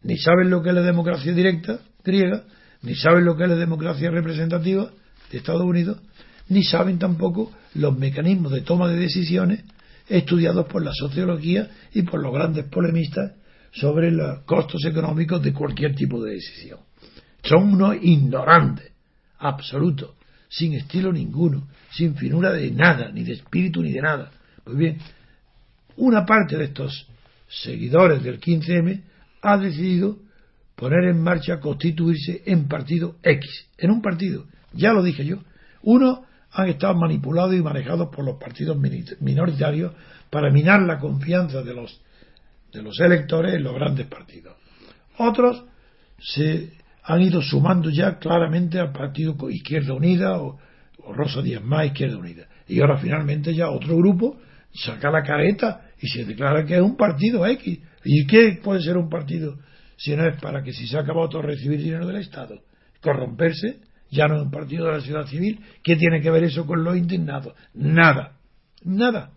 ni 0.04 0.18
saben 0.18 0.50
lo 0.50 0.62
que 0.62 0.70
es 0.70 0.76
la 0.76 0.82
democracia 0.82 1.34
directa 1.34 1.80
griega, 2.04 2.44
ni 2.82 2.96
saben 2.96 3.26
lo 3.26 3.36
que 3.36 3.44
es 3.44 3.50
la 3.50 3.56
democracia 3.56 4.12
representativa 4.12 4.90
de 5.32 5.38
Estados 5.38 5.64
Unidos, 5.64 6.00
ni 6.50 6.64
saben 6.64 7.00
tampoco 7.00 7.52
los 7.76 7.98
mecanismos 7.98 8.52
de 8.52 8.62
toma 8.62 8.90
de 8.90 8.98
decisiones 8.98 9.64
estudiados 10.10 10.68
por 10.68 10.84
la 10.84 10.92
sociología 10.94 11.70
y 11.94 12.04
por 12.04 12.22
los 12.22 12.34
grandes 12.34 12.66
polemistas 12.66 13.32
sobre 13.72 14.12
los 14.12 14.44
costos 14.44 14.84
económicos 14.86 15.42
de 15.42 15.54
cualquier 15.54 15.96
tipo 15.96 16.22
de 16.22 16.34
decisión. 16.34 16.80
Son 17.44 17.74
unos 17.74 17.96
ignorantes, 18.02 18.92
absolutos, 19.40 20.12
sin 20.50 20.74
estilo 20.74 21.12
ninguno, 21.12 21.68
sin 21.92 22.16
finura 22.16 22.52
de 22.52 22.70
nada, 22.72 23.12
ni 23.12 23.24
de 23.24 23.34
espíritu 23.34 23.82
ni 23.82 23.92
de 23.92 24.02
nada. 24.02 24.32
Pues 24.64 24.78
bien, 24.78 24.98
una 25.98 26.26
parte 26.26 26.58
de 26.58 26.66
estos 26.66 27.08
seguidores 27.48 28.22
del 28.24 28.40
15M 28.40 29.02
ha 29.44 29.58
decidido 29.58 30.18
poner 30.76 31.04
en 31.04 31.22
marcha, 31.22 31.60
constituirse 31.60 32.42
en 32.46 32.68
partido 32.68 33.18
X, 33.22 33.68
en 33.78 33.92
un 33.92 34.02
partido, 34.02 34.46
ya 34.72 34.94
lo 34.94 35.04
dije 35.04 35.26
yo. 35.26 35.38
Uno 35.84 36.26
han 36.52 36.70
estado 36.70 36.96
manipulados 36.96 37.54
y 37.54 37.62
manejados 37.62 38.10
por 38.10 38.26
los 38.26 38.38
partidos 38.38 38.78
minoritarios 39.20 39.94
para 40.30 40.52
minar 40.52 40.82
la 40.82 40.98
confianza 40.98 41.62
de 41.62 41.74
los, 41.74 42.02
de 42.72 42.82
los 42.82 43.00
electores 43.00 43.54
en 43.54 43.64
los 43.64 43.76
grandes 43.76 44.08
partidos. 44.08 44.56
Otros 45.18 45.64
se 46.20 46.72
han 47.04 47.22
ido 47.22 47.42
sumando 47.42 47.90
ya 47.90 48.18
claramente 48.18 48.80
al 48.80 48.92
partido 48.92 49.36
Izquierda 49.50 49.94
Unida 49.94 50.40
o 50.40 50.58
Rosa 51.14 51.42
Díaz 51.42 51.64
Más 51.64 51.88
Izquierda 51.88 52.18
Unida. 52.18 52.48
Y 52.68 52.80
ahora 52.80 52.98
finalmente 52.98 53.54
ya 53.54 53.70
otro 53.70 53.98
grupo 53.98 54.40
saca 54.74 55.12
la 55.12 55.22
careta 55.22 55.90
y 56.00 56.08
se 56.08 56.26
declara 56.26 56.66
que 56.66 56.76
es 56.76 56.82
un 56.82 56.96
partido 56.96 57.46
X. 57.46 57.80
¿Y 58.04 58.26
qué 58.28 58.60
puede 58.64 58.82
ser 58.82 58.98
un 58.98 59.10
partido 59.10 59.58
si 59.98 60.16
no 60.16 60.28
es 60.28 60.40
para 60.42 60.64
que 60.64 60.74
si 60.74 60.88
se 60.88 60.98
acaba 60.98 61.22
otro 61.22 61.42
recibir 61.42 61.80
dinero 61.82 62.08
del 62.08 62.18
Estado? 62.18 62.62
Corromperse 63.02 63.80
ya 64.10 64.28
no 64.28 64.38
es 64.38 64.44
un 64.44 64.52
partido 64.52 64.86
de 64.86 64.92
la 64.94 65.02
ciudad 65.02 65.26
civil. 65.26 65.60
¿Qué 65.84 65.96
tiene 65.96 66.22
que 66.22 66.30
ver 66.30 66.44
eso 66.44 66.66
con 66.66 66.84
los 66.84 66.96
indignados? 66.96 67.54
Nada, 67.74 68.38
nada. 68.84 69.32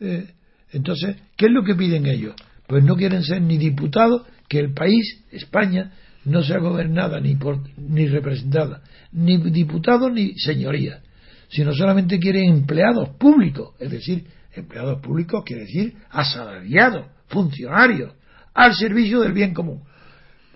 Eh, 0.00 0.28
entonces, 0.72 1.16
¿qué 1.36 1.46
es 1.46 1.52
lo 1.52 1.64
que 1.64 1.74
piden 1.74 2.06
ellos? 2.06 2.34
Pues 2.66 2.84
no 2.84 2.96
quieren 2.96 3.22
ser 3.22 3.40
ni 3.40 3.58
diputados, 3.58 4.22
que 4.48 4.58
el 4.58 4.74
país, 4.74 5.24
España, 5.30 5.92
no 6.24 6.42
sea 6.42 6.58
gobernada 6.58 7.20
ni, 7.20 7.36
por, 7.36 7.60
ni 7.78 8.06
representada, 8.06 8.82
ni 9.12 9.38
diputados 9.38 10.12
ni 10.12 10.34
señorías, 10.38 11.02
sino 11.48 11.72
solamente 11.74 12.18
quieren 12.18 12.48
empleados 12.48 13.10
públicos, 13.18 13.74
es 13.78 13.90
decir, 13.90 14.26
empleados 14.52 15.00
públicos 15.00 15.42
quiere 15.44 15.62
decir 15.62 15.94
asalariados, 16.10 17.06
funcionarios, 17.28 18.12
al 18.54 18.74
servicio 18.74 19.20
del 19.20 19.32
bien 19.32 19.52
común. 19.52 19.82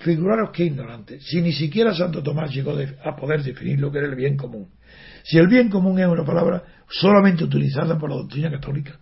Figuraros 0.01 0.51
qué 0.53 0.65
ignorante, 0.65 1.21
si 1.21 1.41
ni 1.41 1.53
siquiera 1.53 1.93
Santo 1.93 2.23
Tomás 2.23 2.55
llegó 2.55 2.73
a 3.05 3.17
poder 3.17 3.43
definir 3.43 3.81
lo 3.81 3.91
que 3.91 3.99
era 3.99 4.07
el 4.07 4.15
bien 4.15 4.37
común. 4.37 4.69
Si 5.25 5.39
el 5.39 5.49
bien 5.49 5.69
común 5.69 5.99
es 5.99 6.07
una 6.07 6.25
palabra 6.25 6.63
solamente 6.89 7.45
utilizada 7.45 7.99
por 7.99 8.11
la 8.11 8.17
doctrina 8.17 8.51
católica, 8.51 8.97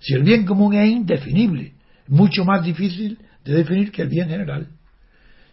si 0.00 0.14
el 0.14 0.22
bien 0.22 0.46
común 0.46 0.74
es 0.74 0.88
indefinible, 0.88 1.74
mucho 2.08 2.44
más 2.44 2.64
difícil 2.64 3.18
de 3.44 3.54
definir 3.54 3.92
que 3.92 4.02
el 4.02 4.08
bien 4.08 4.28
general, 4.28 4.68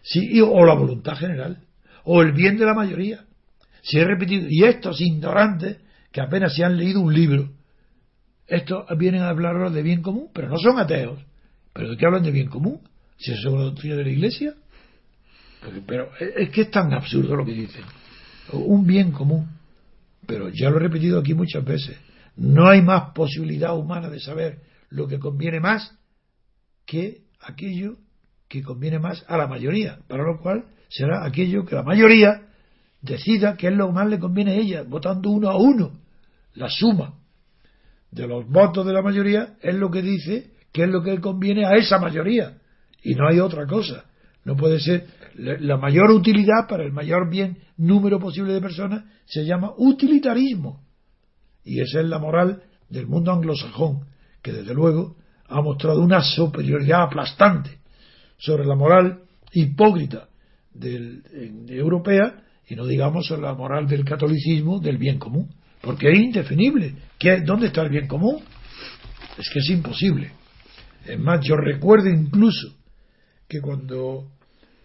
si, 0.02 0.40
o 0.40 0.64
la 0.64 0.74
voluntad 0.74 1.16
general, 1.16 1.58
o 2.04 2.22
el 2.22 2.32
bien 2.32 2.58
de 2.58 2.66
la 2.66 2.74
mayoría. 2.74 3.24
Si 3.82 3.98
he 3.98 4.04
repetido, 4.04 4.46
y 4.48 4.64
estos 4.64 5.00
ignorantes 5.00 5.78
que 6.10 6.20
apenas 6.20 6.54
se 6.54 6.64
han 6.64 6.76
leído 6.76 7.00
un 7.00 7.14
libro, 7.14 7.50
estos 8.46 8.86
vienen 8.98 9.22
a 9.22 9.28
hablar 9.28 9.70
de 9.70 9.82
bien 9.82 10.02
común, 10.02 10.28
pero 10.32 10.48
no 10.48 10.58
son 10.58 10.78
ateos. 10.78 11.20
¿Pero 11.72 11.90
de 11.90 11.96
qué 11.96 12.06
hablan 12.06 12.22
de 12.22 12.30
bien 12.30 12.48
común? 12.48 12.80
Si 13.18 13.32
eso 13.32 13.48
es 13.48 13.54
la 13.54 13.62
doctrina 13.62 13.96
de 13.96 14.04
la 14.04 14.10
Iglesia. 14.10 14.54
Pero 15.86 16.10
es 16.18 16.50
que 16.50 16.62
es 16.62 16.70
tan 16.70 16.92
absurdo 16.92 17.36
lo 17.36 17.44
que 17.44 17.52
dicen. 17.52 17.84
Un 18.52 18.86
bien 18.86 19.12
común. 19.12 19.48
Pero 20.26 20.48
ya 20.48 20.70
lo 20.70 20.76
he 20.76 20.80
repetido 20.80 21.18
aquí 21.18 21.34
muchas 21.34 21.64
veces. 21.64 21.96
No 22.36 22.68
hay 22.68 22.82
más 22.82 23.12
posibilidad 23.12 23.76
humana 23.76 24.08
de 24.08 24.20
saber 24.20 24.60
lo 24.90 25.06
que 25.06 25.18
conviene 25.18 25.60
más 25.60 25.96
que 26.84 27.22
aquello 27.40 27.96
que 28.48 28.62
conviene 28.62 28.98
más 28.98 29.24
a 29.28 29.36
la 29.36 29.46
mayoría. 29.46 29.98
Para 30.08 30.24
lo 30.24 30.40
cual 30.40 30.64
será 30.88 31.24
aquello 31.24 31.64
que 31.64 31.74
la 31.74 31.82
mayoría 31.82 32.48
decida 33.00 33.56
que 33.56 33.68
es 33.68 33.74
lo 33.74 33.90
más 33.92 34.08
le 34.08 34.18
conviene 34.18 34.52
a 34.52 34.54
ella, 34.56 34.82
votando 34.82 35.30
uno 35.30 35.48
a 35.48 35.56
uno. 35.56 35.98
La 36.54 36.68
suma 36.68 37.14
de 38.10 38.26
los 38.26 38.48
votos 38.48 38.86
de 38.86 38.92
la 38.92 39.02
mayoría 39.02 39.54
es 39.62 39.74
lo 39.74 39.90
que 39.90 40.02
dice 40.02 40.51
que 40.72 40.84
es 40.84 40.88
lo 40.88 41.02
que 41.02 41.20
conviene 41.20 41.66
a 41.66 41.76
esa 41.76 41.98
mayoría. 41.98 42.58
Y 43.02 43.14
no 43.14 43.28
hay 43.28 43.40
otra 43.40 43.66
cosa. 43.66 44.04
No 44.44 44.56
puede 44.56 44.80
ser 44.80 45.06
la 45.34 45.76
mayor 45.76 46.10
utilidad 46.10 46.68
para 46.68 46.84
el 46.84 46.92
mayor 46.92 47.30
bien 47.30 47.58
número 47.76 48.18
posible 48.18 48.52
de 48.52 48.60
personas 48.60 49.04
se 49.24 49.44
llama 49.44 49.72
utilitarismo. 49.76 50.80
Y 51.64 51.80
esa 51.80 52.00
es 52.00 52.06
la 52.06 52.18
moral 52.18 52.62
del 52.88 53.06
mundo 53.06 53.32
anglosajón, 53.32 54.06
que 54.42 54.52
desde 54.52 54.74
luego 54.74 55.16
ha 55.48 55.60
mostrado 55.62 56.02
una 56.02 56.22
superioridad 56.22 57.02
aplastante 57.02 57.78
sobre 58.36 58.66
la 58.66 58.74
moral 58.74 59.20
hipócrita 59.52 60.28
del, 60.74 61.22
europea 61.68 62.42
y 62.68 62.74
no 62.74 62.86
digamos 62.86 63.26
sobre 63.26 63.42
la 63.42 63.54
moral 63.54 63.86
del 63.86 64.04
catolicismo 64.04 64.80
del 64.80 64.96
bien 64.96 65.18
común, 65.18 65.54
porque 65.80 66.10
es 66.10 66.18
indefinible. 66.18 66.94
¿Qué, 67.18 67.40
¿Dónde 67.40 67.68
está 67.68 67.82
el 67.82 67.90
bien 67.90 68.08
común? 68.08 68.42
Es 69.38 69.48
que 69.50 69.60
es 69.60 69.70
imposible. 69.70 70.32
Es 71.06 71.18
más, 71.18 71.40
yo 71.42 71.56
recuerdo 71.56 72.08
incluso 72.08 72.76
que 73.48 73.60
cuando 73.60 74.30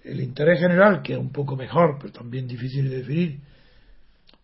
el 0.03 0.22
interés 0.22 0.59
general, 0.59 1.01
que 1.01 1.13
es 1.13 1.20
un 1.20 1.32
poco 1.32 1.55
mejor, 1.55 1.97
pero 1.99 2.13
también 2.13 2.47
difícil 2.47 2.89
de 2.89 2.97
definir, 2.97 3.39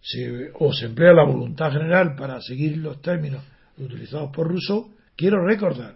se, 0.02 0.52
o 0.56 0.74
se 0.74 0.86
emplea 0.86 1.14
la 1.14 1.24
voluntad 1.24 1.72
general 1.72 2.16
para 2.16 2.42
seguir 2.42 2.78
los 2.78 3.02
términos 3.02 3.44
utilizados 3.78 4.32
por 4.32 4.48
Rousseau, 4.48 4.94
quiero 5.16 5.46
recordar 5.46 5.96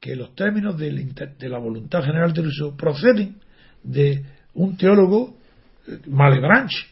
que 0.00 0.16
los 0.16 0.34
términos 0.34 0.76
de 0.78 1.48
la 1.48 1.58
voluntad 1.58 2.02
general 2.02 2.32
de 2.32 2.42
Rousseau 2.42 2.76
proceden 2.76 3.36
de 3.82 4.24
un 4.54 4.76
teólogo, 4.76 5.36
eh, 5.86 5.98
Malebranche, 6.06 6.86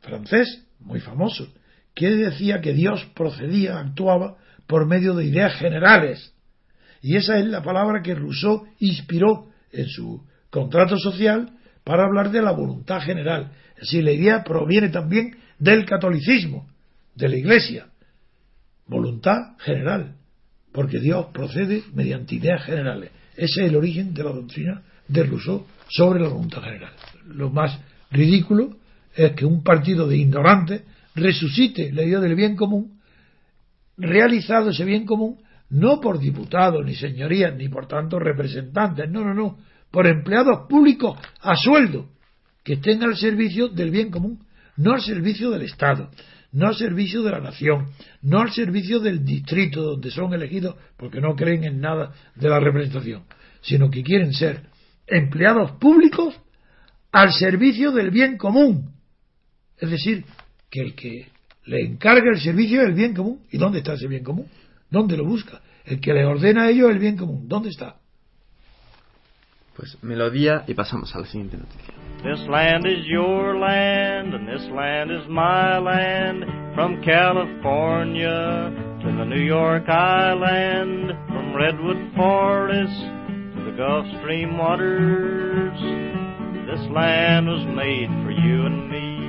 francés, 0.00 0.64
muy 0.80 1.00
famoso, 1.00 1.52
que 1.94 2.10
decía 2.10 2.60
que 2.60 2.72
Dios 2.72 3.04
procedía, 3.14 3.78
actuaba 3.78 4.36
por 4.66 4.86
medio 4.86 5.14
de 5.14 5.24
ideas 5.24 5.54
generales. 5.56 6.32
Y 7.00 7.16
esa 7.16 7.38
es 7.38 7.46
la 7.46 7.62
palabra 7.62 8.02
que 8.02 8.14
Rousseau 8.14 8.66
inspiró 8.80 9.48
en 9.72 9.86
su 9.88 10.22
contrato 10.50 10.96
social 10.98 11.50
para 11.84 12.04
hablar 12.04 12.30
de 12.30 12.42
la 12.42 12.52
voluntad 12.52 13.00
general. 13.00 13.52
Es 13.74 13.82
decir, 13.82 14.04
la 14.04 14.12
idea 14.12 14.44
proviene 14.44 14.88
también 14.88 15.36
del 15.58 15.84
catolicismo, 15.84 16.68
de 17.14 17.28
la 17.28 17.36
Iglesia. 17.36 17.86
Voluntad 18.86 19.56
general, 19.58 20.14
porque 20.72 20.98
Dios 20.98 21.26
procede 21.32 21.82
mediante 21.94 22.34
ideas 22.34 22.64
generales. 22.64 23.10
Ese 23.36 23.64
es 23.64 23.70
el 23.70 23.76
origen 23.76 24.14
de 24.14 24.24
la 24.24 24.32
doctrina 24.32 24.82
de 25.06 25.22
Rousseau 25.22 25.66
sobre 25.88 26.20
la 26.20 26.28
voluntad 26.28 26.62
general. 26.62 26.92
Lo 27.26 27.50
más 27.50 27.78
ridículo 28.10 28.76
es 29.14 29.32
que 29.32 29.44
un 29.44 29.62
partido 29.62 30.06
de 30.06 30.16
ignorantes 30.16 30.82
resucite 31.14 31.92
la 31.92 32.02
idea 32.02 32.20
del 32.20 32.34
bien 32.34 32.56
común, 32.56 33.00
realizado 33.96 34.70
ese 34.70 34.84
bien 34.84 35.04
común 35.04 35.38
no 35.70 36.00
por 36.00 36.18
diputados, 36.18 36.84
ni 36.84 36.94
señorías, 36.94 37.54
ni 37.56 37.68
por 37.68 37.86
tanto 37.86 38.18
representantes, 38.18 39.10
no, 39.10 39.24
no, 39.24 39.34
no, 39.34 39.58
por 39.90 40.06
empleados 40.06 40.66
públicos 40.68 41.18
a 41.40 41.56
sueldo, 41.56 42.10
que 42.64 42.74
estén 42.74 43.02
al 43.02 43.16
servicio 43.16 43.68
del 43.68 43.90
bien 43.90 44.10
común, 44.10 44.46
no 44.76 44.92
al 44.92 45.00
servicio 45.00 45.50
del 45.50 45.62
Estado, 45.62 46.10
no 46.52 46.68
al 46.68 46.76
servicio 46.76 47.22
de 47.22 47.30
la 47.30 47.40
nación, 47.40 47.88
no 48.22 48.40
al 48.40 48.52
servicio 48.52 49.00
del 49.00 49.24
distrito 49.24 49.82
donde 49.82 50.10
son 50.10 50.32
elegidos 50.32 50.76
porque 50.96 51.20
no 51.20 51.34
creen 51.34 51.64
en 51.64 51.80
nada 51.80 52.12
de 52.34 52.48
la 52.48 52.60
representación, 52.60 53.24
sino 53.60 53.90
que 53.90 54.02
quieren 54.02 54.32
ser 54.32 54.62
empleados 55.06 55.72
públicos 55.72 56.34
al 57.12 57.32
servicio 57.32 57.92
del 57.92 58.10
bien 58.10 58.36
común. 58.36 58.92
Es 59.78 59.90
decir, 59.90 60.24
que 60.70 60.80
el 60.80 60.94
que 60.94 61.28
le 61.64 61.84
encarga 61.84 62.30
el 62.30 62.40
servicio 62.40 62.82
es 62.82 62.88
el 62.88 62.94
bien 62.94 63.14
común. 63.14 63.40
¿Y 63.50 63.58
dónde 63.58 63.78
está 63.78 63.94
ese 63.94 64.08
bien 64.08 64.24
común? 64.24 64.46
¿Dónde 64.90 65.16
lo 65.16 65.24
busca? 65.24 65.60
El 65.84 66.00
que 66.00 66.12
le 66.12 66.24
ordena 66.24 66.64
a 66.64 66.70
ellos 66.70 66.90
el 66.90 66.98
bien 66.98 67.16
común. 67.16 67.48
¿Dónde 67.48 67.70
está? 67.70 67.96
Pues 69.76 69.96
melodía 70.02 70.64
y 70.66 70.74
pasamos 70.74 71.14
a 71.14 71.20
la 71.20 71.26
siguiente 71.26 71.56
noticia. 71.56 71.94
This 72.24 72.48
land 72.48 72.84
is 72.84 73.06
your 73.06 73.56
land 73.56 74.34
and 74.34 74.48
this 74.48 74.68
land 74.70 75.10
is 75.12 75.28
my 75.28 75.78
land 75.78 76.44
from 76.74 77.00
California 77.02 78.72
to 79.02 79.06
the 79.06 79.24
New 79.24 79.44
York 79.44 79.88
Island 79.88 81.12
from 81.28 81.54
Redwood 81.54 82.12
Forest 82.16 83.00
to 83.54 83.64
the 83.70 83.76
Gulf 83.76 84.04
Stream 84.18 84.58
waters. 84.58 85.78
This 86.66 86.84
land 86.90 87.46
was 87.46 87.64
made 87.66 88.08
for 88.24 88.32
you 88.32 88.66
and 88.66 88.90
me. 88.90 89.27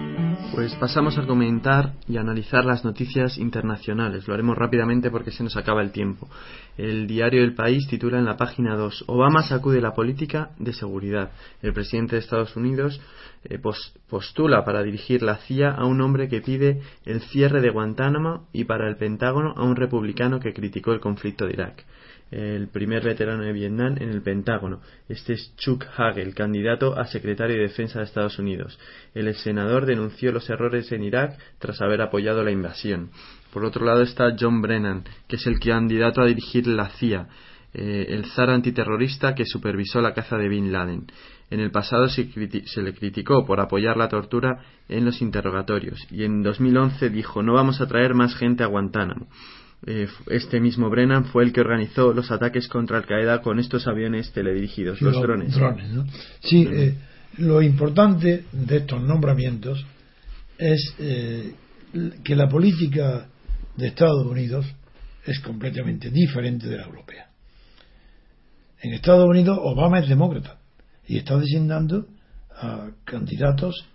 Pues 0.60 0.76
pasamos 0.76 1.18
a 1.18 1.26
comentar 1.26 1.94
y 2.06 2.18
analizar 2.18 2.66
las 2.66 2.84
noticias 2.84 3.38
internacionales. 3.38 4.28
Lo 4.28 4.34
haremos 4.34 4.58
rápidamente 4.58 5.10
porque 5.10 5.32
se 5.32 5.42
nos 5.42 5.56
acaba 5.56 5.82
el 5.82 5.94
tiempo. 5.94 6.28
El 6.78 7.08
diario 7.08 7.46
El 7.46 7.56
País 7.56 7.88
titula 7.88 8.20
en 8.20 8.26
la 8.26 8.36
página 8.36 8.76
2 8.76 9.06
Obama 9.08 9.42
sacude 9.44 9.80
la 9.80 9.94
política 9.94 10.50
de 10.60 10.74
seguridad. 10.74 11.32
El 11.62 11.72
presidente 11.72 12.18
de 12.18 12.20
Estados 12.20 12.58
Unidos 12.58 13.00
eh, 13.46 13.58
postula 14.10 14.66
para 14.66 14.84
dirigir 14.84 15.24
la 15.24 15.38
CIA 15.38 15.72
a 15.72 15.86
un 15.86 16.02
hombre 16.02 16.28
que 16.28 16.42
pide 16.42 16.82
el 17.06 17.22
cierre 17.22 17.62
de 17.62 17.70
Guantánamo 17.70 18.50
y 18.52 18.66
para 18.66 18.90
el 18.90 18.98
Pentágono 18.98 19.54
a 19.56 19.64
un 19.64 19.78
republicano 19.78 20.42
que 20.42 20.52
criticó 20.52 20.92
el 20.92 21.00
conflicto 21.00 21.46
de 21.46 21.54
Irak 21.54 21.86
el 22.32 22.68
primer 22.68 23.04
veterano 23.04 23.44
de 23.44 23.54
Vietnam 23.54 23.96
en 24.00 24.10
el 24.10 24.22
Pentágono. 24.22 24.82
Este 25.08 25.34
es 25.34 25.56
Chuck 25.58 25.86
Hagel, 25.98 26.36
candidato 26.36 26.98
a 26.98 27.06
secretario 27.06 27.56
de 27.56 27.64
Defensa 27.64 28.00
de 28.00 28.06
Estados 28.06 28.38
Unidos. 28.38 28.80
El 29.14 29.34
senador 29.36 29.86
denunció 29.86 30.32
los 30.32 30.50
errores 30.50 30.92
en 30.92 31.04
Irak 31.04 31.40
tras 31.58 31.82
haber 31.82 32.02
apoyado 32.02 32.44
la 32.44 32.52
invasión. 32.52 33.10
Por 33.52 33.66
otro 33.66 33.86
lado 33.86 34.04
está 34.04 34.36
John 34.40 34.62
Brennan, 34.62 35.04
que 35.28 35.38
es 35.38 35.48
el 35.48 35.60
candidato 35.60 36.22
a 36.22 36.28
dirigir 36.28 36.68
la 36.68 36.90
CIA, 36.90 37.28
eh, 37.74 38.08
el 38.10 38.26
zar 38.26 38.50
antiterrorista 38.50 39.34
que 39.34 39.46
supervisó 39.46 40.02
la 40.02 40.14
caza 40.14 40.38
de 40.38 40.50
Bin 40.50 40.72
Laden. 40.72 41.08
En 41.52 41.60
el 41.60 41.72
pasado 41.72 42.10
se, 42.10 42.30
se, 42.66 42.82
le 42.84 42.94
criticó 42.94 43.46
por 43.46 43.60
apoyar 43.60 43.98
la 43.98 44.08
tortura 44.08 44.60
en 44.88 45.06
los 45.06 45.22
interrogatorios 45.22 46.00
y 46.12 46.24
en 46.24 46.44
2011 46.44 47.10
dijo 47.10 47.42
no 47.42 47.54
vamos 47.54 47.82
a 47.82 47.88
traer 47.88 48.14
más 48.14 48.36
gente 48.36 48.64
a 48.64 48.68
Guantánamo. 48.68 49.28
Eh, 49.86 50.08
este 50.28 50.60
mismo 50.60 50.90
Brennan 50.90 51.26
fue 51.26 51.44
el 51.44 51.54
que 51.54 51.62
organizó 51.62 52.14
los 52.14 52.32
ataques 52.32 52.68
contra 52.68 52.98
Al 52.98 53.06
Qaeda 53.06 53.42
con 53.42 53.60
estos 53.60 53.88
aviones 53.88 54.32
teledirigidos, 54.34 55.02
los, 55.02 55.22
drones. 55.22 55.56
Sí, 56.42 56.68
eh, 56.70 56.96
lo 57.38 57.62
importante 57.62 58.44
de 58.52 58.78
estos 58.78 59.02
nombramientos 59.02 59.86
es 60.58 60.96
eh, 61.00 61.54
que 62.24 62.36
la 62.36 62.50
política 62.50 63.28
de 63.78 63.88
Estados 63.88 64.26
Unidos 64.26 64.66
es 65.26 65.40
completamente 65.40 66.10
diferente 66.10 66.68
de 66.68 66.78
la 66.78 66.86
europea. 66.86 67.30
En 68.82 68.94
Estados 68.94 69.28
Unidos 69.28 69.58
Obama 69.62 70.00
es 70.00 70.10
demócrata 70.10 70.60
y 71.08 71.18
está 71.18 71.38
designando 71.38 72.06
a 72.52 72.90
candidatos 73.06 73.86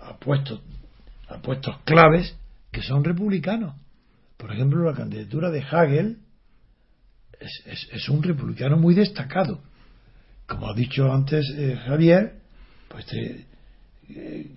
a 0.00 0.16
puestos 0.18 0.60
a 1.28 1.38
puestos 1.38 1.76
claves 1.84 2.34
que 2.70 2.82
son 2.82 3.04
republicanos. 3.04 3.74
Por 4.36 4.52
ejemplo, 4.52 4.84
la 4.84 4.96
candidatura 4.96 5.50
de 5.50 5.62
Hagel 5.62 6.18
es, 7.40 8.08
un 8.08 8.22
republicano 8.22 8.76
muy 8.76 8.94
destacado. 8.94 9.62
Como 10.46 10.68
ha 10.68 10.74
dicho 10.74 11.10
antes 11.12 11.48
eh, 11.56 11.76
Javier, 11.86 12.34
pues 12.88 13.06
este 13.06 13.46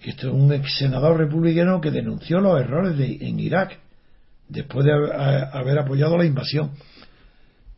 es 0.10 0.24
un 0.26 0.52
ex 0.52 0.78
senador 0.78 1.18
republicano 1.18 1.80
que 1.80 1.92
denunció 1.92 2.40
los 2.40 2.60
errores 2.60 2.98
de, 2.98 3.18
en 3.22 3.40
Irak 3.40 3.80
después 4.50 4.86
de 4.86 4.92
haber 4.92 5.80
apoyado 5.80 6.18
la 6.18 6.26
invasión. 6.26 6.72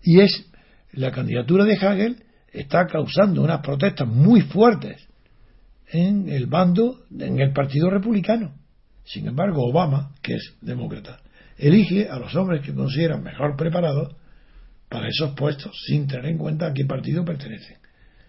Y 0.02 0.22
es 0.22 0.46
la 0.94 1.12
candidatura 1.12 1.66
de 1.66 1.78
Hagel 1.78 2.24
está 2.52 2.88
causando 2.88 3.44
unas 3.44 3.62
protestas 3.62 4.08
muy 4.08 4.42
fuertes 4.42 5.08
en 5.92 6.30
el 6.30 6.48
bando, 6.48 7.06
en 7.18 7.40
el 7.40 7.52
Partido 7.54 7.90
Republicano. 7.90 8.54
Sin 9.06 9.28
embargo, 9.28 9.68
Obama, 9.68 10.12
que 10.22 10.36
es 10.36 10.56
demócrata, 10.62 11.20
elige 11.60 12.10
a 12.10 12.18
los 12.18 12.34
hombres 12.36 12.62
que 12.62 12.74
consideran 12.74 13.22
mejor 13.22 13.56
preparados 13.56 14.16
para 14.88 15.08
esos 15.08 15.36
puestos 15.36 15.72
sin 15.86 16.08
tener 16.08 16.26
en 16.26 16.38
cuenta 16.38 16.68
a 16.68 16.74
qué 16.74 16.86
partido 16.86 17.24
pertenecen. 17.24 17.78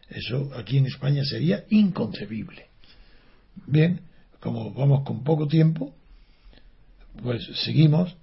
Eso 0.09 0.51
aquí 0.57 0.76
en 0.76 0.87
España 0.87 1.24
sería 1.24 1.64
inconcebible. 1.70 2.66
Bien, 3.66 4.01
como 4.41 4.72
vamos 4.74 5.05
con 5.05 5.22
poco 5.22 5.47
tiempo, 5.47 5.95
pues 7.22 7.43
seguimos 7.64 8.16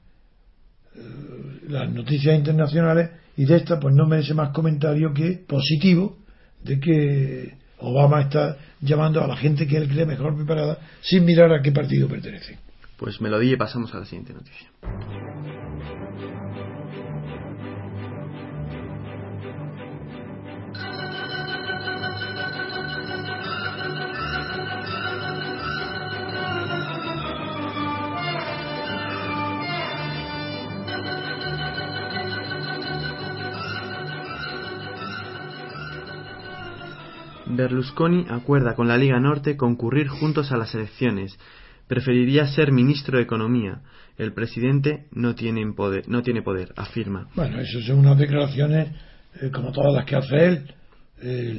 eh, 0.96 1.00
las 1.70 1.90
noticias 1.92 2.36
internacionales 2.38 3.10
y 3.38 3.46
de 3.46 3.56
esta 3.56 3.80
pues 3.80 3.96
no 3.96 4.06
merece 4.06 4.34
más 4.34 4.50
comentario 4.50 5.14
que 5.14 5.44
positivo 5.48 6.18
de 6.64 6.80
que 6.80 7.58
Obama 7.80 8.22
está 8.22 8.58
llamando 8.82 9.24
a 9.24 9.28
la 9.28 9.38
gente 9.38 9.68
que 9.68 9.78
él 9.78 9.88
cree 9.88 10.06
mejor 10.06 10.36
preparada 10.36 10.80
sin 11.02 11.24
mirar 11.24 11.54
a 11.54 11.62
qué 11.62 11.72
partido 11.72 12.08
pertenece. 12.08 12.67
Pues 12.98 13.22
me 13.22 13.30
lo 13.30 13.40
di 13.40 13.54
y 13.54 13.58
pasamos 13.58 13.94
a 13.94 14.00
la 14.00 14.06
siguiente 14.06 14.34
noticia. 14.34 14.72
Berlusconi 37.50 38.26
acuerda 38.30 38.76
con 38.76 38.88
la 38.88 38.98
Liga 38.98 39.20
Norte 39.20 39.58
concurrir 39.58 40.08
juntos 40.10 40.52
a 40.52 40.58
las 40.58 40.76
elecciones. 40.76 41.40
Preferiría 41.88 42.48
ser 42.48 42.72
ministro 42.72 43.18
de 43.18 43.24
Economía. 43.24 43.82
El 44.18 44.34
presidente 44.34 45.06
no 45.12 45.36
tiene 45.36 45.66
poder, 45.74 46.08
no 46.10 46.22
tiene 46.22 46.42
poder 46.42 46.74
afirma. 46.76 47.30
Bueno, 47.36 47.60
eso 47.60 47.82
son 47.82 48.00
unas 48.00 48.18
declaraciones 48.18 48.90
eh, 49.42 49.50
como 49.52 49.72
todas 49.72 49.94
las 49.94 50.06
que 50.06 50.16
hace 50.16 50.46
él. 50.46 50.74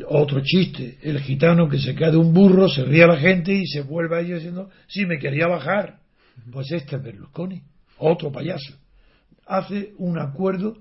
Otro 0.08 0.40
chiste, 0.40 0.98
el 1.02 1.18
gitano 1.20 1.68
que 1.68 1.80
se 1.80 1.94
queda 1.94 2.12
de 2.12 2.16
un 2.16 2.32
burro, 2.32 2.68
se 2.68 2.84
ríe 2.84 3.02
a 3.02 3.08
la 3.08 3.16
gente 3.16 3.52
y 3.52 3.66
se 3.66 3.80
vuelve 3.80 4.16
a 4.16 4.20
ellos 4.20 4.38
diciendo, 4.38 4.70
sí, 4.86 5.04
me 5.04 5.18
quería 5.18 5.48
bajar. 5.48 5.98
Pues 6.52 6.70
este 6.70 6.94
es 6.94 7.02
Berlusconi, 7.02 7.60
otro 7.98 8.30
payaso. 8.30 8.74
Hace 9.46 9.94
un 9.98 10.18
acuerdo, 10.20 10.78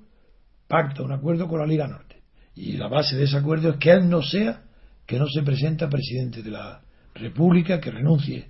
pacta 0.67 1.01
un 1.01 1.11
acuerdo 1.11 1.47
con 1.47 1.59
la 1.59 1.65
Liga 1.65 1.87
Norte. 1.87 2.17
Y 2.53 2.73
la 2.73 2.87
base 2.87 3.15
de 3.15 3.23
ese 3.23 3.37
acuerdo 3.37 3.69
es 3.71 3.77
que 3.77 3.91
él 3.91 4.07
no 4.07 4.21
sea 4.21 4.61
que 5.07 5.17
no 5.17 5.27
se 5.27 5.41
presenta 5.41 5.89
presidente 5.89 6.43
de 6.43 6.51
la 6.51 6.81
República, 7.15 7.79
que 7.79 7.89
renuncie 7.89 8.49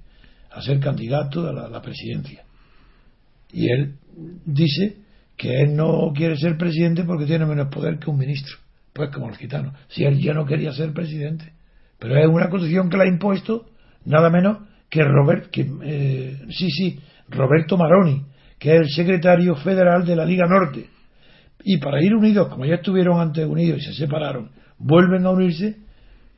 a 0.51 0.61
ser 0.61 0.79
candidato 0.79 1.47
a 1.47 1.69
la, 1.69 1.81
presidencia. 1.81 2.43
Y 3.51 3.69
él 3.71 3.95
dice 4.45 4.97
que 5.35 5.61
él 5.61 5.75
no 5.75 6.11
quiere 6.15 6.37
ser 6.37 6.57
presidente 6.57 7.03
porque 7.03 7.25
tiene 7.25 7.45
menos 7.45 7.67
poder 7.69 7.99
que 7.99 8.09
un 8.09 8.17
ministro. 8.17 8.57
Pues 8.93 9.09
como 9.11 9.29
el 9.29 9.35
gitano. 9.35 9.73
Si 9.89 10.03
él 10.03 10.19
ya 10.19 10.33
no 10.33 10.45
quería 10.45 10.71
ser 10.71 10.93
presidente. 10.93 11.53
Pero 11.99 12.17
es 12.17 12.27
una 12.27 12.49
condición 12.49 12.89
que 12.89 12.97
le 12.97 13.03
ha 13.03 13.07
impuesto 13.07 13.67
nada 14.05 14.29
menos 14.29 14.59
que 14.89 15.03
Robert, 15.03 15.49
que, 15.51 15.69
eh, 15.83 16.39
sí, 16.49 16.69
sí, 16.71 16.99
Roberto 17.29 17.77
Maroni, 17.77 18.25
que 18.57 18.75
es 18.75 18.81
el 18.81 18.89
secretario 18.89 19.55
federal 19.55 20.05
de 20.05 20.15
la 20.15 20.25
Liga 20.25 20.45
Norte. 20.47 20.87
Y 21.63 21.77
para 21.77 22.01
ir 22.01 22.15
unidos, 22.15 22.47
como 22.47 22.65
ya 22.65 22.75
estuvieron 22.75 23.19
antes 23.19 23.45
unidos 23.45 23.79
y 23.81 23.85
se 23.85 23.93
separaron, 23.93 24.51
vuelven 24.77 25.25
a 25.25 25.31
unirse 25.31 25.77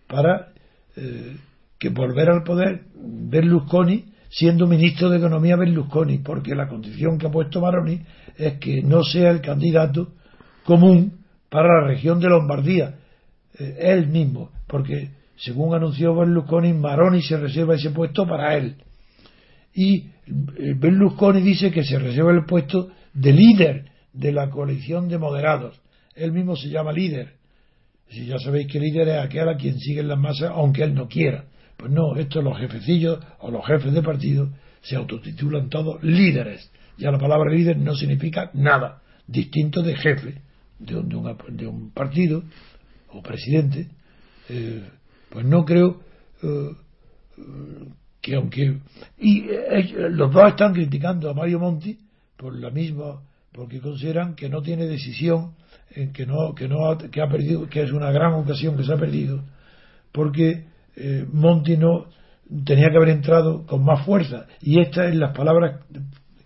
para 0.07 0.49
eh, 0.95 1.38
que 1.80 1.90
volver 1.90 2.30
al 2.30 2.44
poder 2.44 2.82
Berlusconi 2.96 4.06
siendo 4.30 4.68
ministro 4.68 5.10
de 5.10 5.18
Economía 5.18 5.56
Berlusconi, 5.56 6.20
porque 6.20 6.54
la 6.54 6.68
condición 6.68 7.18
que 7.18 7.28
ha 7.28 7.32
puesto 7.32 7.62
Maroni 7.62 8.02
es 8.38 8.54
que 8.60 8.84
no 8.84 9.04
sea 9.04 9.32
el 9.32 9.42
candidato 9.42 10.14
común 10.66 11.20
para 11.50 11.82
la 11.82 11.88
región 11.88 12.20
de 12.20 12.30
Lombardía, 12.30 12.96
eh, 13.58 13.78
él 13.80 14.08
mismo, 14.08 14.52
porque 14.68 15.10
según 15.36 15.74
anunció 15.74 16.14
Berlusconi, 16.14 16.74
Maroni 16.74 17.24
se 17.24 17.38
reserva 17.38 17.76
ese 17.76 17.90
puesto 17.90 18.28
para 18.28 18.56
él. 18.56 18.76
Y 19.74 19.96
eh, 19.98 20.76
Berlusconi 20.78 21.42
dice 21.42 21.72
que 21.72 21.84
se 21.84 21.98
reserva 21.98 22.32
el 22.32 22.46
puesto 22.46 22.90
de 23.14 23.34
líder 23.34 23.86
de 24.14 24.32
la 24.32 24.50
coalición 24.50 25.08
de 25.08 25.18
moderados. 25.18 25.82
Él 26.16 26.34
mismo 26.34 26.56
se 26.56 26.70
llama 26.70 26.92
líder. 26.92 27.34
Si 28.10 28.26
ya 28.26 28.38
sabéis 28.38 28.68
que 28.68 28.80
líder 28.80 29.08
es 29.08 29.24
aquel 29.24 29.50
a 29.50 29.56
quien 29.56 29.80
siguen 29.80 30.08
las 30.08 30.20
masas, 30.20 30.52
aunque 30.54 30.84
él 30.84 30.94
no 30.94 31.08
quiera. 31.08 31.46
Pues 31.80 31.94
no, 31.94 32.14
estos 32.18 32.44
los 32.44 32.58
jefecillos 32.58 33.20
o 33.40 33.50
los 33.50 33.66
jefes 33.66 33.94
de 33.94 34.04
partido 34.04 34.50
se 34.82 34.98
autotitulan 34.98 35.70
todos 35.70 36.04
líderes. 36.04 36.70
Ya 36.98 37.10
la 37.10 37.18
palabra 37.18 37.50
líder 37.50 37.78
no 37.78 37.96
significa 37.96 38.52
nada 38.54 39.02
distinto 39.26 39.82
de 39.82 39.96
jefe 39.96 40.42
de 40.78 40.98
un, 40.98 41.38
de 41.52 41.68
un 41.68 41.92
partido 41.92 42.44
o 43.14 43.22
presidente. 43.22 43.88
Eh, 44.50 44.84
pues 45.30 45.46
no 45.46 45.64
creo 45.64 46.02
eh, 46.44 46.70
que 48.20 48.36
aunque 48.36 48.80
y 49.18 49.46
eh, 49.50 50.10
los 50.10 50.34
dos 50.34 50.50
están 50.50 50.74
criticando 50.74 51.30
a 51.30 51.34
Mario 51.34 51.60
Monti 51.60 51.98
por 52.36 52.60
la 52.60 52.72
misma 52.72 53.22
porque 53.54 53.80
consideran 53.80 54.36
que 54.36 54.50
no 54.50 54.62
tiene 54.62 54.86
decisión 54.86 55.54
que 56.14 56.26
no 56.26 56.54
que 56.54 56.68
no 56.68 56.98
que 56.98 57.22
ha 57.22 57.30
perdido 57.30 57.70
que 57.70 57.84
es 57.84 57.92
una 57.92 58.12
gran 58.12 58.34
ocasión 58.34 58.76
que 58.76 58.84
se 58.84 58.94
ha 58.94 58.98
perdido 58.98 59.44
porque 60.12 60.69
eh, 61.00 61.26
Monti 61.32 61.78
no 61.78 62.06
tenía 62.66 62.89
que 62.89 62.97
haber 62.97 63.10
entrado 63.10 63.66
con 63.66 63.84
más 63.84 64.06
fuerza 64.06 64.45
y 64.62 64.80
estas 64.80 65.10
es 65.10 65.16
las 65.16 65.36
palabras 65.36 65.82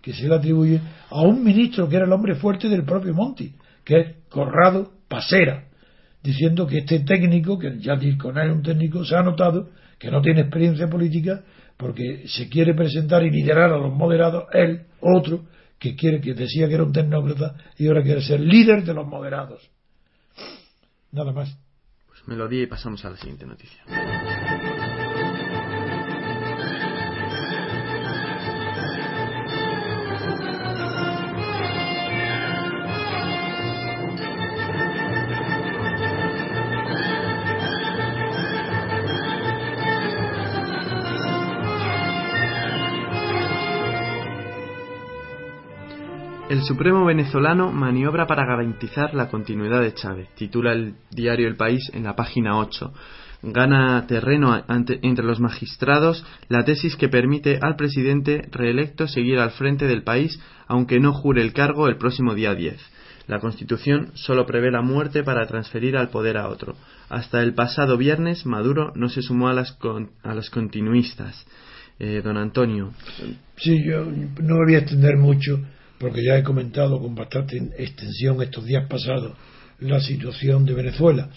que 0.02 0.14
se 0.14 0.28
le 0.28 0.36
atribuye 0.36 0.80
a 1.10 1.22
un 1.22 1.44
ministro 1.44 1.88
que 1.88 1.96
era 1.96 2.06
el 2.06 2.12
hombre 2.12 2.36
fuerte 2.36 2.70
del 2.70 2.84
propio 2.84 3.14
Monti 3.14 3.54
que 3.84 4.00
es 4.00 4.16
Corrado 4.30 4.92
Pasera 5.08 5.66
diciendo 6.22 6.68
que 6.68 6.80
este 6.80 7.00
técnico 7.00 7.58
que 7.58 7.80
ya 7.80 7.98
con 8.18 8.38
él 8.38 8.50
es 8.50 8.56
un 8.56 8.64
técnico 8.64 9.04
se 9.06 9.16
ha 9.16 9.24
notado 9.24 9.70
que 9.98 10.12
no 10.12 10.22
tiene 10.22 10.42
experiencia 10.42 10.90
política 10.90 11.42
porque 11.78 12.24
se 12.28 12.50
quiere 12.50 12.74
presentar 12.74 13.24
y 13.24 13.32
liderar 13.32 13.72
a 13.72 13.78
los 13.78 13.94
moderados 13.94 14.46
él 14.54 14.84
otro 15.00 15.46
que 15.84 15.96
quiere 15.96 16.22
que 16.22 16.34
decía 16.34 16.70
que 16.70 16.76
era 16.76 16.84
un 16.84 16.94
tecnócrata 16.94 17.56
y 17.78 17.88
ahora 17.88 18.04
quiere 18.04 18.22
ser 18.22 18.40
líder 18.40 18.86
de 18.86 18.94
los 18.94 19.06
moderados. 19.06 19.70
Nada 21.12 21.34
más. 21.34 21.63
Melodía 22.26 22.64
y 22.64 22.68
pasamos 22.68 23.04
a 23.06 23.10
la 23.10 23.18
siguiente 23.18 23.46
noticia. 23.46 23.84
Supremo 46.64 47.04
venezolano 47.04 47.72
maniobra 47.72 48.26
para 48.26 48.46
garantizar 48.46 49.14
la 49.14 49.28
continuidad 49.28 49.82
de 49.82 49.94
Chávez, 49.94 50.30
titula 50.36 50.72
el 50.72 50.96
diario 51.12 51.48
El 51.48 51.58
País 51.58 51.92
en 51.94 52.04
la 52.04 52.16
página 52.16 52.58
8. 52.58 52.94
Gana 53.44 54.08
terreno 54.08 54.64
entre 54.70 55.26
los 55.26 55.42
magistrados 55.42 56.26
la 56.48 56.64
tesis 56.64 56.96
que 56.96 57.10
permite 57.10 57.60
al 57.62 57.76
presidente 57.76 58.48
reelecto 58.52 59.08
seguir 59.08 59.40
al 59.40 59.52
frente 59.52 59.88
del 59.88 60.04
país 60.04 60.40
aunque 60.68 61.02
no 61.02 61.12
jure 61.12 61.42
el 61.42 61.52
cargo 61.52 61.90
el 61.90 61.98
próximo 61.98 62.34
día 62.34 62.56
10. 62.56 62.80
La 63.28 63.40
Constitución 63.40 64.12
solo 64.14 64.46
prevé 64.46 64.72
la 64.72 64.82
muerte 64.82 65.24
para 65.24 65.46
transferir 65.46 65.98
al 65.98 66.10
poder 66.10 66.38
a 66.38 66.48
otro. 66.48 66.76
Hasta 67.10 67.42
el 67.42 67.54
pasado 67.54 67.98
viernes 67.98 68.46
Maduro 68.46 68.94
no 68.96 69.10
se 69.10 69.22
sumó 69.22 69.50
a 69.50 69.54
las, 69.54 69.78
a 70.24 70.34
los 70.34 70.50
continuistas. 70.50 71.46
Eh, 72.00 72.22
don 72.24 72.38
Antonio. 72.38 72.92
Sí, 73.58 73.84
yo 73.86 74.06
no 74.06 74.56
me 74.56 74.66
voy 74.66 74.76
a 74.76 74.80
extender 74.80 75.18
mucho 75.18 75.60
porque 76.04 76.22
ya 76.22 76.38
he 76.38 76.44
comentado 76.44 77.00
con 77.00 77.16
bastante 77.16 77.56
extensión 77.78 78.42
estos 78.42 78.66
días 78.66 78.86
pasados 78.90 79.38
la 79.80 80.02
situación 80.02 80.66
de 80.66 80.74
Venezuela, 80.74 81.30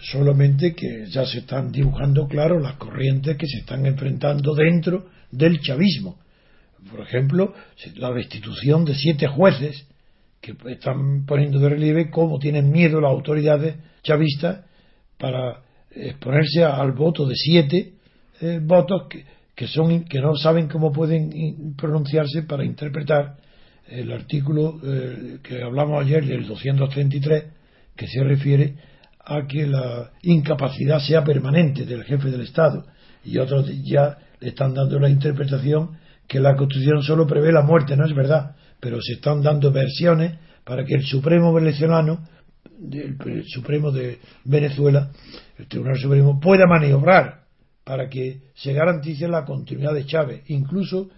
solamente 0.00 0.74
que 0.74 1.04
ya 1.10 1.26
se 1.26 1.40
están 1.40 1.70
dibujando 1.70 2.26
claro 2.26 2.58
las 2.58 2.76
corrientes 2.76 3.36
que 3.36 3.46
se 3.46 3.58
están 3.58 3.84
enfrentando 3.84 4.54
dentro 4.54 5.10
del 5.30 5.60
chavismo. 5.60 6.16
Por 6.90 7.02
ejemplo, 7.02 7.52
la 7.96 8.12
destitución 8.12 8.86
de 8.86 8.94
siete 8.94 9.26
jueces 9.26 9.86
que 10.40 10.56
están 10.70 11.26
poniendo 11.26 11.58
de 11.58 11.68
relieve 11.68 12.08
cómo 12.08 12.38
tienen 12.38 12.70
miedo 12.70 13.02
las 13.02 13.10
autoridades 13.10 13.76
chavistas 14.02 14.64
para 15.18 15.60
exponerse 15.90 16.64
al 16.64 16.92
voto 16.92 17.26
de 17.26 17.34
siete 17.36 17.92
eh, 18.40 18.58
votos 18.62 19.06
que, 19.10 19.26
que, 19.54 19.66
son 19.68 20.04
que 20.04 20.20
no 20.22 20.34
saben 20.34 20.66
cómo 20.66 20.92
pueden 20.92 21.74
pronunciarse 21.76 22.44
para 22.44 22.64
interpretar 22.64 23.43
el 23.88 24.12
artículo 24.12 24.80
eh, 24.82 25.38
que 25.42 25.62
hablamos 25.62 26.04
ayer 26.04 26.24
del 26.24 26.46
233 26.46 27.44
que 27.96 28.06
se 28.06 28.24
refiere 28.24 28.74
a 29.24 29.46
que 29.46 29.66
la 29.66 30.10
incapacidad 30.22 31.00
sea 31.00 31.24
permanente 31.24 31.84
del 31.84 32.04
jefe 32.04 32.30
del 32.30 32.42
Estado. 32.42 32.84
Y 33.24 33.38
otros 33.38 33.70
ya 33.82 34.18
le 34.40 34.50
están 34.50 34.74
dando 34.74 34.98
la 34.98 35.08
interpretación 35.08 35.98
que 36.26 36.40
la 36.40 36.56
Constitución 36.56 37.02
solo 37.02 37.26
prevé 37.26 37.52
la 37.52 37.62
muerte, 37.62 37.96
no 37.96 38.04
es 38.04 38.14
verdad, 38.14 38.56
pero 38.80 39.00
se 39.00 39.14
están 39.14 39.42
dando 39.42 39.70
versiones 39.72 40.38
para 40.64 40.84
que 40.84 40.94
el 40.94 41.04
Supremo 41.04 41.52
venezolano, 41.52 42.26
el, 42.90 43.44
Supremo 43.46 43.90
de 43.90 44.18
Venezuela, 44.44 45.10
el 45.58 45.66
Tribunal 45.66 45.98
Supremo, 45.98 46.40
pueda 46.40 46.66
maniobrar 46.66 47.44
para 47.84 48.08
que 48.08 48.40
se 48.54 48.72
garantice 48.72 49.28
la 49.28 49.44
continuidad 49.44 49.94
de 49.94 50.06
Chávez, 50.06 50.42
incluso, 50.48 51.10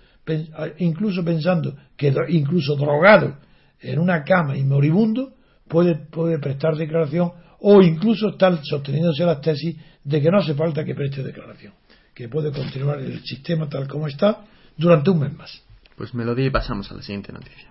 incluso 0.79 1.24
pensando 1.24 1.77
que 1.97 2.12
incluso 2.29 2.77
drogado 2.77 3.37
en 3.81 3.99
una 3.99 4.24
cama 4.24 4.57
y 4.57 4.64
moribundo 4.64 5.33
puede, 5.68 5.95
puede 5.97 6.39
prestar 6.39 6.77
declaración 6.77 7.33
o 7.61 7.83
incluso 7.83 8.31
estar 8.31 8.59
sosteniéndose 8.62 9.24
las 9.24 9.41
tesis 9.41 9.77
de 10.05 10.20
que 10.20 10.31
no 10.31 10.39
hace 10.39 10.55
falta 10.55 10.85
que 10.85 10.95
preste 10.95 11.22
declaración, 11.22 11.72
que 12.14 12.29
puede 12.29 12.53
continuar 12.53 13.01
el 13.01 13.22
sistema 13.24 13.68
tal 13.68 13.89
como 13.89 14.07
está 14.07 14.45
durante 14.77 15.11
un 15.11 15.20
mes 15.20 15.37
más. 15.37 15.62
Pues 15.97 16.14
melodía 16.14 16.47
y 16.47 16.51
pasamos 16.51 16.91
a 16.91 16.95
la 16.95 17.03
siguiente 17.03 17.33
noticia. 17.33 17.66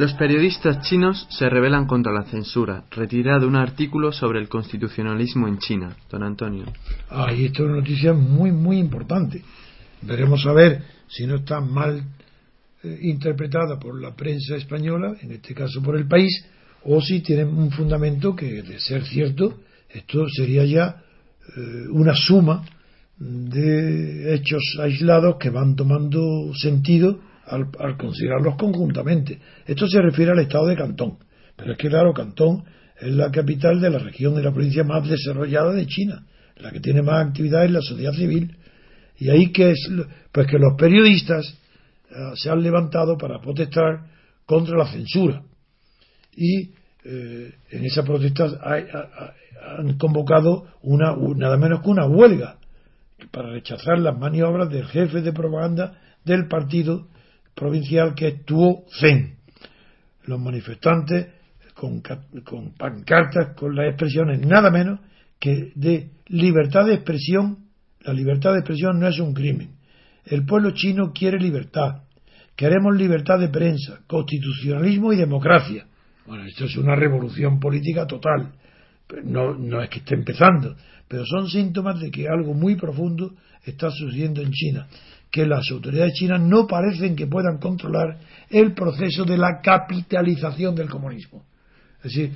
Los 0.00 0.14
periodistas 0.14 0.80
chinos 0.88 1.26
se 1.28 1.50
rebelan 1.50 1.86
contra 1.86 2.10
la 2.10 2.22
censura, 2.22 2.84
retirado 2.90 3.46
un 3.46 3.54
artículo 3.54 4.12
sobre 4.12 4.40
el 4.40 4.48
constitucionalismo 4.48 5.46
en 5.46 5.58
China. 5.58 5.94
Don 6.10 6.22
Antonio. 6.22 6.64
Ah, 7.10 7.30
y 7.34 7.44
esto 7.44 7.64
es 7.64 7.68
una 7.68 7.80
noticia 7.80 8.14
muy, 8.14 8.50
muy 8.50 8.78
importante. 8.78 9.42
Veremos 10.00 10.46
a 10.46 10.54
ver 10.54 10.82
si 11.06 11.26
no 11.26 11.34
está 11.36 11.60
mal 11.60 12.02
eh, 12.82 12.98
interpretada 13.02 13.78
por 13.78 14.00
la 14.00 14.16
prensa 14.16 14.56
española, 14.56 15.16
en 15.20 15.32
este 15.32 15.52
caso 15.52 15.82
por 15.82 15.98
el 15.98 16.08
país, 16.08 16.46
o 16.84 17.02
si 17.02 17.20
tiene 17.20 17.44
un 17.44 17.70
fundamento 17.70 18.34
que, 18.34 18.62
de 18.62 18.80
ser 18.80 19.04
cierto, 19.04 19.60
esto 19.90 20.26
sería 20.30 20.64
ya 20.64 20.96
eh, 21.58 21.88
una 21.90 22.14
suma 22.14 22.64
de 23.18 24.34
hechos 24.34 24.62
aislados 24.80 25.36
que 25.38 25.50
van 25.50 25.76
tomando 25.76 26.54
sentido 26.54 27.20
al, 27.50 27.96
considerarlos 27.96 28.56
conjuntamente. 28.56 29.38
Esto 29.66 29.86
se 29.88 30.00
refiere 30.00 30.32
al 30.32 30.38
estado 30.38 30.66
de 30.66 30.76
Cantón. 30.76 31.18
Pero 31.56 31.72
es 31.72 31.78
que, 31.78 31.88
claro, 31.88 32.12
Cantón 32.12 32.64
es 32.98 33.12
la 33.12 33.30
capital 33.30 33.80
de 33.80 33.90
la 33.90 33.98
región 33.98 34.38
y 34.38 34.42
la 34.42 34.52
provincia 34.52 34.84
más 34.84 35.08
desarrollada 35.08 35.72
de 35.72 35.86
China, 35.86 36.24
la 36.56 36.70
que 36.70 36.80
tiene 36.80 37.02
más 37.02 37.26
actividad 37.26 37.64
en 37.64 37.74
la 37.74 37.80
sociedad 37.80 38.12
civil. 38.12 38.56
Y 39.18 39.28
ahí 39.30 39.52
que 39.52 39.72
es, 39.72 39.90
pues 40.32 40.46
que 40.46 40.58
los 40.58 40.74
periodistas 40.78 41.58
eh, 42.10 42.14
se 42.34 42.50
han 42.50 42.62
levantado 42.62 43.18
para 43.18 43.40
protestar 43.40 44.06
contra 44.46 44.76
la 44.76 44.86
censura. 44.90 45.42
Y 46.34 46.70
eh, 47.04 47.54
en 47.70 47.84
esa 47.84 48.02
protesta 48.02 48.46
han 49.76 49.98
convocado 49.98 50.66
una, 50.82 51.14
nada 51.36 51.56
menos 51.56 51.82
que 51.82 51.90
una 51.90 52.06
huelga 52.06 52.56
para 53.30 53.50
rechazar 53.50 53.98
las 53.98 54.18
maniobras 54.18 54.70
del 54.70 54.86
jefe 54.86 55.20
de 55.20 55.32
propaganda 55.32 55.98
del 56.24 56.48
partido 56.48 57.08
provincial 57.54 58.14
que 58.14 58.28
estuvo 58.28 58.84
Zen. 59.00 59.36
Los 60.24 60.40
manifestantes 60.40 61.28
con, 61.74 62.02
con 62.44 62.74
pancartas, 62.74 63.54
con 63.56 63.74
las 63.74 63.88
expresiones 63.88 64.40
nada 64.46 64.70
menos 64.70 65.00
que 65.38 65.72
de 65.74 66.10
libertad 66.26 66.86
de 66.86 66.94
expresión. 66.94 67.70
La 68.02 68.12
libertad 68.12 68.52
de 68.52 68.60
expresión 68.60 68.98
no 68.98 69.08
es 69.08 69.18
un 69.18 69.34
crimen. 69.34 69.76
El 70.24 70.44
pueblo 70.44 70.72
chino 70.72 71.12
quiere 71.12 71.38
libertad. 71.38 72.02
Queremos 72.56 72.96
libertad 72.96 73.38
de 73.38 73.48
prensa, 73.48 74.00
constitucionalismo 74.06 75.12
y 75.12 75.16
democracia. 75.16 75.86
Bueno, 76.26 76.44
esto 76.44 76.66
es 76.66 76.76
una 76.76 76.94
revolución 76.94 77.58
política 77.58 78.06
total. 78.06 78.52
No, 79.24 79.54
no 79.54 79.82
es 79.82 79.88
que 79.88 79.98
esté 79.98 80.14
empezando, 80.14 80.76
pero 81.08 81.24
son 81.26 81.48
síntomas 81.48 81.98
de 81.98 82.10
que 82.10 82.28
algo 82.28 82.54
muy 82.54 82.76
profundo 82.76 83.34
está 83.64 83.90
sucediendo 83.90 84.40
en 84.40 84.52
China 84.52 84.86
que 85.30 85.46
las 85.46 85.70
autoridades 85.70 86.14
chinas 86.14 86.40
no 86.40 86.66
parecen 86.66 87.14
que 87.14 87.26
puedan 87.26 87.58
controlar 87.58 88.18
el 88.50 88.74
proceso 88.74 89.24
de 89.24 89.38
la 89.38 89.60
capitalización 89.62 90.74
del 90.74 90.90
comunismo. 90.90 91.44
Es 92.02 92.12
decir, 92.12 92.32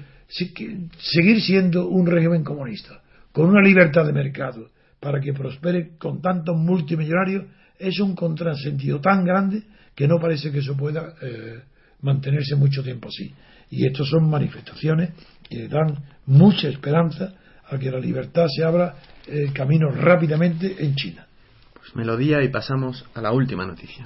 seguir 0.98 1.40
siendo 1.40 1.88
un 1.88 2.06
régimen 2.06 2.44
comunista, 2.44 3.02
con 3.32 3.48
una 3.48 3.60
libertad 3.60 4.06
de 4.06 4.12
mercado, 4.12 4.70
para 5.00 5.20
que 5.20 5.32
prospere 5.32 5.96
con 5.98 6.22
tantos 6.22 6.56
multimillonarios, 6.56 7.44
es 7.78 7.98
un 7.98 8.14
contrasentido 8.14 9.00
tan 9.00 9.24
grande 9.24 9.62
que 9.94 10.06
no 10.06 10.18
parece 10.18 10.50
que 10.52 10.58
eso 10.58 10.76
pueda 10.76 11.14
eh, 11.20 11.60
mantenerse 12.02 12.54
mucho 12.54 12.82
tiempo 12.82 13.08
así. 13.08 13.32
Y 13.70 13.86
estas 13.86 14.06
son 14.06 14.30
manifestaciones 14.30 15.10
que 15.48 15.68
dan 15.68 15.98
mucha 16.26 16.68
esperanza 16.68 17.34
a 17.68 17.78
que 17.78 17.90
la 17.90 17.98
libertad 17.98 18.46
se 18.54 18.62
abra 18.62 18.94
el 19.26 19.52
camino 19.52 19.90
rápidamente 19.90 20.76
en 20.78 20.94
China 20.94 21.26
melodía 21.94 22.42
y 22.42 22.48
pasamos 22.48 23.04
a 23.14 23.20
la 23.20 23.32
última 23.32 23.66
noticia. 23.66 24.04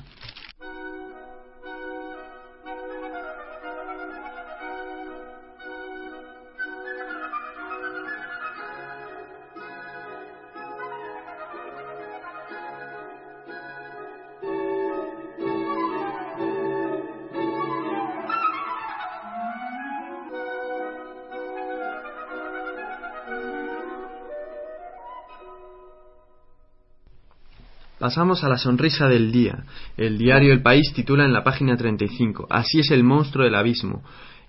Pasamos 28.08 28.42
a 28.42 28.48
la 28.48 28.56
sonrisa 28.56 29.06
del 29.06 29.30
día. 29.32 29.64
El 29.98 30.16
diario 30.16 30.54
El 30.54 30.62
País 30.62 30.94
titula 30.94 31.26
en 31.26 31.34
la 31.34 31.44
página 31.44 31.76
35, 31.76 32.46
Así 32.48 32.80
es 32.80 32.90
el 32.90 33.04
monstruo 33.04 33.44
del 33.44 33.54
abismo. 33.54 34.02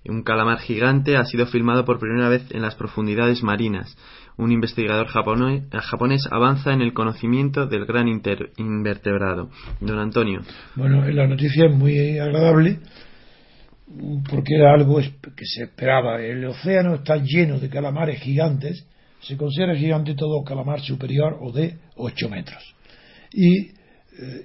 Un 0.05 0.24
calamar 0.24 0.60
gigante 0.60 1.18
ha 1.18 1.26
sido 1.26 1.45
filmado 1.45 1.84
por 1.84 1.99
primera 1.99 2.30
vez 2.30 2.49
en 2.51 2.62
las 2.62 2.76
profundidades 2.76 3.43
marinas. 3.43 3.97
Un 4.38 4.53
investigador 4.53 5.07
japonés, 5.07 6.26
avanza 6.32 6.72
en 6.72 6.80
el 6.80 6.93
conocimiento 6.93 7.66
del 7.66 7.86
gran 7.86 8.07
invertebrado. 8.07 9.49
Don 9.82 9.99
Antonio. 9.99 10.39
Bueno, 10.76 11.05
la 11.10 11.28
noticia 11.28 11.66
es 11.66 11.76
muy 11.76 12.18
agradable 12.18 12.80
porque 14.30 14.55
era 14.55 14.74
algo 14.74 15.01
que 15.01 15.45
se 15.45 15.64
esperaba. 15.64 16.22
El 16.22 16.45
océano 16.45 16.95
está 16.95 17.18
lleno 17.18 17.60
de 17.60 17.68
calamares 17.68 18.22
gigantes. 18.22 18.88
Se 19.20 19.36
considera 19.36 19.76
gigante 19.76 20.16
todo 20.16 20.45
calamar 20.45 20.80
superior 20.80 21.38
o 21.41 21.51
de 21.51 21.76
8 21.97 22.30
metros 22.30 22.78
y 23.32 23.57
eh, 23.57 23.73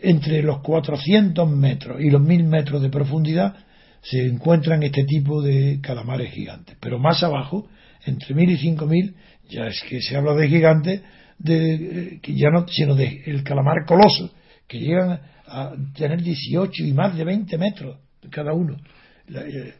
entre 0.02 0.42
los 0.42 0.60
400 0.60 1.50
metros 1.50 2.00
y 2.00 2.10
los 2.10 2.20
1000 2.20 2.44
metros 2.44 2.82
de 2.82 2.90
profundidad 2.90 3.54
se 4.02 4.26
encuentran 4.26 4.82
este 4.82 5.04
tipo 5.04 5.42
de 5.42 5.80
calamares 5.82 6.32
gigantes. 6.32 6.76
Pero 6.80 6.98
más 6.98 7.22
abajo, 7.22 7.68
entre 8.04 8.34
1000 8.34 8.50
y 8.50 8.56
5000, 8.58 9.14
ya 9.48 9.66
es 9.66 9.82
que 9.88 10.00
se 10.00 10.16
habla 10.16 10.34
de 10.34 10.48
gigantes, 10.48 11.02
de, 11.38 11.74
eh, 11.74 12.18
que 12.22 12.34
ya 12.34 12.50
no, 12.50 12.68
sino 12.68 12.94
de 12.94 13.22
el 13.26 13.42
calamar 13.42 13.84
coloso, 13.86 14.30
que 14.68 14.78
llegan 14.78 15.20
a 15.46 15.72
tener 15.96 16.22
18 16.22 16.84
y 16.84 16.92
más 16.92 17.16
de 17.16 17.24
20 17.24 17.58
metros 17.58 17.98
cada 18.30 18.52
uno. 18.52 18.76
Eh, 19.28 19.74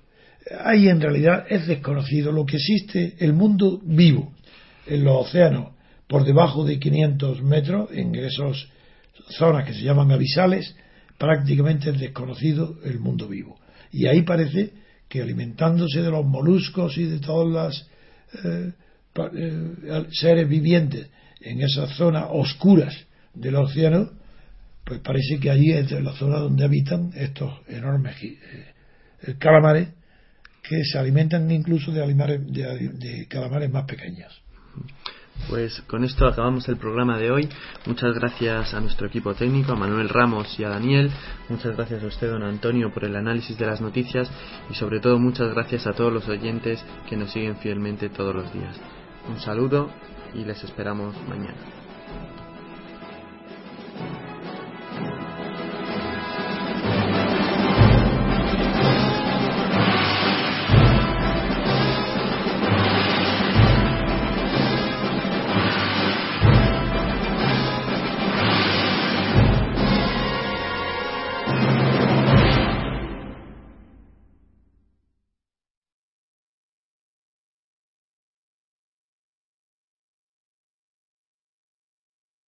ahí 0.64 0.88
en 0.88 1.00
realidad 1.00 1.46
es 1.48 1.66
desconocido 1.66 2.32
lo 2.32 2.44
que 2.44 2.56
existe, 2.56 3.14
el 3.18 3.32
mundo 3.32 3.80
vivo 3.82 4.32
en 4.86 5.04
los 5.04 5.28
océanos 5.28 5.74
por 6.06 6.24
debajo 6.24 6.64
de 6.64 6.78
500 6.78 7.42
metros, 7.42 7.90
en 7.92 8.14
esos 8.14 8.68
zonas 9.30 9.66
que 9.66 9.74
se 9.74 9.82
llaman 9.82 10.10
abisales, 10.10 10.74
prácticamente 11.18 11.90
es 11.90 11.98
desconocido 11.98 12.78
el 12.84 12.98
mundo 12.98 13.28
vivo. 13.28 13.58
Y 13.92 14.06
ahí 14.06 14.22
parece 14.22 14.72
que 15.08 15.22
alimentándose 15.22 16.02
de 16.02 16.10
los 16.10 16.24
moluscos 16.24 16.96
y 16.98 17.04
de 17.04 17.20
todas 17.20 17.52
las 17.52 17.88
eh, 18.44 18.72
eh, 19.36 20.06
seres 20.10 20.48
vivientes 20.48 21.08
en 21.40 21.60
esas 21.62 21.90
zonas 21.96 22.26
oscuras 22.30 22.94
del 23.32 23.56
océano, 23.56 24.10
pues 24.84 25.00
parece 25.00 25.38
que 25.38 25.50
allí 25.50 25.72
es 25.72 25.90
la 25.92 26.12
zona 26.12 26.38
donde 26.38 26.64
habitan 26.64 27.12
estos 27.14 27.52
enormes 27.68 28.16
eh, 28.22 29.36
calamares 29.38 29.88
que 30.62 30.82
se 30.84 30.98
alimentan 30.98 31.50
incluso 31.50 31.92
de, 31.92 32.04
de 32.06 33.26
calamares 33.28 33.70
más 33.70 33.84
pequeños. 33.84 34.42
Pues 35.48 35.82
con 35.82 36.04
esto 36.04 36.26
acabamos 36.26 36.68
el 36.68 36.76
programa 36.76 37.18
de 37.18 37.30
hoy. 37.30 37.48
Muchas 37.86 38.14
gracias 38.14 38.72
a 38.72 38.80
nuestro 38.80 39.06
equipo 39.06 39.34
técnico, 39.34 39.72
a 39.72 39.76
Manuel 39.76 40.08
Ramos 40.08 40.58
y 40.58 40.64
a 40.64 40.70
Daniel. 40.70 41.10
Muchas 41.48 41.76
gracias 41.76 42.02
a 42.02 42.06
usted, 42.06 42.30
don 42.30 42.42
Antonio, 42.42 42.92
por 42.92 43.04
el 43.04 43.14
análisis 43.14 43.58
de 43.58 43.66
las 43.66 43.80
noticias 43.80 44.30
y 44.70 44.74
sobre 44.74 45.00
todo 45.00 45.18
muchas 45.18 45.52
gracias 45.52 45.86
a 45.86 45.92
todos 45.92 46.12
los 46.12 46.26
oyentes 46.28 46.84
que 47.08 47.16
nos 47.16 47.30
siguen 47.30 47.56
fielmente 47.56 48.08
todos 48.08 48.34
los 48.34 48.52
días. 48.52 48.80
Un 49.28 49.38
saludo 49.38 49.90
y 50.34 50.44
les 50.44 50.62
esperamos 50.64 51.14
mañana. 51.28 51.83